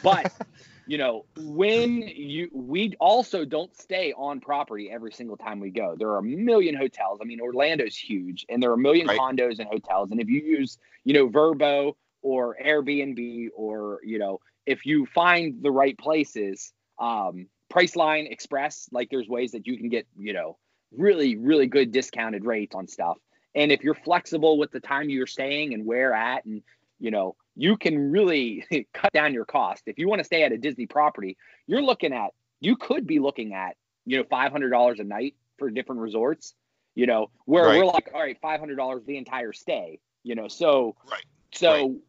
But 0.01 0.27
you 0.85 0.97
know, 0.97 1.25
when 1.35 2.01
you 2.01 2.49
we 2.53 2.93
also 2.99 3.45
don't 3.45 3.75
stay 3.75 4.13
on 4.17 4.39
property 4.41 4.89
every 4.91 5.11
single 5.13 5.37
time 5.37 5.59
we 5.59 5.69
go. 5.69 5.95
There 5.97 6.09
are 6.09 6.17
a 6.17 6.23
million 6.23 6.75
hotels. 6.75 7.19
I 7.21 7.25
mean, 7.25 7.39
Orlando's 7.39 7.95
huge, 7.95 8.45
and 8.49 8.61
there 8.61 8.69
are 8.71 8.75
a 8.75 8.77
million 8.77 9.07
Right. 9.07 9.19
condos 9.19 9.59
and 9.59 9.67
hotels. 9.67 10.11
And 10.11 10.19
if 10.19 10.27
you 10.29 10.41
use, 10.41 10.77
you 11.05 11.13
know, 11.13 11.29
Vrbo 11.29 11.95
or 12.21 12.57
Airbnb, 12.63 13.49
or 13.55 13.99
you 14.03 14.19
know, 14.19 14.39
if 14.65 14.85
you 14.85 15.05
find 15.05 15.61
the 15.61 15.71
right 15.71 15.97
places, 15.97 16.73
um, 16.99 17.47
Priceline 17.71 18.31
Express, 18.31 18.89
like 18.91 19.09
there's 19.09 19.27
ways 19.27 19.51
that 19.53 19.65
you 19.65 19.77
can 19.77 19.89
get, 19.89 20.05
you 20.17 20.33
know, 20.33 20.57
really, 20.91 21.37
really 21.37 21.67
good 21.67 21.91
discounted 21.91 22.45
rates 22.45 22.75
on 22.75 22.87
stuff. 22.87 23.17
And 23.55 23.71
if 23.71 23.83
you're 23.83 23.95
flexible 23.95 24.57
with 24.57 24.71
the 24.71 24.79
time 24.79 25.09
you're 25.09 25.27
staying 25.27 25.73
and 25.73 25.85
where 25.85 26.13
at, 26.13 26.45
and 26.45 26.61
you 26.99 27.11
know, 27.11 27.35
you 27.55 27.77
can 27.77 28.11
really 28.11 28.65
cut 28.93 29.11
down 29.13 29.33
your 29.33 29.45
cost. 29.45 29.83
If 29.85 29.99
you 29.99 30.07
want 30.07 30.19
to 30.19 30.23
stay 30.23 30.43
at 30.43 30.51
a 30.51 30.57
Disney 30.57 30.85
property, 30.85 31.37
you're 31.67 31.83
looking 31.83 32.13
at, 32.13 32.31
you 32.59 32.75
could 32.75 33.05
be 33.05 33.19
looking 33.19 33.53
at, 33.53 33.75
you 34.05 34.17
know, 34.17 34.23
$500 34.23 34.99
a 34.99 35.03
night 35.03 35.35
for 35.57 35.69
different 35.69 36.01
resorts, 36.01 36.55
you 36.95 37.05
know, 37.05 37.29
where 37.45 37.65
Right. 37.65 37.77
we're 37.77 37.85
like, 37.85 38.09
all 38.13 38.21
right, 38.21 38.39
$500 38.41 39.05
the 39.05 39.17
entire 39.17 39.53
stay, 39.53 39.99
you 40.23 40.35
know, 40.35 40.47
so, 40.47 40.95
Right. 41.09 41.23
so, 41.53 41.99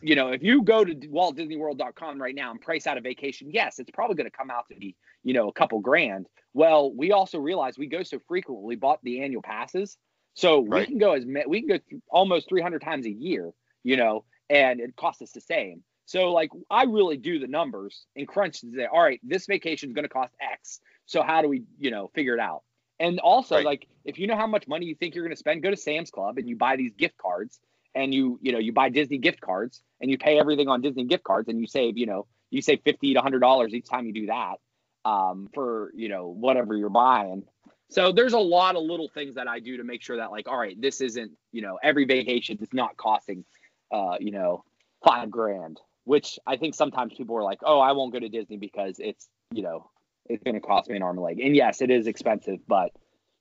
you 0.00 0.14
know, 0.14 0.28
if 0.28 0.42
you 0.42 0.62
go 0.62 0.84
to 0.84 0.94
WaltDisneyWorld.com 0.94 2.20
right 2.20 2.34
now 2.34 2.50
and 2.50 2.60
price 2.60 2.86
out 2.86 2.98
a 2.98 3.00
vacation, 3.00 3.50
yes, 3.50 3.78
it's 3.78 3.90
probably 3.90 4.16
going 4.16 4.30
to 4.30 4.36
come 4.36 4.50
out 4.50 4.68
to 4.68 4.76
be, 4.76 4.96
you 5.24 5.34
know, 5.34 5.48
a 5.48 5.52
couple 5.52 5.80
grand. 5.80 6.26
Well, 6.54 6.92
we 6.92 7.12
also 7.12 7.38
realize 7.38 7.76
we 7.76 7.86
go 7.86 8.02
so 8.02 8.18
frequently, 8.28 8.64
we 8.64 8.76
bought 8.76 9.00
the 9.02 9.22
annual 9.22 9.42
passes. 9.42 9.98
So 10.34 10.60
we 10.60 10.84
can 10.84 10.98
go 10.98 11.12
as 11.12 11.24
we 11.24 11.62
can 11.62 11.68
go 11.68 11.78
almost 12.10 12.50
300 12.50 12.82
times 12.82 13.06
a 13.06 13.10
year, 13.10 13.52
you 13.84 13.96
know, 13.96 14.24
and 14.50 14.80
it 14.80 14.96
costs 14.96 15.22
us 15.22 15.32
the 15.32 15.40
same. 15.40 15.82
So 16.06 16.32
like 16.32 16.50
I 16.70 16.84
really 16.84 17.16
do 17.16 17.38
the 17.38 17.48
numbers 17.48 18.06
and 18.14 18.26
crunch 18.28 18.60
to 18.60 18.70
say, 18.72 18.86
all 18.86 19.02
right, 19.02 19.20
this 19.22 19.46
vacation 19.46 19.88
is 19.90 19.94
going 19.94 20.04
to 20.04 20.08
cost 20.08 20.34
X. 20.40 20.80
So 21.06 21.22
how 21.22 21.42
do 21.42 21.48
we, 21.48 21.64
you 21.78 21.90
know, 21.90 22.08
figure 22.14 22.34
it 22.34 22.40
out? 22.40 22.62
And 23.00 23.18
also 23.20 23.56
Right. 23.56 23.64
like 23.64 23.88
if 24.04 24.18
you 24.18 24.26
know 24.26 24.36
how 24.36 24.46
much 24.46 24.68
money 24.68 24.86
you 24.86 24.94
think 24.94 25.14
you're 25.14 25.24
going 25.24 25.34
to 25.34 25.38
spend, 25.38 25.62
go 25.62 25.70
to 25.70 25.76
Sam's 25.76 26.10
Club 26.10 26.38
and 26.38 26.48
you 26.48 26.56
buy 26.56 26.76
these 26.76 26.94
gift 26.94 27.16
cards 27.18 27.60
and 27.94 28.14
you, 28.14 28.38
you 28.42 28.52
know, 28.52 28.58
you 28.58 28.72
buy 28.72 28.88
Disney 28.88 29.18
gift 29.18 29.40
cards 29.40 29.82
and 30.00 30.10
you 30.10 30.18
pay 30.18 30.38
everything 30.38 30.68
on 30.68 30.80
Disney 30.80 31.04
gift 31.04 31.24
cards 31.24 31.48
and 31.48 31.60
you 31.60 31.66
save, 31.66 31.98
you 31.98 32.06
know, 32.06 32.26
you 32.50 32.62
save 32.62 32.80
50 32.84 33.14
to 33.14 33.18
100 33.18 33.40
dollars 33.40 33.74
each 33.74 33.88
time 33.88 34.06
you 34.06 34.12
do 34.12 34.26
that 34.26 34.56
um, 35.04 35.48
for, 35.54 35.90
you 35.94 36.08
know, 36.08 36.28
whatever 36.28 36.76
you're 36.76 36.88
buying. 36.90 37.44
So 37.90 38.12
there's 38.12 38.32
a 38.32 38.38
lot 38.38 38.76
of 38.76 38.82
little 38.82 39.08
things 39.08 39.36
that 39.36 39.46
I 39.48 39.60
do 39.60 39.76
to 39.76 39.84
make 39.84 40.02
sure 40.02 40.16
that 40.16 40.30
like, 40.30 40.48
all 40.48 40.58
right, 40.58 40.80
this 40.80 41.00
isn't, 41.00 41.32
you 41.52 41.62
know, 41.62 41.78
every 41.82 42.04
vacation 42.04 42.58
is 42.60 42.72
not 42.72 42.96
costing, 42.96 43.44
uh, 43.90 44.16
you 44.20 44.30
know, 44.30 44.64
five 45.04 45.30
grand, 45.30 45.80
which 46.04 46.38
I 46.46 46.56
think 46.56 46.74
sometimes 46.74 47.14
people 47.14 47.36
are 47.36 47.42
like, 47.42 47.60
oh, 47.62 47.80
I 47.80 47.92
won't 47.92 48.12
go 48.12 48.20
to 48.20 48.28
Disney 48.28 48.56
because 48.56 48.96
it's, 48.98 49.28
you 49.52 49.62
know, 49.62 49.90
it's 50.28 50.42
going 50.42 50.54
to 50.54 50.60
cost 50.60 50.88
me 50.88 50.96
an 50.96 51.02
arm 51.02 51.16
and 51.16 51.24
leg. 51.24 51.40
And 51.40 51.54
yes, 51.54 51.80
it 51.80 51.90
is 51.90 52.06
expensive, 52.06 52.60
but 52.66 52.92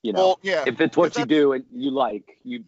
you 0.03 0.13
know, 0.13 0.19
well, 0.19 0.39
yeah. 0.43 0.63
if 0.67 0.79
it's 0.81 0.95
what 0.95 1.17
you 1.17 1.25
do 1.25 1.53
and 1.53 1.65
you 1.73 1.89
like, 1.89 2.37
you, 2.43 2.63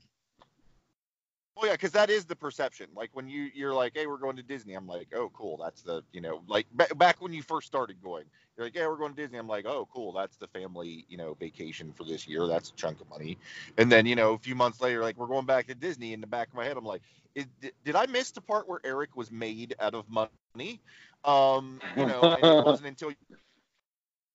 Well, 1.56 1.68
yeah, 1.68 1.74
because 1.74 1.92
that 1.92 2.10
is 2.10 2.26
the 2.26 2.36
perception. 2.36 2.88
Like 2.96 3.12
when 3.14 3.30
you 3.30 3.50
you're 3.54 3.76
like, 3.76 3.94
hey, 3.96 4.08
we're 4.08 4.18
going 4.18 4.38
to 4.38 4.44
Disney. 4.44 4.74
I'm 4.74 4.88
like, 4.88 5.10
oh, 5.16 5.30
cool. 5.36 5.58
That's 5.58 5.84
the 5.84 6.02
you 6.14 6.22
know, 6.22 6.42
like 6.48 6.66
ba- 6.72 6.96
back 6.96 7.22
when 7.22 7.34
you 7.34 7.44
first 7.44 7.68
started 7.68 8.02
going, 8.02 8.24
you're 8.58 8.66
like, 8.66 8.76
yeah, 8.76 8.88
we're 8.88 8.98
going 8.98 9.14
to 9.14 9.22
Disney. 9.22 9.38
I'm 9.38 9.48
like, 9.48 9.68
oh, 9.68 9.88
cool. 9.94 10.14
That's 10.14 10.38
the 10.38 10.48
family 10.48 11.06
you 11.10 11.18
know 11.18 11.36
vacation 11.36 11.94
for 11.94 12.06
this 12.06 12.28
year. 12.28 12.48
That's 12.48 12.72
a 12.72 12.74
chunk 12.74 13.02
of 13.02 13.10
money. 13.10 13.38
And 13.78 13.92
then 13.92 14.08
you 14.08 14.16
know, 14.16 14.34
a 14.34 14.40
few 14.40 14.56
months 14.56 14.82
later, 14.82 15.02
like 15.02 15.16
we're 15.16 15.28
going 15.28 15.46
back 15.46 15.68
to 15.68 15.76
Disney. 15.76 16.14
In 16.14 16.22
the 16.22 16.28
back 16.28 16.48
of 16.48 16.56
my 16.56 16.66
head, 16.66 16.76
I'm 16.76 16.86
like, 16.86 17.04
is, 17.38 17.46
did, 17.86 17.96
I 17.96 18.08
miss 18.08 18.32
the 18.32 18.42
part 18.42 18.68
where 18.68 18.80
Eric 18.84 19.16
was 19.16 19.32
made 19.32 19.76
out 19.80 19.94
of 19.94 20.06
money? 20.10 20.82
Um, 21.24 21.80
you 21.96 22.06
know, 22.06 22.22
and 22.24 22.44
it 22.44 22.66
wasn't 22.66 22.88
until 22.88 23.12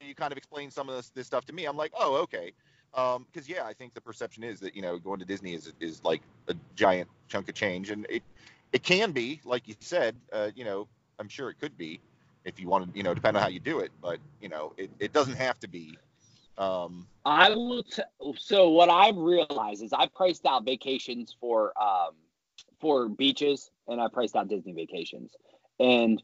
you 0.01 0.15
kind 0.15 0.31
of 0.31 0.39
explained 0.39 0.73
some 0.73 0.89
of 0.89 0.97
this, 0.97 1.11
this 1.11 1.27
stuff 1.27 1.45
to 1.47 1.53
me. 1.53 1.65
I'm 1.65 1.77
like, 1.77 1.93
oh, 1.99 2.15
okay. 2.17 2.53
Um, 2.95 3.27
because 3.33 3.49
yeah, 3.49 3.65
I 3.65 3.73
think 3.73 3.95
the 3.95 4.01
perception 4.01 4.45
is 4.45 4.61
that 4.61 4.77
you 4.77 4.83
know 4.83 4.99
going 4.99 5.19
to 5.19 5.25
Disney 5.25 5.55
is 5.55 5.73
is 5.81 6.05
like 6.05 6.21
a 6.49 6.55
giant 6.77 7.09
chunk 7.29 7.49
of 7.49 7.55
change, 7.55 7.91
and 7.91 8.07
it 8.11 8.23
it 8.73 8.83
can 8.83 9.13
be, 9.13 9.41
like 9.45 9.67
you 9.67 9.75
said, 9.81 10.15
uh, 10.33 10.51
you 10.55 10.65
know, 10.65 10.87
I'm 11.19 11.29
sure 11.29 11.49
it 11.49 11.59
could 11.59 11.77
be 11.79 12.01
if 12.45 12.61
you 12.61 12.69
wanted, 12.69 12.95
you 12.95 13.03
know, 13.03 13.15
depending 13.15 13.39
on 13.39 13.43
how 13.43 13.49
you 13.49 13.61
do 13.61 13.81
it, 13.81 13.93
but 14.03 14.19
you 14.43 14.51
know, 14.51 14.75
it, 14.77 14.91
it 15.01 15.13
doesn't 15.15 15.37
have 15.37 15.59
to 15.61 15.69
be. 15.69 15.97
Um, 16.59 17.07
I 17.25 17.51
will. 17.51 17.83
T- 17.83 18.03
so 18.37 18.69
what 18.69 18.91
I've 18.91 19.17
realized 19.17 19.83
is 19.83 19.95
I 19.95 20.07
priced 20.07 20.45
out 20.45 20.67
vacations 20.67 21.35
for 21.41 21.73
um 21.81 22.15
for 22.81 23.09
beaches, 23.09 23.71
and 23.89 24.01
I 24.01 24.09
priced 24.09 24.37
out 24.37 24.49
Disney 24.49 24.73
vacations, 24.73 25.33
and 25.79 26.23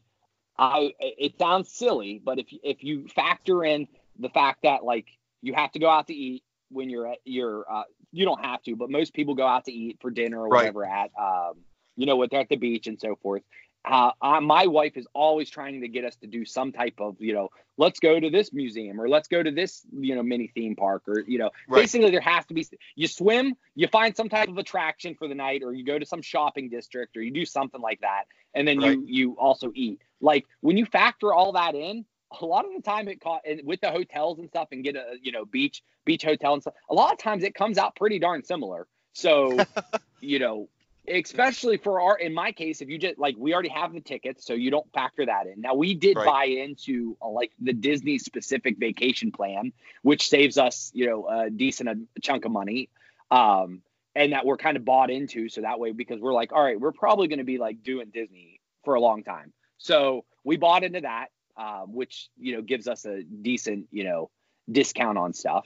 I 0.57 0.93
it 0.99 1.37
sounds 1.37 1.71
silly, 1.71 2.21
but 2.23 2.39
if 2.39 2.47
if 2.63 2.83
you 2.83 3.07
factor 3.07 3.63
in 3.63 3.87
the 4.19 4.29
fact 4.29 4.63
that 4.63 4.83
like 4.83 5.05
you 5.41 5.53
have 5.53 5.71
to 5.71 5.79
go 5.79 5.89
out 5.89 6.07
to 6.07 6.13
eat 6.13 6.43
when 6.69 6.89
you're 6.89 7.07
at 7.07 7.19
your 7.23 7.65
uh, 7.71 7.83
you 8.11 8.25
don't 8.25 8.43
have 8.43 8.61
to, 8.63 8.75
but 8.75 8.89
most 8.89 9.13
people 9.13 9.35
go 9.35 9.47
out 9.47 9.65
to 9.65 9.71
eat 9.71 9.97
for 10.01 10.11
dinner 10.11 10.41
or 10.41 10.49
Right. 10.49 10.73
whatever 10.73 10.85
at 10.85 11.11
um, 11.19 11.53
you 11.95 12.05
know, 12.05 12.25
they're 12.29 12.39
at 12.41 12.49
the 12.49 12.55
beach 12.55 12.87
and 12.87 12.99
so 12.99 13.15
forth. 13.21 13.43
Uh, 13.85 14.11
I, 14.21 14.39
my 14.39 14.67
wife 14.67 14.97
is 14.97 15.07
always 15.13 15.49
trying 15.49 15.81
to 15.81 15.87
get 15.87 16.03
us 16.03 16.15
to 16.17 16.27
do 16.27 16.43
some 16.45 16.71
type 16.71 16.95
of, 16.99 17.15
you 17.19 17.33
know, 17.33 17.49
let's 17.77 17.99
go 17.99 18.19
to 18.19 18.29
this 18.29 18.51
museum 18.51 18.99
or 18.99 19.07
let's 19.07 19.27
go 19.29 19.41
to 19.41 19.51
this, 19.51 19.81
you 19.97 20.15
know, 20.15 20.21
mini 20.21 20.51
theme 20.53 20.75
park 20.75 21.03
or, 21.07 21.21
you 21.21 21.37
know, 21.37 21.49
Right. 21.67 21.81
basically 21.83 22.11
there 22.11 22.19
has 22.19 22.45
to 22.47 22.53
be, 22.53 22.67
you 22.95 23.07
swim, 23.07 23.55
you 23.75 23.87
find 23.87 24.15
some 24.15 24.27
type 24.27 24.49
of 24.49 24.57
attraction 24.57 25.15
for 25.15 25.27
the 25.27 25.35
night 25.35 25.63
or 25.63 25.73
you 25.73 25.85
go 25.85 25.97
to 25.97 26.05
some 26.05 26.21
shopping 26.21 26.69
district 26.69 27.15
or 27.15 27.21
you 27.21 27.31
do 27.31 27.45
something 27.45 27.79
like 27.79 28.01
that. 28.01 28.25
And 28.53 28.67
then 28.67 28.81
Right. 28.81 28.91
you, 28.91 29.05
you 29.07 29.31
also 29.39 29.71
eat. 29.73 30.01
Like 30.19 30.45
when 30.59 30.75
you 30.75 30.85
factor 30.85 31.33
all 31.33 31.53
that 31.53 31.73
in, 31.73 32.05
a 32.41 32.45
lot 32.45 32.65
of 32.65 32.71
the 32.75 32.81
time 32.81 33.07
it 33.07 33.21
caught 33.21 33.41
and 33.45 33.61
with 33.63 33.81
the 33.81 33.89
hotels 33.89 34.39
and 34.39 34.49
stuff 34.49 34.67
and 34.71 34.83
get 34.83 34.95
a, 34.95 35.15
you 35.21 35.31
know, 35.31 35.45
beach, 35.45 35.81
beach 36.05 36.23
hotel 36.23 36.53
and 36.53 36.61
stuff. 36.61 36.75
A 36.89 36.93
lot 36.93 37.13
of 37.13 37.17
times 37.17 37.43
it 37.43 37.55
comes 37.55 37.77
out 37.77 37.95
pretty 37.95 38.19
darn 38.19 38.43
similar. 38.43 38.87
So, 39.13 39.57
you 40.19 40.37
know, 40.39 40.69
especially 41.09 41.77
for 41.77 41.99
our 42.01 42.17
in 42.17 42.33
my 42.33 42.51
case 42.51 42.81
if 42.81 42.89
you 42.89 42.97
just 42.97 43.17
like 43.17 43.35
we 43.37 43.53
already 43.53 43.69
have 43.69 43.93
the 43.93 43.99
tickets 44.01 44.45
so 44.45 44.53
you 44.53 44.71
don't 44.71 44.91
factor 44.93 45.25
that 45.25 45.47
in. 45.47 45.61
Now 45.61 45.73
we 45.73 45.93
did 45.93 46.15
Right. 46.17 46.25
buy 46.25 46.45
into 46.45 47.17
uh, 47.21 47.29
like 47.29 47.51
the 47.59 47.73
disney 47.73 48.17
specific 48.19 48.77
vacation 48.77 49.31
plan 49.31 49.73
which 50.03 50.29
saves 50.29 50.57
us 50.57 50.91
you 50.93 51.07
know 51.07 51.27
a 51.27 51.49
decent 51.49 51.89
a 51.89 52.19
chunk 52.21 52.45
of 52.45 52.51
money 52.51 52.89
um 53.31 53.81
and 54.15 54.33
that 54.33 54.45
we're 54.45 54.57
kind 54.57 54.75
of 54.77 54.85
bought 54.85 55.09
into. 55.09 55.49
So 55.49 55.61
that 55.61 55.79
way 55.79 55.91
because 55.91 56.19
we're 56.19 56.33
like 56.33 56.51
all 56.53 56.63
right 56.63 56.79
we're 56.79 56.91
probably 56.91 57.27
going 57.27 57.39
to 57.39 57.45
be 57.45 57.57
like 57.57 57.83
doing 57.83 58.09
disney 58.13 58.59
for 58.83 58.95
a 58.95 59.01
long 59.01 59.23
time. 59.23 59.53
So 59.77 60.25
we 60.43 60.57
bought 60.57 60.83
into 60.83 61.01
that 61.01 61.27
um, 61.57 61.93
which 61.93 62.29
you 62.37 62.55
know 62.55 62.61
gives 62.61 62.87
us 62.87 63.05
a 63.05 63.21
decent 63.23 63.87
you 63.91 64.03
know 64.05 64.29
discount 64.71 65.17
on 65.17 65.33
stuff. 65.33 65.65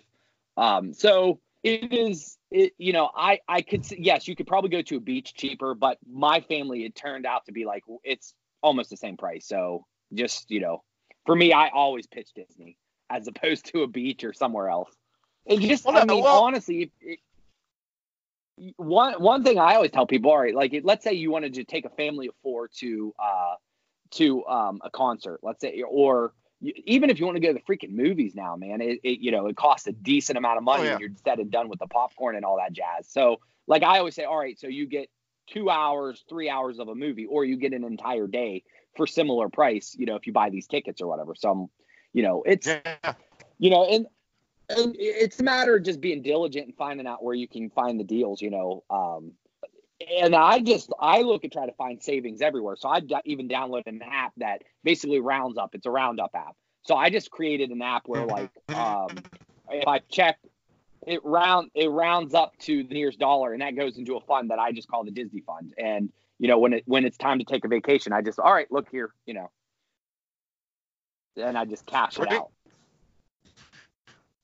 Um, 0.58 0.93
so 0.93 1.39
it 1.63 1.93
is, 1.93 2.38
it, 2.54 2.74
you 2.78 2.94
know, 2.94 3.10
I 3.16 3.39
I 3.48 3.63
could 3.63 3.86
yes, 3.92 4.28
you 4.28 4.36
could 4.36 4.48
probably 4.48 4.70
go 4.70 4.82
to 4.84 4.98
a 4.98 5.00
beach 5.00 5.34
cheaper, 5.34 5.74
but 5.74 5.98
my 6.10 6.39
family 6.42 6.86
it 6.86 6.96
turned 6.96 7.26
out 7.26 7.46
to 7.48 7.52
be 7.52 7.66
like 7.66 7.84
it's 8.04 8.34
almost 8.62 8.92
the 8.92 8.98
same 8.98 9.18
price. 9.18 9.48
So 9.48 9.86
just 10.13 10.50
you 10.52 10.60
know, 10.62 10.84
for 11.26 11.36
me, 11.36 11.52
I 11.52 11.70
always 11.70 12.06
pitch 12.06 12.30
Disney 12.36 12.78
as 13.10 13.28
opposed 13.28 13.66
to 13.74 13.82
a 13.82 13.88
beach 13.88 14.24
or 14.24 14.34
somewhere 14.34 14.70
else. 14.70 14.92
And 15.48 15.60
just 15.62 15.84
Well, 15.84 15.98
I 15.98 16.06
mean, 16.06 16.24
well- 16.24 16.44
honestly, 16.44 16.92
it, 17.02 17.20
one 18.78 19.13
one 19.16 19.44
thing 19.44 19.58
I 19.58 19.76
always 19.76 19.92
tell 19.92 20.06
people, 20.06 20.32
all 20.32 20.38
right, 20.39 20.56
like 20.56 20.80
let's 20.84 21.04
say 21.04 21.13
you 21.13 21.32
wanted 21.32 21.56
to 21.56 21.63
take 21.63 21.86
a 21.86 21.89
family 21.89 22.28
of 22.28 22.36
four 22.44 22.68
to 22.80 23.13
uh 23.18 23.56
to 24.12 24.46
um 24.46 24.80
a 24.84 24.92
concert, 24.92 25.39
let's 25.42 25.62
say, 25.62 25.82
or 25.82 26.34
even 26.63 27.10
if 27.10 27.19
you 27.19 27.26
want 27.26 27.36
to 27.36 27.41
go 27.41 27.49
to 27.49 27.54
the 27.54 27.60
freaking 27.62 27.91
movies 27.91 28.34
now, 28.36 28.56
man, 28.56 28.82
it, 28.82 28.99
it 29.04 29.19
you 29.19 29.32
know 29.32 29.47
it 29.47 29.56
costs 29.56 29.88
a 29.88 29.91
decent 29.91 30.38
amount 30.38 30.58
of 30.58 30.63
money 30.63 30.84
Oh, 30.84 30.86
yeah. 30.86 30.91
when 30.93 30.99
you're 31.02 31.10
said 31.23 31.39
and 31.39 31.52
done 31.52 31.69
with 31.69 31.80
the 31.80 31.88
popcorn 31.88 32.36
and 32.36 32.45
all 32.45 32.58
that 32.58 32.73
jazz. 32.73 33.08
So 33.08 33.39
like 33.67 33.84
I 33.84 33.99
always 33.99 34.15
say, 34.15 34.23
all 34.23 34.38
right, 34.38 34.60
so 34.60 34.67
you 34.67 34.86
get 34.86 35.10
two 35.47 35.69
hours, 35.69 36.23
three 36.30 36.49
hours 36.49 36.80
of 36.80 36.88
a 36.88 36.95
movie, 36.95 37.26
or 37.26 37.43
you 37.45 37.58
get 37.58 37.73
an 37.73 37.84
entire 37.84 38.28
day 38.28 38.63
for 38.95 39.06
similar 39.08 39.49
price, 39.49 39.95
you 39.97 40.06
know, 40.06 40.15
if 40.15 40.26
you 40.26 40.34
buy 40.34 40.49
these 40.49 40.67
tickets 40.67 41.02
or 41.02 41.08
whatever. 41.08 41.36
So 41.36 41.69
you 42.13 42.23
know, 42.23 42.43
it's 42.45 42.67
Yeah. 42.67 43.13
you 43.60 43.69
know, 43.69 43.86
and 43.86 44.08
and 44.69 44.95
it's 44.97 45.39
a 45.39 45.43
matter 45.43 45.76
of 45.76 45.84
just 45.84 45.99
being 45.99 46.21
diligent 46.21 46.67
and 46.67 46.76
finding 46.78 47.06
out 47.06 47.23
where 47.23 47.36
you 47.36 47.47
can 47.47 47.69
find 47.69 47.99
the 47.99 48.04
deals, 48.06 48.41
you 48.41 48.49
know. 48.49 48.84
Um, 48.89 49.34
and 50.12 50.36
I 50.36 50.60
just 50.60 50.92
I 51.00 51.22
look 51.22 51.44
and 51.44 51.52
try 51.52 51.66
to 51.66 51.74
find 51.74 52.02
savings 52.02 52.42
everywhere. 52.42 52.76
So 52.78 52.89
I 52.89 53.02
even 53.26 53.48
downloaded 53.48 53.88
an 53.88 54.02
app 54.02 54.34
that 54.38 54.63
basically 54.84 55.20
rounds 55.20 55.58
up. 55.58 55.76
It's 55.76 55.86
a 55.86 55.92
roundup 55.92 56.32
app. 56.36 56.56
So 56.84 56.96
I 56.96 57.10
just 57.10 57.32
created 57.32 57.70
an 57.70 57.82
app 57.82 58.04
where 58.08 58.26
like 58.26 58.50
um, 58.74 59.18
if 59.70 59.88
I 59.88 60.00
check 60.10 60.38
it 61.06 61.24
round 61.24 61.70
it 61.76 61.89
rounds 61.89 62.34
up 62.34 62.58
to 62.60 62.84
the 62.84 62.94
nearest 62.94 63.20
dollar 63.20 63.54
and 63.54 63.62
that 63.62 63.76
goes 63.76 63.98
into 63.98 64.16
a 64.16 64.22
fund 64.22 64.50
that 64.52 64.60
I 64.60 64.72
just 64.72 64.88
call 64.88 65.04
the 65.04 65.12
Disney 65.12 65.42
fund. 65.42 65.74
And 65.78 66.12
you 66.39 66.48
know 66.48 66.60
when 66.60 66.74
it 66.74 66.84
when 66.86 67.06
it's 67.06 67.18
time 67.18 67.39
to 67.39 67.46
take 67.46 67.66
a 67.66 67.68
vacation, 67.68 68.13
I 68.13 68.22
just 68.22 68.39
all 68.39 68.54
right, 68.54 68.72
look 68.72 68.88
here, 68.92 69.13
you 69.26 69.34
know. 69.34 69.52
And 71.36 71.58
I 71.58 71.66
just 71.66 71.86
cash 71.86 72.20
it 72.20 72.32
out. 72.32 72.52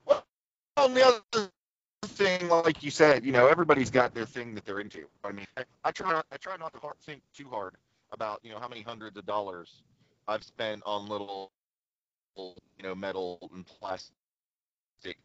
Well, 0.05 0.23
the 0.77 1.21
other 1.35 1.51
thing, 2.07 2.47
like 2.47 2.83
you 2.83 2.91
said, 2.91 3.25
you 3.25 3.31
know, 3.31 3.47
everybody's 3.47 3.89
got 3.89 4.13
their 4.13 4.25
thing 4.25 4.53
that 4.55 4.65
they're 4.65 4.79
into. 4.79 5.05
I 5.23 5.31
mean, 5.31 5.45
I, 5.57 5.63
I 5.83 5.91
try 5.91 6.11
not, 6.11 6.25
I 6.31 6.37
try 6.37 6.55
not 6.57 6.73
to 6.73 6.79
hard, 6.79 6.95
think 7.01 7.21
too 7.33 7.49
hard 7.49 7.75
about, 8.11 8.39
you 8.43 8.51
know, 8.51 8.59
how 8.59 8.67
many 8.67 8.81
hundreds 8.81 9.17
of 9.17 9.25
dollars 9.25 9.81
I've 10.27 10.43
spent 10.43 10.81
on 10.85 11.07
little, 11.07 11.51
you 12.37 12.83
know, 12.83 12.95
metal 12.95 13.49
and 13.53 13.65
plastic 13.65 14.13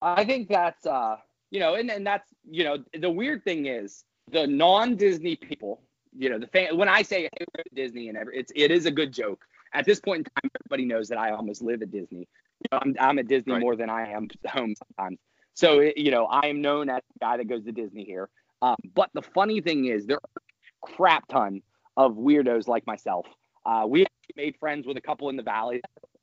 I 0.00 0.24
think 0.24 0.48
that's 0.48 0.84
uh 0.86 1.16
you 1.50 1.60
know, 1.60 1.74
and, 1.74 1.90
and 1.90 2.06
that's 2.06 2.28
you 2.50 2.64
know, 2.64 2.78
the 2.98 3.10
weird 3.10 3.44
thing 3.44 3.66
is 3.66 4.04
the 4.30 4.46
non-Disney 4.46 5.36
people, 5.36 5.82
you 6.16 6.30
know, 6.30 6.38
the 6.38 6.46
fan 6.46 6.76
when 6.76 6.88
I 6.88 7.02
say 7.02 7.28
hey, 7.38 7.46
Disney 7.74 8.08
and 8.08 8.16
every, 8.18 8.36
it's 8.38 8.52
it 8.56 8.70
is 8.70 8.86
a 8.86 8.90
good 8.90 9.12
joke. 9.12 9.44
At 9.74 9.84
this 9.86 10.00
point 10.00 10.18
in 10.20 10.24
time, 10.24 10.50
everybody 10.60 10.84
knows 10.86 11.08
that 11.08 11.18
I 11.18 11.30
almost 11.30 11.62
live 11.62 11.82
at 11.82 11.90
Disney. 11.90 12.20
You 12.60 12.68
know, 12.72 12.78
I'm 12.82 12.96
I'm 13.00 13.18
at 13.18 13.28
Disney 13.28 13.52
Right. 13.54 13.60
more 13.60 13.76
than 13.76 13.90
I 13.90 14.08
am 14.10 14.28
home 14.48 14.74
sometimes. 14.74 15.18
So 15.54 15.80
it, 15.80 15.98
you 15.98 16.10
know, 16.10 16.26
I 16.26 16.46
am 16.46 16.60
known 16.62 16.88
as 16.88 17.02
the 17.12 17.18
guy 17.20 17.36
that 17.36 17.46
goes 17.48 17.64
to 17.64 17.72
Disney 17.72 18.04
here. 18.04 18.28
Um, 18.62 18.76
but 18.94 19.10
the 19.12 19.22
funny 19.22 19.60
thing 19.60 19.84
is, 19.86 20.06
there 20.06 20.16
are 20.16 20.30
a 20.36 20.92
crap 20.94 21.26
ton 21.28 21.60
of 21.96 22.14
weirdos 22.14 22.66
like 22.68 22.86
myself. 22.86 23.26
Uh, 23.64 23.86
we 23.88 24.06
made 24.36 24.56
friends 24.58 24.86
with 24.86 24.96
a 24.96 25.00
couple 25.00 25.28
in 25.28 25.36
the 25.36 25.42
valley, 25.42 25.80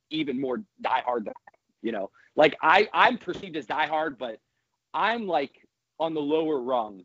even 0.10 0.40
more 0.40 0.62
diehard 0.84 1.26
than 1.26 1.34
you 1.82 1.92
know. 1.92 2.10
Like 2.36 2.56
I, 2.62 2.88
I'm 2.94 3.18
perceived 3.18 3.56
as 3.58 3.66
diehard, 3.66 4.18
but 4.18 4.40
I'm 4.94 5.28
like 5.28 5.52
on 6.00 6.14
the 6.14 6.22
lower 6.22 6.62
rung 6.62 7.04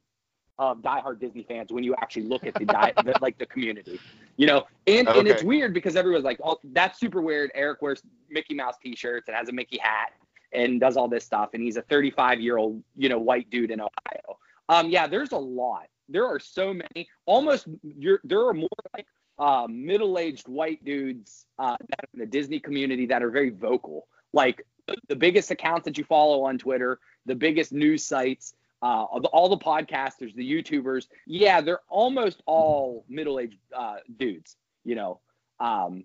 of 0.58 0.78
diehard 0.78 1.18
Disney 1.20 1.42
fans 1.42 1.72
when 1.72 1.82
you 1.82 1.94
actually 1.96 2.22
look 2.24 2.46
at 2.46 2.54
the, 2.54 2.64
di- 2.64 2.92
the 3.04 3.14
like 3.20 3.38
the 3.38 3.46
community, 3.46 4.00
you 4.36 4.46
know. 4.46 4.64
And 4.86 5.08
and 5.08 5.26
it's 5.26 5.42
weird 5.42 5.74
because 5.74 5.96
everyone's 5.96 6.24
like, 6.24 6.38
"Oh, 6.44 6.58
that's 6.72 6.98
super 6.98 7.20
weird." 7.20 7.50
Eric 7.54 7.82
wears 7.82 8.02
Mickey 8.30 8.54
Mouse 8.54 8.76
T-shirts 8.82 9.28
and 9.28 9.36
has 9.36 9.48
a 9.48 9.52
Mickey 9.52 9.78
hat 9.78 10.12
and 10.52 10.80
does 10.80 10.96
all 10.96 11.08
this 11.08 11.24
stuff, 11.24 11.50
and 11.54 11.62
he's 11.62 11.76
a 11.76 11.82
35 11.82 12.40
year 12.40 12.56
old, 12.56 12.82
you 12.96 13.08
know, 13.08 13.18
white 13.18 13.50
dude 13.50 13.70
in 13.70 13.80
Ohio. 13.80 14.38
Um, 14.68 14.88
yeah, 14.88 15.06
there's 15.06 15.32
a 15.32 15.38
lot. 15.38 15.86
There 16.08 16.26
are 16.26 16.38
so 16.38 16.72
many. 16.72 17.08
Almost, 17.26 17.66
you're, 17.82 18.20
there 18.24 18.46
are 18.46 18.54
more 18.54 18.68
like 18.94 19.06
uh, 19.38 19.66
middle-aged 19.68 20.48
white 20.48 20.84
dudes 20.84 21.46
uh, 21.58 21.76
that 21.88 22.08
in 22.12 22.20
the 22.20 22.26
Disney 22.26 22.60
community 22.60 23.06
that 23.06 23.22
are 23.22 23.30
very 23.30 23.50
vocal. 23.50 24.06
Like 24.32 24.64
the- 24.86 24.96
the 25.08 25.16
biggest 25.16 25.50
accounts 25.50 25.84
that 25.86 25.96
you 25.98 26.04
follow 26.04 26.42
on 26.44 26.58
Twitter, 26.58 27.00
the 27.26 27.34
biggest 27.34 27.72
news 27.72 28.04
sites, 28.04 28.54
uh, 28.82 29.04
all 29.04 29.48
the- 29.48 29.56
podcasters, 29.56 30.34
the 30.34 30.48
YouTubers. 30.52 31.08
Yeah, 31.26 31.60
they're 31.60 31.80
almost 31.88 32.42
all 32.46 33.04
middle-aged 33.08 33.58
uh, 33.74 33.96
dudes. 34.18 34.56
You 34.84 34.94
know, 34.96 35.20
um, 35.60 36.04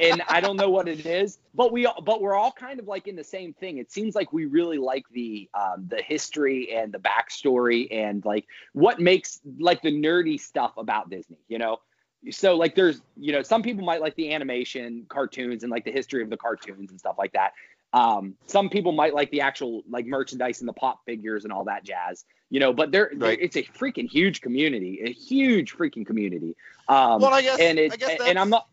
and 0.00 0.22
I 0.28 0.40
don't 0.40 0.56
know 0.56 0.70
what 0.70 0.88
it 0.88 1.06
is, 1.06 1.38
but 1.54 1.70
we 1.70 1.86
but 2.04 2.20
we're 2.20 2.34
all 2.34 2.50
kind 2.50 2.80
of 2.80 2.88
like 2.88 3.06
in 3.06 3.14
the 3.14 3.22
same 3.22 3.52
thing. 3.52 3.78
It 3.78 3.92
seems 3.92 4.16
like 4.16 4.32
we 4.32 4.46
really 4.46 4.78
like 4.78 5.04
the 5.12 5.48
um, 5.54 5.86
the 5.88 6.02
history 6.02 6.72
and 6.74 6.92
the 6.92 6.98
backstory 6.98 7.86
and 7.92 8.24
like 8.24 8.46
what 8.72 8.98
makes 8.98 9.40
like 9.60 9.80
the 9.82 9.92
nerdy 9.92 10.40
stuff 10.40 10.72
about 10.76 11.08
Disney. 11.10 11.38
You 11.46 11.58
know, 11.58 11.78
so 12.30 12.56
like 12.56 12.74
there's 12.74 13.00
you 13.16 13.32
know 13.32 13.42
some 13.42 13.62
people 13.62 13.84
might 13.84 14.00
like 14.00 14.14
the 14.16 14.32
animation 14.32 15.06
cartoons 15.08 15.62
and 15.62 15.70
like 15.70 15.84
the 15.84 15.92
history 15.92 16.22
of 16.22 16.28
the 16.28 16.36
cartoons 16.36 16.90
and 16.90 16.98
stuff 16.98 17.16
like 17.18 17.32
that 17.32 17.52
um 17.92 18.34
some 18.46 18.68
people 18.68 18.92
might 18.92 19.14
like 19.14 19.30
the 19.30 19.40
actual 19.40 19.82
like 19.88 20.04
merchandise 20.06 20.60
and 20.60 20.68
the 20.68 20.72
pop 20.74 21.00
figures 21.06 21.44
and 21.44 21.52
all 21.52 21.64
that 21.64 21.82
jazz 21.82 22.24
you 22.50 22.60
know 22.60 22.72
but 22.72 22.92
there 22.92 23.10
Right. 23.16 23.38
it's 23.40 23.56
a 23.56 23.62
freaking 23.62 24.08
huge 24.08 24.42
community 24.42 25.00
a 25.04 25.12
huge 25.12 25.74
freaking 25.74 26.06
community 26.06 26.54
um 26.88 27.22
well, 27.22 27.32
I 27.32 27.42
guess, 27.42 27.58
and 27.58 27.78
it 27.78 27.92
I 27.92 27.96
guess 27.96 28.20
and 28.26 28.38
i'm 28.38 28.50
not 28.50 28.66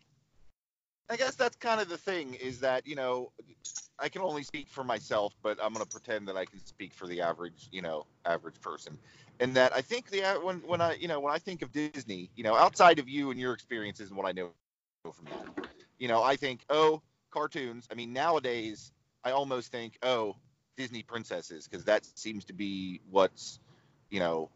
I 1.10 1.16
guess 1.16 1.34
that's 1.34 1.56
kind 1.56 1.80
of 1.80 1.88
the 1.88 1.98
thing 1.98 2.34
is 2.34 2.60
that 2.60 2.86
you 2.86 2.94
know 2.94 3.32
I 3.98 4.08
can 4.08 4.22
only 4.22 4.42
speak 4.44 4.68
for 4.68 4.84
myself, 4.84 5.34
but 5.42 5.58
I'm 5.62 5.72
going 5.72 5.84
to 5.84 5.90
pretend 5.90 6.28
that 6.28 6.36
I 6.36 6.44
can 6.44 6.64
speak 6.64 6.92
for 6.92 7.06
the 7.06 7.20
average 7.22 7.68
you 7.72 7.82
know 7.82 8.06
average 8.24 8.60
person, 8.60 8.98
and 9.40 9.54
that 9.56 9.72
I 9.74 9.80
think 9.80 10.10
the 10.10 10.24
uh, 10.24 10.40
when 10.40 10.58
when 10.66 10.80
I 10.80 10.94
you 10.94 11.08
know 11.08 11.20
when 11.20 11.32
I 11.34 11.38
think 11.38 11.62
of 11.62 11.72
Disney, 11.72 12.30
you 12.36 12.44
know 12.44 12.54
outside 12.54 12.98
of 12.98 13.08
you 13.08 13.30
and 13.30 13.40
your 13.40 13.52
experiences 13.52 14.08
and 14.08 14.16
what 14.16 14.26
I 14.26 14.32
know 14.32 14.50
from 15.12 15.26
that, 15.26 15.48
you 15.98 16.08
know 16.08 16.22
I 16.22 16.36
think 16.36 16.64
oh 16.70 17.02
cartoons. 17.30 17.88
I 17.90 17.94
mean 17.94 18.12
nowadays 18.12 18.92
I 19.24 19.30
almost 19.30 19.72
think 19.72 19.98
oh 20.02 20.36
Disney 20.76 21.02
princesses 21.02 21.66
because 21.66 21.84
that 21.86 22.04
seems 22.04 22.44
to 22.46 22.52
be 22.52 23.00
what's 23.10 23.60
you 24.10 24.20
know 24.20 24.50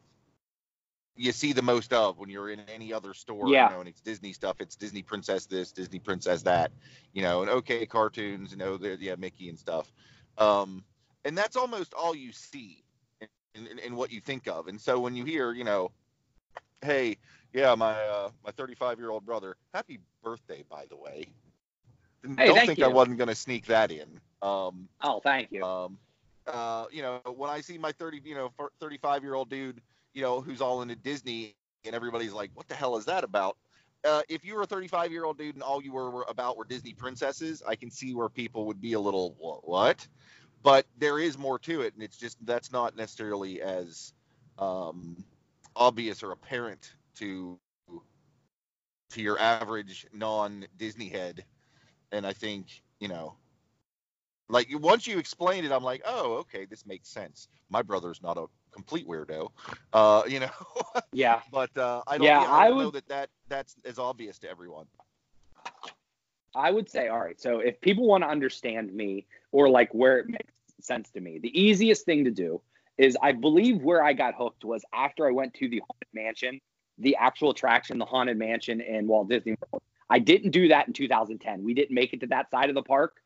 you 1.17 1.33
see 1.33 1.53
the 1.53 1.63
most 1.63 1.93
of 1.93 2.19
when 2.19 2.31
you're 2.31 2.51
in 2.51 2.61
any 2.75 2.93
other 2.93 3.15
store. 3.15 3.49
Yeah. 3.49 3.69
You 3.69 3.75
know, 3.75 3.81
and 3.81 3.89
it's 3.89 4.01
Disney 4.01 4.33
stuff. 4.33 4.57
It's 4.61 4.77
Disney 4.77 5.03
Princess 5.03 5.47
this, 5.47 5.73
Disney 5.73 5.99
Princess 5.99 6.43
that. 6.43 6.73
You 7.13 7.23
know, 7.23 7.43
and 7.43 7.51
okay 7.51 7.87
cartoons. 7.87 8.51
You 8.53 8.57
know, 8.57 8.77
there 8.77 8.95
yeah 8.95 9.17
Mickey 9.17 9.49
and 9.49 9.59
stuff. 9.59 9.93
Um, 10.39 10.85
and 11.25 11.37
that's 11.37 11.57
almost 11.57 11.95
all 11.95 12.15
you 12.15 12.33
see 12.33 12.83
in, 13.55 13.67
in, 13.67 13.79
in 13.79 13.97
what 13.97 14.11
you 14.11 14.21
think 14.21 14.49
of. 14.49 14.69
And 14.69 14.81
so 14.81 14.99
when 14.99 15.15
you 15.15 15.25
hear, 15.25 15.53
you 15.53 15.65
know, 15.65 15.91
hey, 16.81 17.19
yeah, 17.53 17.75
my 17.75 17.93
uh, 17.93 18.31
my 18.45 18.51
35 18.51 18.99
year 18.99 19.11
old 19.11 19.25
brother, 19.25 19.57
happy 19.75 19.99
birthday, 20.23 20.65
by 20.71 20.87
the 20.89 20.97
way. 20.97 21.27
Hey, 22.39 22.47
Don't 22.47 22.67
think 22.67 22.83
I 22.83 22.89
wasn't 22.89 23.19
gonna 23.19 23.35
sneak 23.35 23.67
that 23.67 23.91
in. 23.91 24.21
Um, 24.41 24.89
Oh, 25.03 25.21
thank 25.23 25.51
you. 25.53 25.65
um, 25.65 25.99
uh, 26.47 26.87
you 26.91 27.03
know, 27.03 27.21
when 27.37 27.51
I 27.51 27.61
see 27.61 27.79
my 27.79 27.93
30, 27.93 28.23
you 28.25 28.35
know, 28.35 28.53
35 28.81 29.23
year 29.23 29.35
old 29.35 29.49
dude, 29.49 29.81
you 30.15 30.23
know, 30.23 30.41
who's 30.41 30.61
all 30.61 30.83
into 30.83 30.97
Disney 30.97 31.57
and 31.85 31.95
everybody's 31.95 32.33
like, 32.33 32.51
what 32.55 32.69
the 32.69 32.75
hell 32.75 32.97
is 32.97 33.05
that 33.07 33.25
about? 33.25 33.57
Uh, 34.05 34.23
if 34.29 34.45
you 34.45 34.55
were 34.55 34.63
a 34.63 34.67
35 34.67 35.13
year 35.13 35.25
old 35.25 35.39
dude 35.39 35.55
and 35.55 35.63
all 35.63 35.83
you 35.83 35.93
were, 35.93 36.25
about 36.29 36.57
were 36.57 36.65
Disney 36.65 36.93
princesses, 36.93 37.63
I 37.67 37.77
can 37.77 37.91
see 37.91 38.15
where 38.15 38.29
people 38.29 38.67
would 38.67 38.81
be 38.81 38.95
a 38.95 39.01
little, 39.01 39.37
what? 39.65 40.07
But 40.63 40.87
there 40.99 41.19
is 41.19 41.39
more 41.39 41.59
to 41.61 41.83
it. 41.83 41.95
And 41.95 42.03
it's 42.03 42.17
just, 42.17 42.45
that's 42.45 42.73
not 42.73 42.97
necessarily 42.97 43.63
as 43.63 44.13
um, 44.59 45.25
obvious 45.77 46.23
or 46.23 46.33
apparent 46.33 46.95
to 47.17 47.59
to 49.11 49.21
your 49.21 49.39
average 49.39 50.07
non 50.13 50.67
Disney 50.79 51.09
head. 51.09 51.45
And 52.13 52.27
I 52.27 52.33
think, 52.33 52.83
you 52.99 53.09
know, 53.09 53.35
like 54.49 54.69
once 54.73 55.07
you 55.07 55.19
explain 55.19 55.65
it, 55.65 55.73
I'm 55.73 55.83
like, 55.85 56.03
oh, 56.07 56.35
okay, 56.41 56.65
this 56.67 56.85
makes 56.87 57.09
sense. 57.09 57.49
My 57.71 57.83
brother's 57.83 58.23
not 58.23 58.37
a 58.37 58.47
complete 58.71 59.07
weirdo, 59.09 59.49
uh, 59.93 60.23
you 60.29 60.41
know. 60.41 60.51
yeah. 61.13 61.41
but 61.51 61.77
uh, 61.77 62.03
I 62.07 62.19
don't, 62.19 62.27
Yeah, 62.27 62.43
yeah, 62.43 62.51
I 62.51 62.65
I 62.65 62.69
don't 62.69 62.79
know 62.79 62.85
would- 62.87 62.95
that, 62.95 63.09
that 63.09 63.31
that's 63.49 63.77
as 63.85 63.99
obvious 63.99 64.39
to 64.41 64.51
everyone. 64.51 64.87
I 66.55 66.71
would 66.71 66.89
say, 66.91 67.09
all 67.09 67.19
right. 67.21 67.41
So 67.41 67.61
if 67.61 67.81
people 67.81 68.07
want 68.07 68.25
to 68.25 68.29
understand 68.29 68.93
me 68.93 69.27
or 69.53 69.71
like 69.71 69.93
where 69.95 70.19
it 70.19 70.29
makes 70.29 70.53
sense 70.81 71.11
to 71.13 71.21
me, 71.21 71.39
the 71.39 71.59
easiest 71.59 72.05
thing 72.05 72.25
to 72.25 72.31
do 72.31 72.61
is 72.99 73.17
I 73.23 73.33
believe 73.33 73.83
where 73.83 74.05
I 74.05 74.13
got 74.13 74.35
hooked 74.35 74.65
was 74.65 74.85
after 74.93 75.27
I 75.27 75.33
went 75.33 75.55
to 75.55 75.69
the 75.69 75.79
Haunted 75.81 76.09
Mansion, 76.13 76.61
the 76.99 77.17
actual 77.17 77.51
attraction, 77.53 77.97
the 77.99 78.05
Haunted 78.05 78.37
Mansion 78.37 78.83
in 78.83 79.07
Walt 79.07 79.31
Disney 79.31 79.57
World. 79.73 79.83
I 80.11 80.19
didn't 80.19 80.51
do 80.51 80.69
that 80.69 80.87
in 80.89 80.93
2010. 80.93 81.65
We 81.65 81.73
didn't 81.73 81.95
make 81.95 82.13
it 82.13 82.21
to 82.21 82.27
that 82.27 82.51
side 82.51 82.69
of 82.69 82.75
the 82.75 82.83
park. 82.83 83.17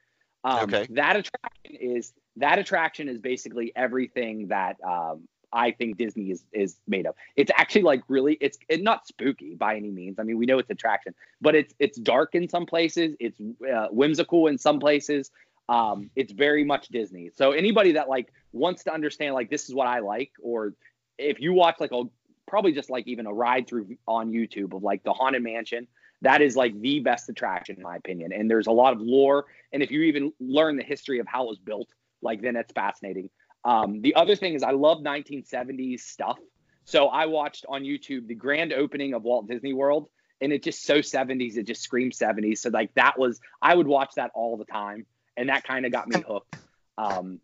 Um, 0.46 0.72
Okay. 0.72 0.86
That 0.90 1.16
attraction 1.16 1.74
is 1.74 2.12
that 2.36 2.58
attraction 2.58 3.08
is 3.08 3.18
basically 3.18 3.72
everything 3.74 4.48
that 4.48 4.76
um, 4.84 5.26
I 5.52 5.72
think 5.72 5.96
Disney 5.96 6.30
is 6.30 6.44
is 6.52 6.76
made 6.86 7.06
of. 7.06 7.14
It's 7.34 7.50
actually 7.56 7.82
like 7.82 8.02
really 8.08 8.38
it's 8.40 8.58
it, 8.68 8.82
not 8.82 9.06
spooky 9.06 9.54
by 9.54 9.76
any 9.76 9.90
means. 9.90 10.18
I 10.18 10.22
mean, 10.22 10.38
we 10.38 10.46
know 10.46 10.58
it's 10.58 10.70
attraction, 10.70 11.14
but 11.40 11.54
it's 11.54 11.74
it's 11.78 11.98
dark 11.98 12.34
in 12.34 12.48
some 12.48 12.64
places. 12.64 13.16
It's 13.18 13.40
uh, 13.40 13.88
whimsical 13.90 14.46
in 14.46 14.56
some 14.56 14.78
places. 14.78 15.30
Um, 15.68 16.10
it's 16.14 16.32
very 16.32 16.64
much 16.64 16.88
Disney. 16.88 17.30
So 17.34 17.50
anybody 17.50 17.92
that 17.92 18.08
like 18.08 18.32
wants 18.52 18.84
to 18.84 18.94
understand 18.94 19.34
like 19.34 19.50
this 19.50 19.68
is 19.68 19.74
what 19.74 19.88
I 19.88 19.98
like, 19.98 20.30
or 20.40 20.74
if 21.18 21.40
you 21.40 21.52
watch 21.54 21.76
like 21.80 21.92
a 21.92 22.04
probably 22.46 22.72
just 22.72 22.88
like 22.88 23.08
even 23.08 23.26
a 23.26 23.32
ride 23.32 23.66
through 23.66 23.96
on 24.06 24.30
YouTube 24.30 24.74
of 24.74 24.84
like 24.84 25.02
the 25.02 25.12
Haunted 25.12 25.42
Mansion, 25.42 25.88
that 26.22 26.42
is 26.42 26.56
like 26.56 26.78
the 26.80 27.00
best 27.00 27.28
attraction 27.28 27.76
in 27.76 27.82
my 27.82 27.96
opinion. 27.96 28.32
And 28.32 28.50
there's 28.50 28.66
a 28.66 28.72
lot 28.72 28.92
of 28.92 29.00
lore, 29.00 29.46
and 29.72 29.82
if 29.82 29.90
you 29.90 30.02
even 30.02 30.32
learn 30.40 30.76
the 30.76 30.84
history 30.84 31.18
of 31.18 31.26
how 31.26 31.44
it 31.44 31.48
was 31.48 31.58
built, 31.58 31.88
like 32.22 32.42
then 32.42 32.56
it's 32.56 32.72
fascinating. 32.72 33.30
Um, 33.64 34.00
the 34.00 34.14
other 34.14 34.36
thing 34.36 34.54
is 34.54 34.62
I 34.62 34.70
love 34.70 34.98
1970s 34.98 36.00
stuff. 36.00 36.38
So 36.84 37.08
I 37.08 37.26
watched 37.26 37.66
on 37.68 37.82
YouTube 37.82 38.28
the 38.28 38.34
grand 38.34 38.72
opening 38.72 39.12
of 39.12 39.24
Walt 39.24 39.48
Disney 39.48 39.72
World, 39.72 40.08
and 40.40 40.52
it 40.52 40.62
just 40.62 40.84
so 40.84 40.98
70s. 40.98 41.56
It 41.56 41.64
just 41.64 41.82
screams 41.82 42.18
70s. 42.18 42.58
So 42.58 42.70
like 42.70 42.94
that 42.94 43.18
was 43.18 43.40
I 43.60 43.74
would 43.74 43.88
watch 43.88 44.12
that 44.16 44.30
all 44.34 44.56
the 44.56 44.64
time, 44.64 45.04
and 45.36 45.48
that 45.48 45.64
kind 45.64 45.84
of 45.84 45.92
got 45.92 46.08
me 46.08 46.24
hooked. 46.26 46.54
Um, 46.96 47.40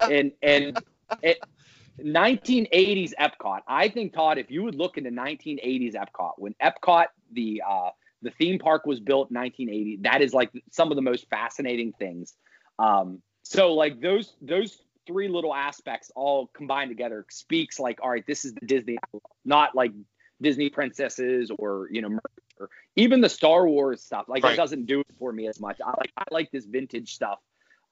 and 0.00 0.32
and 0.42 0.82
it 1.22 1.38
1980s 2.00 3.12
Epcot. 3.18 3.60
I 3.66 3.88
think 3.88 4.12
Todd, 4.12 4.38
if 4.38 4.50
you 4.50 4.62
would 4.62 4.74
look 4.74 4.98
into 4.98 5.10
1980s 5.10 5.94
Epcot, 5.94 6.32
when 6.36 6.54
Epcot 6.62 7.06
the 7.32 7.62
uh, 7.66 7.90
the 8.22 8.30
theme 8.30 8.58
park 8.58 8.86
was 8.86 9.00
built 9.00 9.30
in 9.30 9.36
1980, 9.36 9.98
that 10.02 10.22
is 10.22 10.32
like 10.32 10.50
some 10.70 10.90
of 10.90 10.96
the 10.96 11.02
most 11.02 11.28
fascinating 11.28 11.92
things. 11.98 12.34
Um, 12.78 13.22
so 13.42 13.74
like 13.74 14.00
those 14.00 14.34
those 14.40 14.78
three 15.06 15.28
little 15.28 15.54
aspects 15.54 16.10
all 16.16 16.48
combined 16.48 16.90
together 16.90 17.24
speaks 17.30 17.78
like 17.78 18.00
all 18.02 18.10
right, 18.10 18.26
this 18.26 18.44
is 18.44 18.54
the 18.54 18.66
Disney, 18.66 18.98
not 19.44 19.74
like 19.74 19.92
Disney 20.40 20.68
princesses 20.68 21.50
or 21.58 21.88
you 21.90 22.02
know 22.02 22.18
or 22.58 22.70
even 22.96 23.20
the 23.20 23.28
Star 23.28 23.68
Wars 23.68 24.02
stuff. 24.02 24.26
Like 24.28 24.42
Right. 24.42 24.54
it 24.54 24.56
doesn't 24.56 24.86
do 24.86 25.00
it 25.00 25.06
for 25.18 25.32
me 25.32 25.46
as 25.46 25.60
much. 25.60 25.78
I 25.84 25.90
like 25.90 26.12
I 26.16 26.24
like 26.30 26.50
this 26.50 26.64
vintage 26.64 27.14
stuff. 27.14 27.38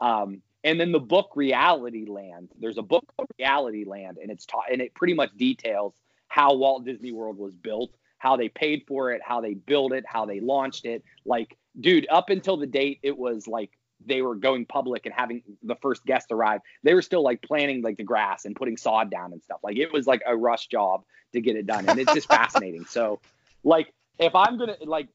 Um, 0.01 0.43
and 0.65 0.81
then 0.81 0.93
the 0.93 1.01
book 1.01 1.33
Reality 1.37 2.07
Land. 2.07 2.49
There's 2.59 2.79
a 2.79 2.83
book 2.83 3.05
called 3.17 3.29
Reality 3.39 3.85
Land, 3.85 4.19
and 4.21 4.31
it's 4.31 4.47
taught 4.47 4.73
and 4.73 4.81
it 4.81 4.95
pretty 4.95 5.15
much 5.15 5.31
details 5.37 5.95
how 6.29 6.55
Walt 6.55 6.85
Disney 6.85 7.13
World 7.13 7.39
was 7.39 7.55
built, 7.55 7.91
how 8.25 8.37
they 8.37 8.49
paid 8.49 8.85
for 8.89 9.13
it, 9.13 9.21
how 9.23 9.43
they 9.43 9.53
built 9.53 9.93
it, 9.93 10.03
how 10.07 10.25
they 10.25 10.41
launched 10.41 10.87
it. 10.87 11.05
Like, 11.27 11.59
dude, 11.79 12.07
up 12.11 12.31
until 12.31 12.57
the 12.57 12.67
date 12.67 12.99
it 13.03 13.19
was 13.19 13.47
like 13.47 13.71
they 14.07 14.23
were 14.23 14.35
going 14.35 14.65
public 14.65 15.05
and 15.05 15.15
having 15.15 15.43
the 15.63 15.77
first 15.77 16.07
guest 16.07 16.29
arrive, 16.33 16.63
they 16.83 16.95
were 16.95 17.03
still 17.03 17.23
like 17.23 17.43
planting 17.43 17.83
like 17.83 17.99
the 17.99 18.03
grass 18.03 18.47
and 18.47 18.57
putting 18.57 18.79
sod 18.79 19.11
down 19.11 19.35
and 19.35 19.43
stuff. 19.43 19.61
Like 19.63 19.77
it 19.77 19.93
was 19.93 20.07
like 20.07 20.23
a 20.27 20.35
rush 20.35 20.69
job 20.69 21.05
to 21.35 21.43
get 21.43 21.55
it 21.55 21.67
done, 21.67 21.87
and 21.87 22.01
it's 22.01 22.15
just 22.15 22.27
fascinating. 22.41 22.87
So, 22.87 23.21
like, 23.63 23.93
if 24.19 24.35
I'm 24.35 24.57
gonna 24.57 24.77
like 24.87 25.09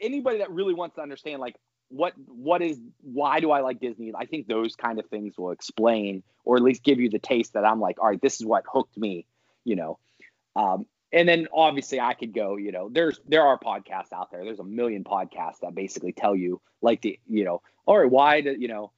anybody 0.00 0.38
that 0.38 0.50
really 0.50 0.72
wants 0.72 0.96
to 0.96 1.02
understand 1.02 1.42
like 1.42 1.56
what 1.88 2.14
what 2.26 2.62
is 2.62 2.80
why 3.02 3.40
do 3.40 3.50
I 3.50 3.60
like 3.60 3.78
Disney? 3.78 4.10
I 4.16 4.24
think 4.24 4.46
those 4.46 4.74
kind 4.74 4.98
of 4.98 5.06
things 5.10 5.36
will 5.36 5.50
explain 5.50 6.22
or 6.46 6.56
at 6.56 6.62
least 6.62 6.82
give 6.82 6.98
you 6.98 7.10
the 7.10 7.18
taste 7.18 7.52
that 7.52 7.66
I'm 7.66 7.78
like, 7.78 8.00
all 8.00 8.08
right, 8.08 8.22
this 8.22 8.40
is 8.40 8.46
what 8.46 8.64
hooked 8.66 8.96
me, 8.96 9.26
you 9.64 9.76
know. 9.76 9.98
Um, 10.56 10.86
and 11.14 11.28
then 11.28 11.46
obviously 11.52 12.00
I 12.00 12.14
could 12.14 12.34
go, 12.34 12.56
you 12.56 12.72
know, 12.72 12.88
there's 12.90 13.20
there 13.28 13.42
are 13.42 13.58
podcasts 13.58 14.12
out 14.12 14.30
there. 14.30 14.44
There's 14.44 14.58
a 14.58 14.64
million 14.64 15.04
podcasts 15.04 15.60
that 15.62 15.74
basically 15.74 16.12
tell 16.12 16.34
you 16.34 16.60
like 16.82 17.00
the, 17.02 17.18
you 17.28 17.44
know, 17.44 17.62
all 17.86 17.98
right, 17.98 18.10
why 18.10 18.40
do 18.40 18.56
you 18.58 18.68
know 18.68 18.90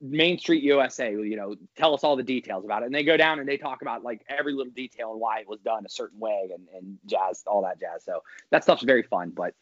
Main 0.00 0.38
Street 0.38 0.62
USA, 0.62 1.10
you 1.10 1.36
know, 1.36 1.56
tell 1.76 1.92
us 1.92 2.02
all 2.04 2.16
the 2.16 2.22
details 2.22 2.64
about 2.64 2.82
it. 2.82 2.86
And 2.86 2.94
they 2.94 3.02
go 3.02 3.16
down 3.16 3.40
and 3.40 3.48
they 3.48 3.56
talk 3.56 3.82
about 3.82 4.02
like 4.02 4.22
every 4.28 4.52
little 4.54 4.72
detail 4.72 5.12
and 5.12 5.20
why 5.20 5.40
it 5.40 5.48
was 5.48 5.60
done 5.60 5.84
a 5.84 5.88
certain 5.88 6.18
way 6.18 6.50
and, 6.54 6.66
and 6.74 6.98
jazz, 7.06 7.42
all 7.46 7.62
that 7.62 7.78
jazz. 7.78 8.04
So 8.04 8.22
that 8.50 8.62
stuff's 8.62 8.84
very 8.84 9.02
fun. 9.02 9.30
But 9.30 9.54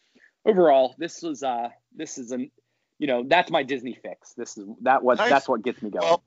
overall, 0.45 0.95
this 0.97 1.21
was 1.21 1.43
uh 1.43 1.69
this 1.95 2.17
is 2.17 2.31
an 2.31 2.51
you 2.99 3.07
know, 3.07 3.23
that's 3.27 3.51
my 3.51 3.63
Disney 3.63 3.97
fix. 4.01 4.33
This 4.33 4.57
is 4.57 4.67
that 4.81 5.03
was 5.03 5.17
Nice. 5.17 5.29
that's 5.29 5.49
what 5.49 5.63
gets 5.63 5.81
me 5.81 5.89
going. 5.89 6.05
Well, 6.05 6.23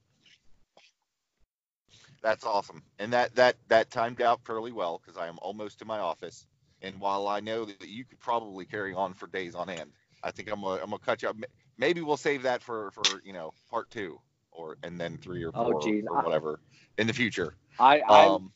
That's 2.22 2.44
awesome, 2.44 2.82
and 2.98 3.12
that 3.12 3.34
that 3.36 3.56
that 3.68 3.90
timed 3.90 4.20
out 4.22 4.44
fairly 4.44 4.72
well 4.72 4.98
because 4.98 5.16
I 5.18 5.28
am 5.28 5.38
almost 5.42 5.78
to 5.80 5.84
my 5.86 5.98
office. 5.98 6.46
And 6.82 7.00
while 7.00 7.28
I 7.28 7.40
know 7.40 7.64
that 7.66 7.80
you 7.80 7.94
could 7.96 8.10
probably 8.10 8.56
carry 8.56 8.84
on 8.94 9.04
for 9.14 9.18
days 9.18 9.46
on 9.46 9.62
end, 9.62 9.86
I 10.22 10.30
think 10.30 10.48
I'm 10.50 10.60
gonna 10.60 10.74
I'm 10.82 10.90
gonna 10.90 10.98
cut 10.98 11.22
you 11.22 11.28
up. 11.28 11.36
Maybe 11.76 12.00
we'll 12.00 12.16
save 12.16 12.42
that 12.42 12.62
for 12.62 12.90
for 12.90 13.20
you 13.24 13.32
know 13.32 13.52
part 13.70 13.90
two 13.90 14.20
or 14.50 14.76
and 14.82 15.00
then 15.00 15.18
three 15.18 15.42
or 15.44 15.52
Oh, 15.54 15.72
four 15.72 15.74
geez. 15.74 16.04
or 16.06 16.18
whatever 16.18 16.60
in 16.98 17.06
the 17.06 17.12
future. 17.12 17.56
I 17.78 18.00
I'm 18.00 18.36
Um, 18.36 18.52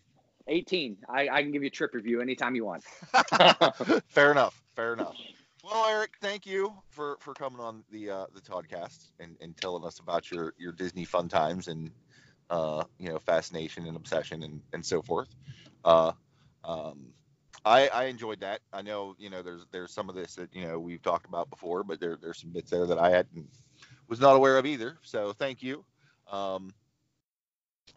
18. 0.48 0.98
I, 1.08 1.28
I 1.28 1.42
can 1.42 1.52
give 1.52 1.62
you 1.62 1.68
a 1.68 1.70
trip 1.70 1.94
review 1.94 2.20
anytime 2.20 2.54
you 2.54 2.64
want. 2.64 2.84
fair 4.08 4.30
enough. 4.30 4.62
Fair 4.74 4.92
enough. 4.94 5.16
Well, 5.62 5.86
Eric, 5.88 6.14
thank 6.20 6.46
you 6.46 6.74
for 6.88 7.16
for 7.20 7.34
coming 7.34 7.60
on 7.60 7.84
the 7.90 8.10
uh, 8.10 8.26
the 8.34 8.40
podcast 8.40 9.10
and, 9.18 9.36
and 9.40 9.56
telling 9.56 9.84
us 9.84 9.98
about 9.98 10.30
your 10.30 10.54
your 10.58 10.72
Disney 10.72 11.04
fun 11.04 11.28
times 11.28 11.68
and 11.68 11.90
uh, 12.52 12.84
you 12.98 13.08
know 13.08 13.18
fascination 13.18 13.86
and 13.86 13.96
obsession 13.96 14.42
and 14.44 14.60
and 14.74 14.84
so 14.84 15.02
forth. 15.02 15.34
Uh, 15.84 16.12
um, 16.64 17.06
I 17.64 17.88
I 17.88 18.04
enjoyed 18.04 18.40
that. 18.40 18.60
I 18.72 18.82
know 18.82 19.16
you 19.18 19.30
know 19.30 19.42
there's 19.42 19.66
there's 19.72 19.92
some 19.92 20.08
of 20.08 20.14
this 20.14 20.34
that 20.36 20.54
you 20.54 20.66
know 20.66 20.78
we've 20.78 21.02
talked 21.02 21.26
about 21.26 21.50
before, 21.50 21.82
but 21.82 21.98
there 21.98 22.18
there's 22.20 22.38
some 22.38 22.50
bits 22.50 22.70
there 22.70 22.86
that 22.86 22.98
I 22.98 23.10
hadn't 23.10 23.48
was 24.08 24.20
not 24.20 24.36
aware 24.36 24.58
of 24.58 24.66
either. 24.66 24.98
So 25.02 25.32
thank 25.32 25.62
you. 25.62 25.84
Um, 26.30 26.72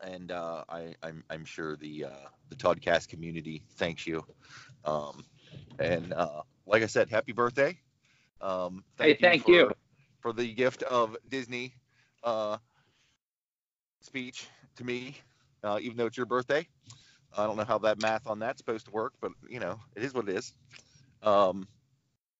and 0.02 0.32
uh, 0.32 0.64
I, 0.70 0.96
I'm, 1.04 1.24
I'm 1.30 1.46
sure 1.46 1.76
the 1.76 2.06
uh, 2.06 2.28
the 2.50 2.56
Toddcast 2.56 3.10
community 3.10 3.64
thanks 3.72 4.08
you. 4.08 4.24
Um, 4.86 5.26
and 5.80 6.14
uh, 6.14 6.42
like 6.66 6.84
I 6.84 6.88
said, 6.88 7.10
happy 7.10 7.34
birthday. 7.34 7.78
Um, 8.42 8.84
Hey, 9.00 9.16
thank 9.16 9.44
for, 9.44 9.52
you. 9.52 9.72
for 10.22 10.34
the 10.34 10.54
gift 10.54 10.84
of 10.84 11.18
Disney 11.30 11.74
uh, 12.24 12.58
speech 14.06 14.48
to 14.78 14.84
me, 14.84 15.18
uh, 15.64 15.80
even 15.82 15.98
though 15.98 16.06
it's 16.06 16.18
your 16.18 16.26
birthday. 16.26 16.68
I 17.38 17.46
don't 17.46 17.58
know 17.58 17.66
how 17.66 17.80
that 17.80 18.02
math 18.02 18.28
on 18.28 18.40
that's 18.40 18.60
supposed 18.60 18.86
to 18.86 18.92
work, 18.92 19.14
but 19.20 19.32
you 19.50 19.60
know, 19.60 19.80
it 19.96 20.04
is 20.04 20.14
what 20.14 20.30
it 20.30 20.36
is. 20.38 20.54
Um, 21.22 21.68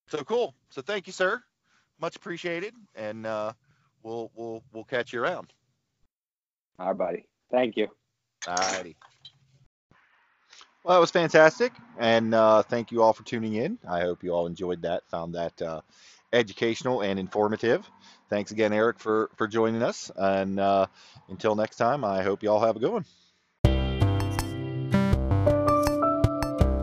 so 0.08 0.24
cool. 0.24 0.54
So 0.70 0.82
thank 0.82 1.08
you, 1.08 1.14
sir. 1.14 1.42
Much 2.00 2.16
appreciated, 2.16 2.74
and 2.96 3.26
uh, 3.26 3.54
we'll 4.04 4.32
we'll 4.36 4.64
we'll 4.74 4.84
catch 4.84 5.12
you 5.12 5.22
around. 5.22 5.52
All 6.80 6.88
right, 6.88 6.98
buddy. 6.98 7.26
Thank 7.52 7.78
you. 7.78 7.88
Alrighty. 8.44 8.96
Well, 10.84 10.96
that 10.96 11.02
was 11.02 11.12
fantastic, 11.12 11.74
and 11.98 12.36
uh, 12.36 12.62
thank 12.62 12.92
you 12.92 13.02
all 13.02 13.12
for 13.12 13.24
tuning 13.24 13.56
in. 13.56 13.80
I 13.90 14.02
hope 14.02 14.24
you 14.24 14.32
all 14.32 14.46
enjoyed 14.46 14.84
that, 14.84 15.04
found 15.10 15.34
that 15.34 15.60
uh, 15.62 15.82
educational 16.32 17.02
and 17.02 17.20
informative. 17.20 17.90
Thanks 18.30 18.52
again, 18.52 18.74
Eric, 18.74 19.00
for 19.00 19.30
for 19.36 19.48
joining 19.48 19.84
us, 19.84 20.12
and 20.16 20.60
uh, 20.60 20.88
until 21.30 21.56
next 21.56 21.76
time, 21.76 22.04
I 22.04 22.24
hope 22.24 22.42
you 22.42 22.50
all 22.50 22.62
have 22.62 22.76
a 22.76 22.80
good 22.80 22.92
one. 22.92 23.06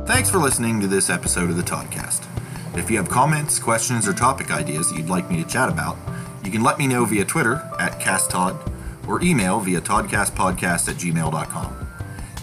Thanks 0.06 0.30
for 0.30 0.38
listening 0.38 0.80
to 0.80 0.86
this 0.86 1.10
episode 1.10 1.50
of 1.50 1.56
the 1.56 1.62
Toddcast. 1.62 2.26
If 2.76 2.90
you 2.90 2.96
have 2.96 3.08
comments, 3.08 3.58
questions, 3.58 4.06
or 4.06 4.12
topic 4.12 4.50
ideas 4.50 4.88
that 4.88 4.96
you'd 4.96 5.08
like 5.08 5.30
me 5.30 5.42
to 5.42 5.48
chat 5.48 5.68
about, 5.68 5.96
you 6.44 6.50
can 6.50 6.62
let 6.62 6.78
me 6.78 6.86
know 6.86 7.04
via 7.04 7.24
Twitter 7.24 7.56
at 7.78 8.00
CastTod 8.00 8.72
or 9.08 9.22
email 9.22 9.60
via 9.60 9.80
todcastpodcast 9.80 10.88
at 10.88 10.96
gmail.com. 10.96 11.88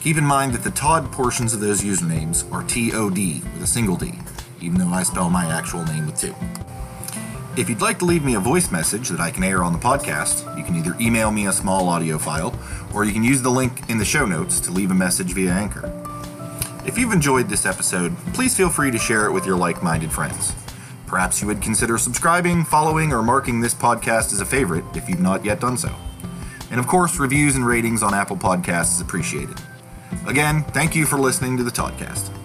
Keep 0.01 0.17
in 0.17 0.23
mind 0.23 0.53
that 0.53 0.63
the 0.63 0.71
Todd 0.71 1.11
portions 1.11 1.53
of 1.53 1.59
those 1.59 1.81
usernames 1.81 2.49
are 2.53 2.63
T-O-D 2.63 3.41
with 3.53 3.63
a 3.63 3.67
single 3.67 3.95
D, 3.95 4.13
even 4.61 4.77
though 4.77 4.87
I 4.87 5.03
spell 5.03 5.29
my 5.29 5.45
actual 5.45 5.83
name 5.85 6.05
with 6.05 6.19
two. 6.19 6.35
If 7.59 7.67
you'd 7.69 7.81
like 7.81 7.99
to 7.99 8.05
leave 8.05 8.23
me 8.23 8.35
a 8.35 8.39
voice 8.39 8.71
message 8.71 9.09
that 9.09 9.19
I 9.19 9.31
can 9.31 9.43
air 9.43 9.65
on 9.65 9.73
the 9.73 9.79
podcast, 9.79 10.57
you 10.57 10.63
can 10.63 10.77
either 10.77 10.95
email 10.97 11.29
me 11.29 11.47
a 11.47 11.51
small 11.51 11.89
audio 11.89 12.17
file 12.17 12.57
or 12.93 13.03
you 13.03 13.11
can 13.11 13.21
use 13.21 13.41
the 13.41 13.49
link 13.49 13.89
in 13.89 13.97
the 13.97 14.05
show 14.05 14.25
notes 14.25 14.61
to 14.61 14.71
leave 14.71 14.91
a 14.91 14.95
message 14.95 15.33
via 15.33 15.51
Anchor. 15.51 15.91
If 16.85 16.97
you've 16.97 17.11
enjoyed 17.11 17.49
this 17.49 17.65
episode, 17.65 18.15
please 18.33 18.55
feel 18.55 18.69
free 18.69 18.91
to 18.91 18.97
share 18.97 19.25
it 19.25 19.33
with 19.33 19.45
your 19.45 19.57
like 19.57 19.83
minded 19.83 20.09
friends. 20.09 20.55
Perhaps 21.05 21.41
you 21.41 21.47
would 21.47 21.61
consider 21.61 21.97
subscribing, 21.97 22.63
following, 22.63 23.11
or 23.11 23.21
marking 23.21 23.59
this 23.59 23.75
podcast 23.75 24.31
as 24.31 24.39
a 24.39 24.45
favorite 24.45 24.85
if 24.95 25.09
you've 25.09 25.19
not 25.19 25.43
yet 25.43 25.59
done 25.59 25.77
so. 25.77 25.93
And 26.71 26.79
of 26.79 26.87
course, 26.87 27.19
reviews 27.19 27.57
and 27.57 27.67
ratings 27.67 28.01
on 28.01 28.13
Apple 28.13 28.37
Podcasts 28.37 28.93
is 28.93 29.01
appreciated. 29.01 29.59
Again, 30.25 30.63
thank 30.63 30.95
you 30.95 31.05
for 31.05 31.19
listening 31.19 31.57
to 31.57 31.63
the 31.63 31.71
Toddcast. 31.71 32.38